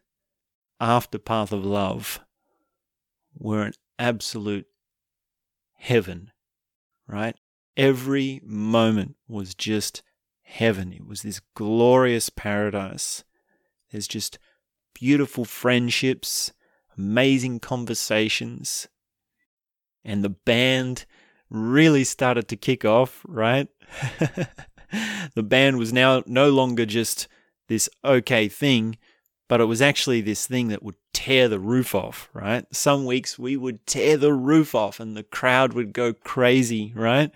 after 0.81 1.19
Path 1.19 1.53
of 1.53 1.65
Love 1.65 2.21
were 3.35 3.65
an 3.65 3.73
absolute 3.99 4.67
heaven, 5.77 6.31
right? 7.07 7.37
Every 7.77 8.41
moment 8.45 9.17
was 9.29 9.55
just 9.55 10.03
heaven. 10.43 10.93
It 10.93 11.07
was 11.07 11.23
this 11.23 11.41
glorious 11.55 12.31
paradise. 12.31 13.25
There's 13.91 14.09
just 14.09 14.39
beautiful 14.95 15.45
friendships, 15.45 16.53
amazing 17.01 17.59
conversations. 17.59 18.87
And 20.05 20.23
the 20.23 20.29
band 20.29 21.07
really 21.49 22.05
started 22.05 22.47
to 22.49 22.57
kick 22.57 22.85
off, 22.85 23.25
right? 23.27 23.69
the 25.35 25.43
band 25.43 25.79
was 25.79 25.93
now 25.93 26.23
no 26.27 26.51
longer 26.51 26.85
just 26.85 27.27
this 27.69 27.89
okay 28.05 28.49
thing, 28.49 28.99
but 29.49 29.63
it 29.63 29.65
was 29.65 29.81
actually 29.81 30.21
this 30.21 30.47
thing 30.47 30.69
that 30.69 30.83
would 30.83 30.97
tear 31.15 31.49
the 31.49 31.59
roof 31.59 31.95
off, 31.95 32.29
right? 32.35 32.67
Some 32.71 33.07
weeks 33.07 33.39
we 33.39 33.57
would 33.57 33.87
tear 33.87 34.19
the 34.19 34.35
roof 34.35 34.75
off 34.75 35.01
and 35.01 35.17
the 35.17 35.23
crowd 35.23 35.73
would 35.73 35.95
go 35.95 36.13
crazy, 36.13 36.93
right? 36.95 37.31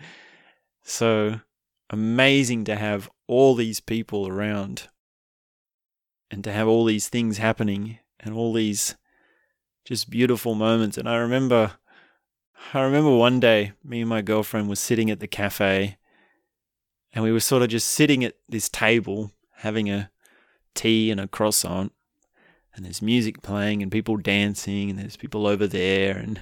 So 0.83 1.41
amazing 1.89 2.65
to 2.65 2.77
have 2.77 3.11
all 3.27 3.55
these 3.55 3.81
people 3.81 4.29
around 4.29 4.89
and 6.31 6.45
to 6.45 6.53
have 6.53 6.69
all 6.69 6.85
these 6.85 7.09
things 7.09 7.39
happening 7.39 7.99
and 8.21 8.35
all 8.35 8.53
these 8.53 8.97
just 9.85 10.11
beautiful 10.11 10.55
moments. 10.55 10.97
And 10.97 11.09
I 11.09 11.17
remember, 11.17 11.73
I 12.73 12.81
remember 12.81 13.15
one 13.15 13.41
day, 13.41 13.73
me 13.85 14.01
and 14.01 14.09
my 14.09 14.23
girlfriend 14.23 14.69
were 14.69 14.77
sitting 14.77 15.11
at 15.11 15.21
the 15.21 15.27
cafe 15.27 15.99
and 17.15 17.23
we 17.23 17.33
were 17.33 17.41
sort 17.41 17.63
of 17.63 17.69
just 17.69 17.89
sitting 17.89 18.25
at 18.25 18.35
this 18.49 18.69
table 18.69 19.31
having 19.59 19.89
a 19.89 20.11
tea 20.75 21.11
and 21.11 21.21
a 21.21 21.29
croissant 21.29 21.93
and 22.75 22.85
there's 22.85 23.01
music 23.01 23.41
playing 23.41 23.83
and 23.83 23.93
people 23.93 24.17
dancing 24.17 24.91
and 24.91 24.99
there's 24.99 25.17
people 25.17 25.47
over 25.47 25.67
there 25.67 26.17
and 26.17 26.41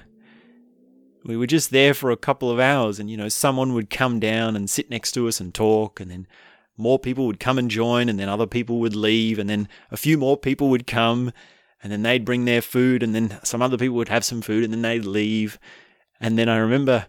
we 1.24 1.36
were 1.36 1.46
just 1.46 1.70
there 1.70 1.94
for 1.94 2.10
a 2.10 2.16
couple 2.16 2.50
of 2.50 2.58
hours 2.58 2.98
and 2.98 3.10
you 3.10 3.16
know 3.16 3.28
someone 3.28 3.74
would 3.74 3.90
come 3.90 4.18
down 4.18 4.56
and 4.56 4.70
sit 4.70 4.90
next 4.90 5.12
to 5.12 5.28
us 5.28 5.40
and 5.40 5.54
talk 5.54 6.00
and 6.00 6.10
then 6.10 6.26
more 6.78 6.98
people 6.98 7.26
would 7.26 7.38
come 7.38 7.58
and 7.58 7.70
join 7.70 8.08
and 8.08 8.18
then 8.18 8.28
other 8.28 8.46
people 8.46 8.80
would 8.80 8.96
leave 8.96 9.38
and 9.38 9.48
then 9.48 9.68
a 9.90 9.96
few 9.96 10.16
more 10.16 10.36
people 10.38 10.70
would 10.70 10.86
come 10.86 11.30
and 11.82 11.90
then 11.90 12.02
they'd 12.02 12.24
bring 12.24 12.44
their 12.44 12.62
food 12.62 13.02
and 13.02 13.14
then 13.14 13.38
some 13.42 13.62
other 13.62 13.76
people 13.76 13.96
would 13.96 14.08
have 14.08 14.24
some 14.24 14.42
food 14.42 14.64
and 14.64 14.72
then 14.72 14.82
they'd 14.82 15.04
leave. 15.04 15.58
And 16.20 16.38
then 16.38 16.48
i 16.48 16.56
remember 16.56 17.06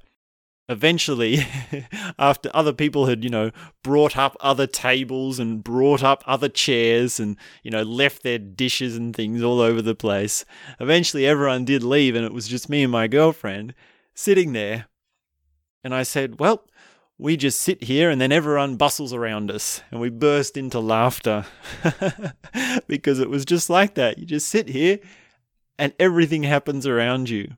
eventually 0.69 1.39
after 2.19 2.49
other 2.53 2.71
people 2.71 3.05
had 3.05 3.23
you 3.23 3.29
know 3.29 3.51
brought 3.83 4.15
up 4.15 4.35
other 4.39 4.65
tables 4.65 5.37
and 5.37 5.63
brought 5.63 6.01
up 6.01 6.23
other 6.25 6.47
chairs 6.47 7.19
and 7.19 7.35
you 7.63 7.69
know 7.69 7.83
left 7.83 8.23
their 8.23 8.39
dishes 8.39 8.95
and 8.95 9.13
things 9.13 9.43
all 9.43 9.59
over 9.59 9.81
the 9.81 9.93
place 9.93 10.45
eventually 10.79 11.25
everyone 11.25 11.65
did 11.65 11.83
leave 11.83 12.15
and 12.15 12.25
it 12.25 12.31
was 12.31 12.47
just 12.47 12.69
me 12.69 12.83
and 12.83 12.91
my 12.91 13.07
girlfriend 13.07 13.73
sitting 14.15 14.53
there. 14.53 14.85
And 15.83 15.93
i 15.93 16.03
said 16.03 16.39
well 16.39 16.65
we 17.17 17.37
just 17.37 17.61
sit 17.61 17.83
here 17.83 18.09
and 18.09 18.19
then 18.19 18.31
everyone 18.31 18.75
bustles 18.75 19.13
around 19.13 19.51
us 19.51 19.81
and 19.91 20.01
we 20.01 20.09
burst 20.09 20.57
into 20.57 20.79
laughter 20.79 21.45
because 22.87 23.19
it 23.19 23.29
was 23.29 23.45
just 23.45 23.69
like 23.69 23.95
that 23.95 24.17
you 24.17 24.25
just 24.25 24.49
sit 24.49 24.67
here 24.67 24.99
and 25.77 25.93
everything 25.99 26.43
happens 26.43 26.85
around 26.87 27.29
you 27.29 27.55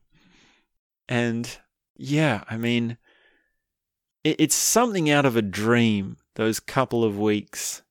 and 1.08 1.58
yeah, 1.96 2.44
I 2.48 2.56
mean, 2.56 2.98
it's 4.24 4.54
something 4.54 5.08
out 5.08 5.24
of 5.24 5.36
a 5.36 5.42
dream. 5.42 6.16
Those 6.34 6.60
couple 6.60 7.04
of 7.04 7.18
weeks. 7.18 7.82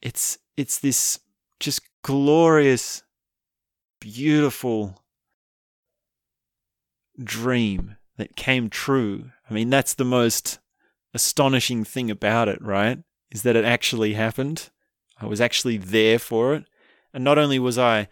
It's 0.00 0.38
it's 0.56 0.78
this 0.78 1.18
just 1.60 1.82
glorious, 2.02 3.02
beautiful 4.00 5.02
dream 7.22 7.96
that 8.16 8.36
came 8.36 8.70
true. 8.70 9.30
I 9.48 9.54
mean, 9.54 9.70
that's 9.70 9.94
the 9.94 10.04
most 10.04 10.58
astonishing 11.12 11.84
thing 11.84 12.10
about 12.10 12.48
it, 12.48 12.60
right? 12.62 12.98
Is 13.30 13.42
that 13.42 13.56
it 13.56 13.64
actually 13.64 14.14
happened. 14.14 14.70
I 15.20 15.26
was 15.26 15.40
actually 15.40 15.76
there 15.76 16.18
for 16.18 16.54
it. 16.54 16.64
And 17.12 17.22
not 17.24 17.38
only 17.38 17.58
was 17.58 17.78
I 17.78 18.08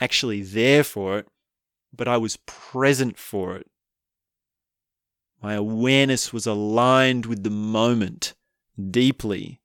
actually 0.00 0.42
there 0.42 0.84
for 0.84 1.18
it, 1.18 1.26
but 1.92 2.08
I 2.08 2.16
was 2.16 2.38
present 2.46 3.18
for 3.18 3.56
it. 3.56 3.66
My 5.42 5.54
awareness 5.54 6.32
was 6.32 6.46
aligned 6.46 7.26
with 7.26 7.44
the 7.44 7.50
moment 7.50 8.34
deeply. 8.90 9.60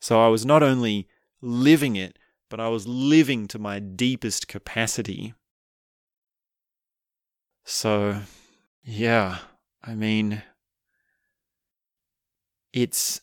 So 0.00 0.24
I 0.24 0.28
was 0.28 0.46
not 0.46 0.62
only 0.62 1.06
living 1.40 1.96
it, 1.96 2.18
but 2.48 2.60
I 2.60 2.68
was 2.68 2.86
living 2.86 3.46
to 3.48 3.58
my 3.58 3.78
deepest 3.78 4.48
capacity. 4.48 5.34
So, 7.64 8.22
yeah, 8.84 9.38
I 9.82 9.94
mean, 9.94 10.42
it's 12.72 13.20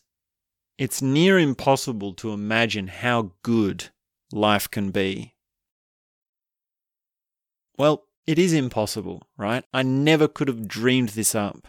it's 0.78 1.02
near 1.02 1.38
impossible 1.38 2.14
to 2.14 2.32
imagine 2.32 2.88
how 2.88 3.32
good 3.42 3.90
life 4.32 4.70
can 4.70 4.90
be. 4.90 5.34
Well, 7.76 8.04
it 8.26 8.38
is 8.38 8.52
impossible, 8.52 9.26
right? 9.36 9.64
I 9.74 9.82
never 9.82 10.28
could 10.28 10.48
have 10.48 10.68
dreamed 10.68 11.10
this 11.10 11.34
up. 11.34 11.66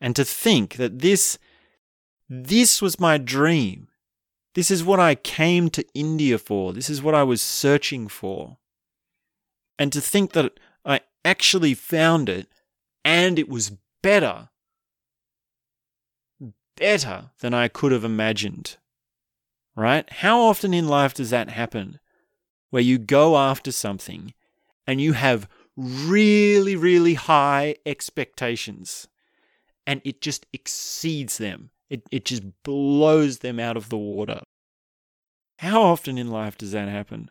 And 0.00 0.14
to 0.14 0.24
think 0.24 0.76
that 0.76 1.00
this, 1.00 1.38
this 2.28 2.80
was 2.80 3.00
my 3.00 3.18
dream. 3.18 3.88
This 4.54 4.70
is 4.70 4.84
what 4.84 5.00
I 5.00 5.14
came 5.14 5.70
to 5.70 5.84
India 5.94 6.38
for. 6.38 6.72
This 6.72 6.88
is 6.88 7.02
what 7.02 7.14
I 7.14 7.22
was 7.22 7.42
searching 7.42 8.06
for. 8.06 8.58
And 9.78 9.92
to 9.92 10.00
think 10.00 10.32
that 10.32 10.58
I 10.84 11.00
actually 11.24 11.74
found 11.74 12.28
it 12.28 12.48
and 13.08 13.38
it 13.38 13.48
was 13.48 13.72
better, 14.02 14.50
better 16.76 17.30
than 17.40 17.54
I 17.54 17.68
could 17.68 17.90
have 17.90 18.04
imagined. 18.04 18.76
Right? 19.74 20.06
How 20.10 20.42
often 20.42 20.74
in 20.74 20.88
life 20.88 21.14
does 21.14 21.30
that 21.30 21.48
happen? 21.48 22.00
Where 22.68 22.82
you 22.82 22.98
go 22.98 23.38
after 23.38 23.72
something 23.72 24.34
and 24.86 25.00
you 25.00 25.14
have 25.14 25.48
really, 25.74 26.76
really 26.76 27.14
high 27.14 27.76
expectations 27.86 29.08
and 29.86 30.02
it 30.04 30.20
just 30.20 30.44
exceeds 30.52 31.38
them. 31.38 31.70
It, 31.88 32.02
it 32.10 32.26
just 32.26 32.42
blows 32.62 33.38
them 33.38 33.58
out 33.58 33.78
of 33.78 33.88
the 33.88 33.96
water. 33.96 34.42
How 35.60 35.80
often 35.80 36.18
in 36.18 36.30
life 36.30 36.58
does 36.58 36.72
that 36.72 36.88
happen? 36.88 37.30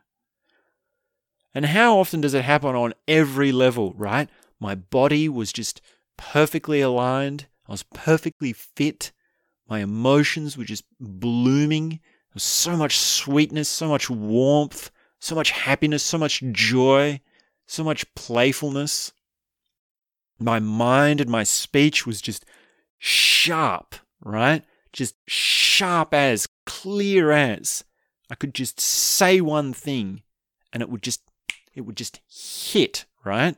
And 1.54 1.68
how 1.68 2.00
often 2.00 2.22
does 2.22 2.34
it 2.34 2.46
happen 2.46 2.76
on 2.76 2.96
every 3.08 3.52
level, 3.52 3.94
right? 3.96 4.28
My 4.60 4.76
body 4.76 5.30
was 5.30 5.54
just 5.54 5.82
perfectly 6.18 6.82
aligned. 6.82 7.48
I 7.68 7.72
was 7.72 7.84
perfectly 7.84 8.54
fit. 8.54 9.12
My 9.68 9.80
emotions 9.80 10.58
were 10.58 10.64
just 10.64 10.86
blooming. 11.00 11.90
There 11.90 12.34
was 12.36 12.44
so 12.44 12.76
much 12.78 12.98
sweetness, 12.98 13.70
so 13.70 13.88
much 13.88 14.10
warmth, 14.10 14.92
so 15.20 15.36
much 15.36 15.52
happiness, 15.52 16.04
so 16.04 16.18
much 16.18 16.44
joy, 16.52 17.22
so 17.66 17.84
much 17.84 18.06
playfulness 18.16 19.12
my 20.40 20.60
mind 20.60 21.22
and 21.22 21.30
my 21.30 21.44
speech 21.44 22.06
was 22.06 22.22
just 22.22 22.46
sharp, 22.98 23.96
right? 24.22 24.64
Just 24.94 25.16
sharp 25.28 26.14
as, 26.14 26.48
clear 26.66 27.32
as. 27.32 27.84
I 28.30 28.36
could 28.36 28.54
just 28.54 28.80
say 28.80 29.42
one 29.42 29.74
thing 29.74 30.22
and 30.74 30.84
it 30.84 30.90
would 30.90 31.02
just 31.02 31.22
it 31.74 31.82
would 31.82 31.96
just 31.96 32.20
hit, 32.28 33.06
right? 33.24 33.56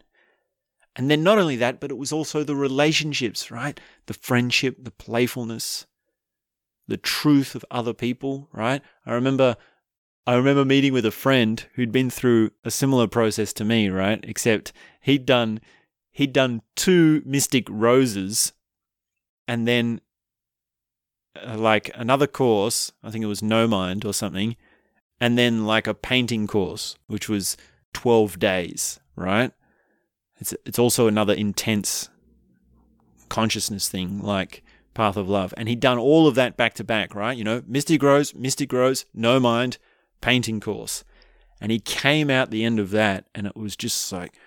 And 0.95 1.09
then 1.09 1.23
not 1.23 1.37
only 1.37 1.55
that, 1.57 1.79
but 1.79 1.91
it 1.91 1.97
was 1.97 2.11
also 2.11 2.43
the 2.43 2.55
relationships, 2.55 3.51
right? 3.51 3.79
The 4.07 4.13
friendship, 4.13 4.77
the 4.83 4.91
playfulness, 4.91 5.85
the 6.87 6.97
truth 6.97 7.55
of 7.55 7.63
other 7.71 7.93
people, 7.93 8.49
right? 8.51 8.81
I 9.05 9.13
remember 9.13 9.55
I 10.27 10.35
remember 10.35 10.63
meeting 10.63 10.93
with 10.93 11.05
a 11.05 11.11
friend 11.11 11.65
who'd 11.73 11.91
been 11.91 12.11
through 12.11 12.51
a 12.63 12.69
similar 12.69 13.07
process 13.07 13.51
to 13.53 13.65
me, 13.65 13.89
right? 13.89 14.19
Except 14.23 14.73
he'd 15.01 15.25
done 15.25 15.59
he'd 16.11 16.33
done 16.33 16.61
two 16.75 17.21
Mystic 17.25 17.67
Roses 17.69 18.53
and 19.47 19.67
then 19.67 20.01
uh, 21.43 21.57
like 21.57 21.89
another 21.95 22.27
course, 22.27 22.91
I 23.03 23.11
think 23.11 23.23
it 23.23 23.27
was 23.27 23.41
No 23.41 23.67
Mind 23.67 24.05
or 24.05 24.13
something, 24.13 24.55
and 25.19 25.37
then 25.37 25.65
like 25.65 25.87
a 25.87 25.93
painting 25.93 26.47
course, 26.47 26.95
which 27.07 27.29
was 27.29 27.57
12 27.93 28.39
days, 28.39 28.99
right? 29.15 29.51
It's, 30.39 30.53
it's 30.65 30.79
also 30.79 31.07
another 31.07 31.33
intense 31.33 32.09
consciousness 33.29 33.89
thing, 33.89 34.21
like 34.21 34.63
Path 34.93 35.17
of 35.17 35.29
Love. 35.29 35.53
And 35.57 35.69
he'd 35.69 35.79
done 35.79 35.97
all 35.97 36.27
of 36.27 36.35
that 36.35 36.57
back 36.57 36.73
to 36.75 36.83
back, 36.83 37.13
right? 37.13 37.37
You 37.37 37.43
know, 37.43 37.63
Mystic 37.67 38.01
Rose, 38.01 38.33
Mystic 38.33 38.73
Rose, 38.73 39.05
No 39.13 39.39
Mind, 39.39 39.77
painting 40.21 40.59
course. 40.59 41.03
And 41.61 41.71
he 41.71 41.79
came 41.79 42.29
out 42.29 42.51
the 42.51 42.63
end 42.63 42.79
of 42.79 42.91
that, 42.91 43.25
and 43.35 43.45
it 43.45 43.55
was 43.55 43.75
just 43.75 44.11
like, 44.11 44.37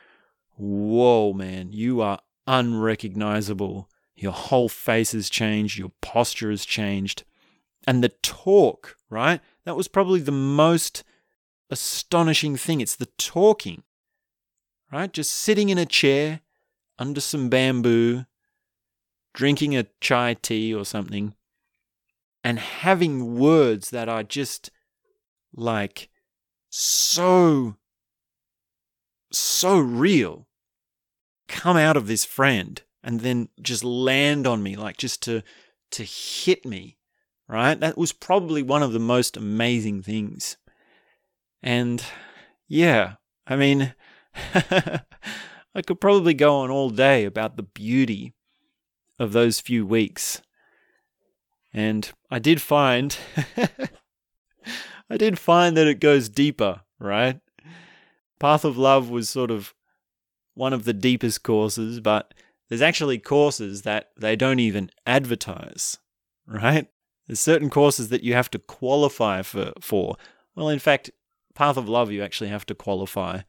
whoa, 0.56 1.32
man, 1.32 1.72
you 1.72 2.00
are 2.00 2.20
unrecognizable. 2.46 3.88
Your 4.16 4.32
whole 4.32 4.68
face 4.68 5.12
has 5.12 5.28
changed, 5.28 5.78
your 5.78 5.92
posture 6.00 6.50
has 6.50 6.64
changed. 6.64 7.24
And 7.86 8.02
the 8.02 8.10
talk, 8.22 8.96
right? 9.10 9.40
That 9.64 9.76
was 9.76 9.88
probably 9.88 10.20
the 10.20 10.32
most 10.32 11.04
astonishing 11.70 12.56
thing. 12.56 12.80
It's 12.80 12.96
the 12.96 13.08
talking, 13.18 13.82
right? 14.92 15.12
Just 15.12 15.32
sitting 15.32 15.70
in 15.70 15.78
a 15.78 15.86
chair 15.86 16.40
under 16.98 17.20
some 17.20 17.48
bamboo, 17.48 18.26
drinking 19.34 19.76
a 19.76 19.86
chai 20.00 20.34
tea 20.34 20.74
or 20.74 20.84
something, 20.84 21.34
and 22.44 22.58
having 22.58 23.38
words 23.38 23.90
that 23.90 24.08
are 24.08 24.22
just 24.22 24.70
like 25.54 26.08
so 26.70 27.76
so 29.30 29.78
real 29.78 30.46
come 31.48 31.76
out 31.76 31.96
of 31.96 32.06
this 32.06 32.24
friend 32.24 32.82
and 33.02 33.20
then 33.20 33.48
just 33.60 33.84
land 33.84 34.46
on 34.46 34.62
me 34.62 34.76
like 34.76 34.96
just 34.96 35.22
to 35.22 35.42
to 35.90 36.02
hit 36.04 36.64
me 36.64 36.96
right 37.48 37.80
that 37.80 37.98
was 37.98 38.12
probably 38.12 38.62
one 38.62 38.82
of 38.82 38.92
the 38.92 38.98
most 38.98 39.36
amazing 39.36 40.02
things 40.02 40.56
and 41.62 42.04
yeah 42.68 43.14
i 43.46 43.56
mean 43.56 43.94
i 45.74 45.82
could 45.86 46.00
probably 46.00 46.34
go 46.34 46.56
on 46.56 46.70
all 46.70 46.90
day 46.90 47.24
about 47.24 47.56
the 47.56 47.62
beauty 47.62 48.32
of 49.18 49.32
those 49.32 49.60
few 49.60 49.86
weeks 49.86 50.42
and 51.72 52.12
i 52.30 52.38
did 52.38 52.60
find 52.60 53.18
i 55.10 55.16
did 55.16 55.38
find 55.38 55.76
that 55.76 55.86
it 55.86 56.00
goes 56.00 56.28
deeper 56.28 56.80
right 56.98 57.40
Path 58.42 58.64
of 58.64 58.76
Love 58.76 59.08
was 59.08 59.28
sort 59.28 59.52
of 59.52 59.72
one 60.54 60.72
of 60.72 60.82
the 60.82 60.92
deepest 60.92 61.44
courses, 61.44 62.00
but 62.00 62.34
there's 62.68 62.82
actually 62.82 63.20
courses 63.20 63.82
that 63.82 64.10
they 64.18 64.34
don't 64.34 64.58
even 64.58 64.90
advertise, 65.06 65.98
right? 66.44 66.88
There's 67.28 67.38
certain 67.38 67.70
courses 67.70 68.08
that 68.08 68.24
you 68.24 68.34
have 68.34 68.50
to 68.50 68.58
qualify 68.58 69.42
for, 69.42 69.72
for. 69.80 70.16
Well, 70.56 70.70
in 70.70 70.80
fact, 70.80 71.12
Path 71.54 71.76
of 71.76 71.88
Love 71.88 72.10
you 72.10 72.20
actually 72.20 72.50
have 72.50 72.66
to 72.66 72.74
qualify 72.74 73.42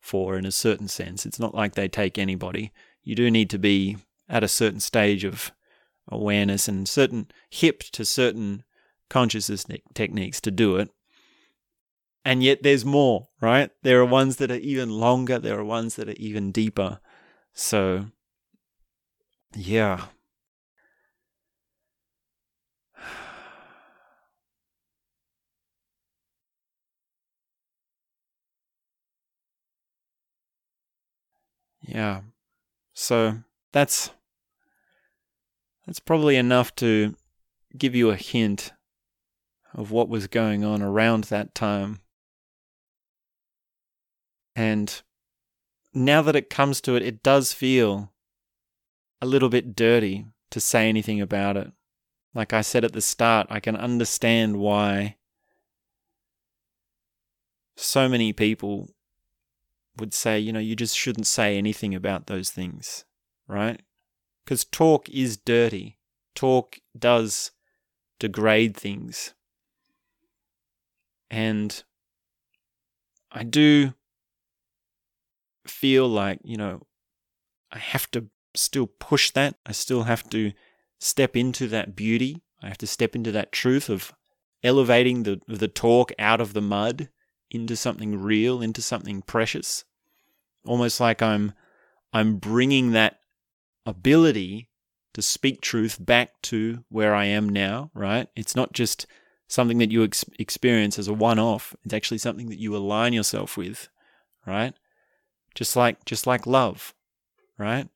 for 0.00 0.36
in 0.36 0.46
a 0.46 0.52
certain 0.52 0.88
sense. 0.88 1.26
It's 1.26 1.38
not 1.38 1.54
like 1.54 1.74
they 1.74 1.88
take 1.88 2.18
anybody. 2.18 2.72
you 3.02 3.14
do 3.14 3.30
need 3.30 3.48
to 3.50 3.58
be 3.58 3.96
at 4.28 4.44
a 4.44 4.48
certain 4.48 4.80
stage 4.80 5.24
of 5.24 5.52
awareness 6.08 6.68
and 6.68 6.88
certain 6.88 7.28
hip 7.48 7.80
to 7.80 8.04
certain 8.04 8.64
consciousness 9.08 9.66
techniques 9.94 10.40
to 10.40 10.50
do 10.50 10.76
it. 10.76 10.90
And 12.24 12.42
yet 12.42 12.62
there's 12.62 12.84
more, 12.84 13.28
right? 13.40 13.70
There 13.82 14.00
are 14.00 14.04
ones 14.04 14.36
that 14.36 14.50
are 14.50 14.56
even 14.56 14.90
longer, 14.90 15.38
there 15.38 15.58
are 15.58 15.64
ones 15.64 15.96
that 15.96 16.08
are 16.08 16.16
even 16.18 16.52
deeper. 16.52 17.00
So, 17.54 18.06
yeah. 19.54 20.06
Yeah. 31.90 32.20
So 32.94 33.38
that's 33.72 34.10
that's 35.86 36.00
probably 36.00 36.36
enough 36.36 36.74
to 36.76 37.16
give 37.76 37.94
you 37.94 38.10
a 38.10 38.16
hint 38.16 38.72
of 39.74 39.90
what 39.90 40.08
was 40.08 40.26
going 40.26 40.64
on 40.64 40.82
around 40.82 41.24
that 41.24 41.54
time. 41.54 42.00
And 44.54 45.02
now 45.92 46.22
that 46.22 46.36
it 46.36 46.50
comes 46.50 46.80
to 46.82 46.94
it, 46.94 47.02
it 47.02 47.22
does 47.22 47.52
feel 47.52 48.12
a 49.20 49.26
little 49.26 49.48
bit 49.48 49.74
dirty 49.74 50.26
to 50.50 50.60
say 50.60 50.88
anything 50.88 51.20
about 51.20 51.56
it. 51.56 51.72
Like 52.34 52.52
I 52.52 52.60
said 52.60 52.84
at 52.84 52.92
the 52.92 53.00
start, 53.00 53.48
I 53.50 53.58
can 53.58 53.76
understand 53.76 54.58
why 54.58 55.16
so 57.76 58.08
many 58.08 58.32
people 58.32 58.90
would 60.00 60.14
say, 60.14 60.38
you 60.38 60.52
know, 60.52 60.58
you 60.58 60.74
just 60.74 60.96
shouldn't 60.96 61.26
say 61.26 61.56
anything 61.56 61.94
about 61.94 62.26
those 62.26 62.50
things, 62.50 63.04
right? 63.46 63.80
Because 64.44 64.64
talk 64.64 65.08
is 65.10 65.36
dirty. 65.36 65.98
Talk 66.34 66.78
does 66.98 67.52
degrade 68.18 68.76
things. 68.76 69.34
And 71.30 71.82
I 73.30 73.44
do 73.44 73.94
feel 75.66 76.08
like, 76.08 76.40
you 76.42 76.56
know, 76.56 76.86
I 77.70 77.78
have 77.78 78.10
to 78.12 78.26
still 78.54 78.86
push 78.86 79.30
that. 79.32 79.56
I 79.64 79.72
still 79.72 80.04
have 80.04 80.28
to 80.30 80.52
step 80.98 81.36
into 81.36 81.68
that 81.68 81.94
beauty. 81.94 82.42
I 82.62 82.68
have 82.68 82.78
to 82.78 82.86
step 82.86 83.14
into 83.14 83.30
that 83.32 83.52
truth 83.52 83.88
of 83.88 84.12
elevating 84.62 85.22
the, 85.22 85.40
the 85.46 85.68
talk 85.68 86.12
out 86.18 86.40
of 86.40 86.52
the 86.52 86.60
mud 86.60 87.08
into 87.50 87.76
something 87.76 88.20
real, 88.20 88.60
into 88.60 88.82
something 88.82 89.22
precious. 89.22 89.84
Almost 90.66 91.00
like 91.00 91.22
I'm 91.22 91.52
I'm 92.12 92.36
bringing 92.36 92.92
that 92.92 93.20
ability 93.86 94.68
to 95.14 95.22
speak 95.22 95.60
truth 95.60 96.04
back 96.04 96.40
to 96.42 96.84
where 96.88 97.14
I 97.14 97.24
am 97.26 97.48
now, 97.48 97.90
right? 97.94 98.28
It's 98.36 98.54
not 98.54 98.72
just 98.72 99.06
something 99.48 99.78
that 99.78 99.90
you 99.90 100.04
ex- 100.04 100.24
experience 100.38 100.98
as 100.98 101.08
a 101.08 101.12
one 101.12 101.38
off, 101.38 101.74
it's 101.84 101.94
actually 101.94 102.18
something 102.18 102.48
that 102.48 102.60
you 102.60 102.76
align 102.76 103.12
yourself 103.12 103.56
with, 103.56 103.88
right? 104.46 104.74
Just 105.54 105.74
like 105.76 106.04
just 106.04 106.26
like 106.26 106.46
love, 106.46 106.94
right? 107.58 107.88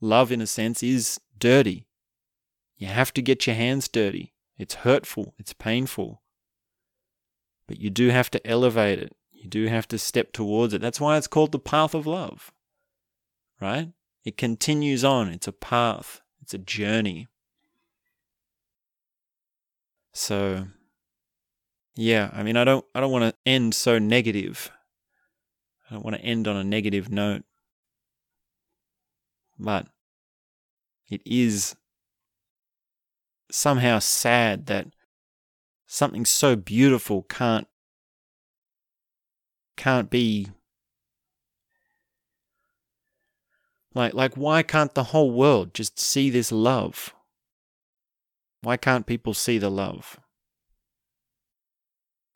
Love 0.00 0.30
in 0.30 0.40
a 0.40 0.46
sense 0.46 0.82
is 0.82 1.20
dirty. 1.38 1.86
You 2.76 2.86
have 2.88 3.12
to 3.14 3.22
get 3.22 3.46
your 3.46 3.56
hands 3.56 3.88
dirty. 3.88 4.32
It's 4.56 4.74
hurtful, 4.74 5.34
it's 5.38 5.52
painful. 5.52 6.22
But 7.66 7.80
you 7.80 7.90
do 7.90 8.08
have 8.08 8.30
to 8.32 8.46
elevate 8.46 8.98
it. 8.98 9.16
You 9.42 9.48
do 9.48 9.66
have 9.66 9.88
to 9.88 9.98
step 9.98 10.32
towards 10.32 10.72
it. 10.72 10.80
That's 10.80 11.00
why 11.00 11.16
it's 11.16 11.26
called 11.26 11.50
the 11.50 11.58
path 11.58 11.94
of 11.94 12.06
love. 12.06 12.52
Right? 13.60 13.92
It 14.24 14.36
continues 14.36 15.02
on. 15.02 15.30
It's 15.30 15.48
a 15.48 15.52
path. 15.52 16.20
It's 16.40 16.54
a 16.54 16.58
journey. 16.58 17.26
So 20.12 20.66
yeah, 21.96 22.30
I 22.32 22.44
mean 22.44 22.56
I 22.56 22.62
don't 22.62 22.84
I 22.94 23.00
don't 23.00 23.10
want 23.10 23.24
to 23.24 23.34
end 23.44 23.74
so 23.74 23.98
negative. 23.98 24.70
I 25.90 25.94
don't 25.94 26.04
want 26.04 26.16
to 26.16 26.22
end 26.22 26.46
on 26.46 26.56
a 26.56 26.62
negative 26.62 27.10
note. 27.10 27.42
But 29.58 29.88
it 31.10 31.20
is 31.24 31.74
somehow 33.50 33.98
sad 33.98 34.66
that 34.66 34.86
something 35.86 36.24
so 36.24 36.54
beautiful 36.54 37.22
can't 37.24 37.66
can't 39.76 40.10
be 40.10 40.48
like 43.94 44.14
like 44.14 44.34
why 44.34 44.62
can't 44.62 44.94
the 44.94 45.04
whole 45.04 45.30
world 45.30 45.74
just 45.74 45.98
see 45.98 46.30
this 46.30 46.52
love? 46.52 47.14
Why 48.62 48.76
can't 48.76 49.06
people 49.06 49.34
see 49.34 49.58
the 49.58 49.70
love? 49.70 50.20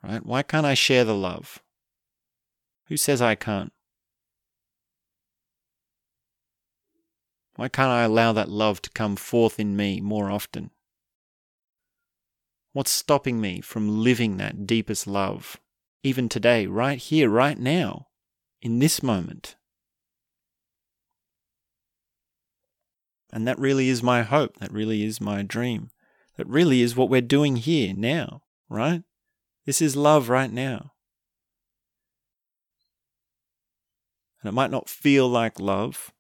Right? 0.03 0.25
Why 0.25 0.43
can't 0.43 0.67
i 0.67 0.75
share 0.75 1.05
the 1.05 1.15
love? 1.15 1.63
Who 2.87 2.97
says 2.97 3.23
i 3.23 3.35
can't? 3.35 3.73
Why 7.57 7.69
can't 7.69 7.91
i 7.91 8.03
allow 8.03 8.33
that 8.33 8.51
love 8.51 8.83
to 8.83 8.91
come 8.91 9.17
forth 9.17 9.59
in 9.59 9.77
me 9.77 10.01
more 10.01 10.31
often? 10.31 10.71
What's 12.73 12.91
stopping 12.91 13.41
me 13.41 13.63
from 13.63 14.03
living 14.03 14.37
that 14.37 14.67
deepest 14.67 15.07
love 15.07 15.59
even 16.07 16.29
today, 16.29 16.67
right 16.67 16.99
here, 16.99 17.29
right 17.29 17.59
now, 17.59 18.07
in 18.63 18.79
this 18.79 19.03
moment. 19.03 19.57
And 23.33 23.47
that 23.49 23.59
really 23.59 23.89
is 23.89 24.05
my 24.05 24.23
hope. 24.23 24.59
That 24.59 24.73
really 24.73 25.03
is 25.03 25.21
my 25.21 25.43
dream. 25.43 25.91
That 26.37 26.47
really 26.47 26.81
is 26.81 26.95
what 26.95 27.11
we're 27.11 27.21
doing 27.21 27.57
here 27.57 27.93
now, 27.93 28.43
right? 28.69 29.03
This 29.65 29.83
is 29.83 29.97
love 29.97 30.29
right 30.29 30.53
now. 30.53 30.93
And 34.41 34.49
it 34.49 34.55
might 34.55 34.71
not 34.71 34.89
feel 34.89 35.29
like 35.29 35.59
love, 35.59 36.13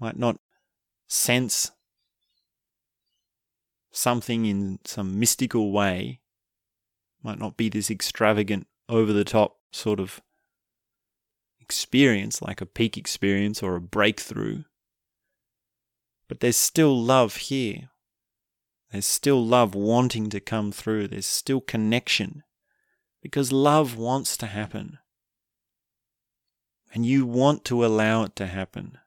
might 0.00 0.16
not 0.16 0.38
sense 1.08 1.72
something 3.92 4.46
in 4.46 4.78
some 4.86 5.20
mystical 5.20 5.72
way, 5.72 6.20
might 7.22 7.38
not 7.38 7.58
be 7.58 7.68
this 7.68 7.90
extravagant 7.90 8.66
over 8.88 9.12
the 9.12 9.24
top 9.24 9.58
sort 9.72 10.00
of 10.00 10.20
experience, 11.60 12.42
like 12.42 12.60
a 12.60 12.66
peak 12.66 12.96
experience 12.96 13.62
or 13.62 13.76
a 13.76 13.80
breakthrough. 13.80 14.64
But 16.28 16.40
there's 16.40 16.56
still 16.56 17.00
love 17.00 17.36
here. 17.36 17.90
There's 18.90 19.06
still 19.06 19.44
love 19.44 19.74
wanting 19.74 20.30
to 20.30 20.40
come 20.40 20.70
through. 20.70 21.08
There's 21.08 21.26
still 21.26 21.60
connection 21.60 22.44
because 23.22 23.50
love 23.50 23.96
wants 23.96 24.36
to 24.36 24.46
happen. 24.46 24.98
And 26.92 27.04
you 27.04 27.26
want 27.26 27.64
to 27.64 27.84
allow 27.84 28.22
it 28.22 28.36
to 28.36 28.46
happen. 28.46 28.98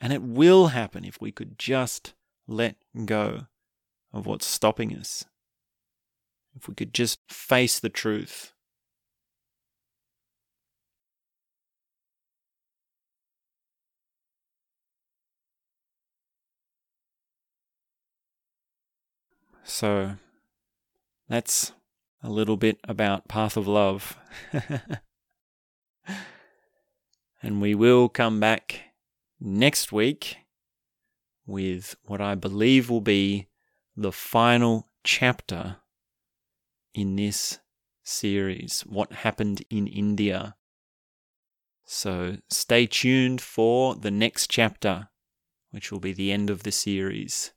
And 0.00 0.12
it 0.12 0.22
will 0.22 0.68
happen 0.68 1.04
if 1.04 1.20
we 1.20 1.32
could 1.32 1.58
just 1.58 2.14
let 2.46 2.76
go 3.04 3.46
of 4.12 4.26
what's 4.26 4.46
stopping 4.46 4.96
us. 4.96 5.24
If 6.56 6.68
we 6.68 6.74
could 6.74 6.94
just 6.94 7.20
face 7.28 7.78
the 7.78 7.90
truth. 7.90 8.52
So 19.66 20.16
that's 21.28 21.72
a 22.22 22.30
little 22.30 22.56
bit 22.56 22.78
about 22.84 23.28
Path 23.28 23.56
of 23.56 23.66
Love. 23.68 24.16
and 27.42 27.60
we 27.60 27.74
will 27.74 28.08
come 28.08 28.40
back 28.40 28.80
next 29.40 29.92
week 29.92 30.38
with 31.46 31.96
what 32.04 32.20
I 32.20 32.36
believe 32.36 32.88
will 32.88 33.00
be 33.00 33.48
the 33.96 34.12
final 34.12 34.88
chapter 35.04 35.76
in 36.96 37.14
this 37.14 37.58
series, 38.02 38.80
What 38.80 39.12
Happened 39.12 39.62
in 39.68 39.86
India. 39.86 40.56
So 41.84 42.38
stay 42.50 42.86
tuned 42.86 43.40
for 43.40 43.94
the 43.94 44.10
next 44.10 44.50
chapter, 44.50 45.10
which 45.70 45.92
will 45.92 46.00
be 46.00 46.12
the 46.12 46.32
end 46.32 46.48
of 46.48 46.62
the 46.62 46.72
series. 46.72 47.52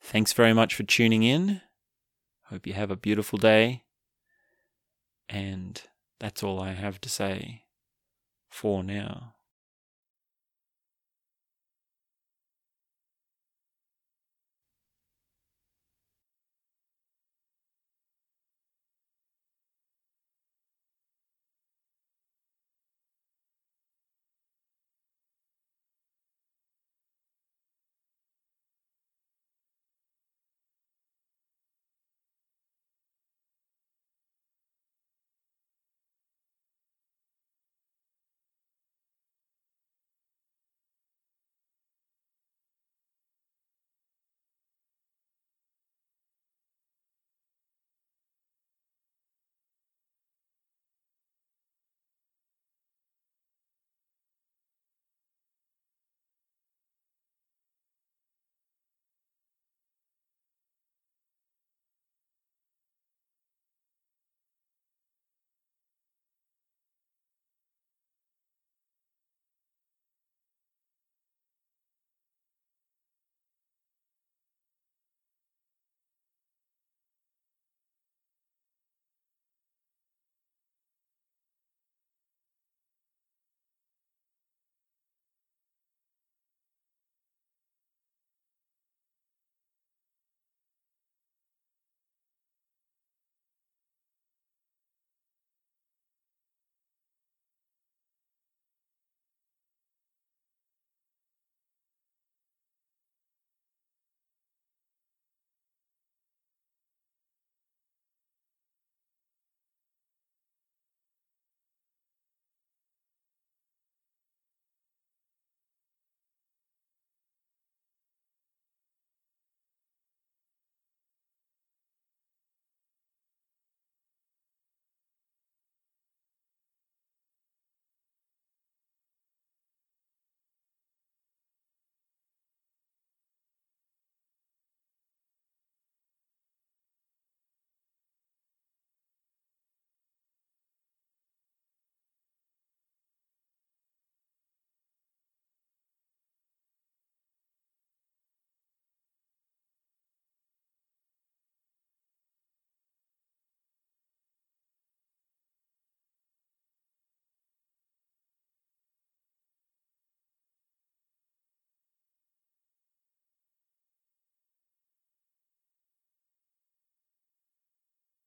Thanks 0.00 0.32
very 0.32 0.52
much 0.52 0.74
for 0.74 0.82
tuning 0.82 1.22
in. 1.22 1.60
Hope 2.46 2.66
you 2.66 2.72
have 2.72 2.90
a 2.90 2.96
beautiful 2.96 3.38
day. 3.38 3.84
And 5.28 5.80
that's 6.18 6.42
all 6.42 6.60
I 6.60 6.72
have 6.72 7.00
to 7.02 7.08
say 7.08 7.62
for 8.48 8.82
now. 8.82 9.34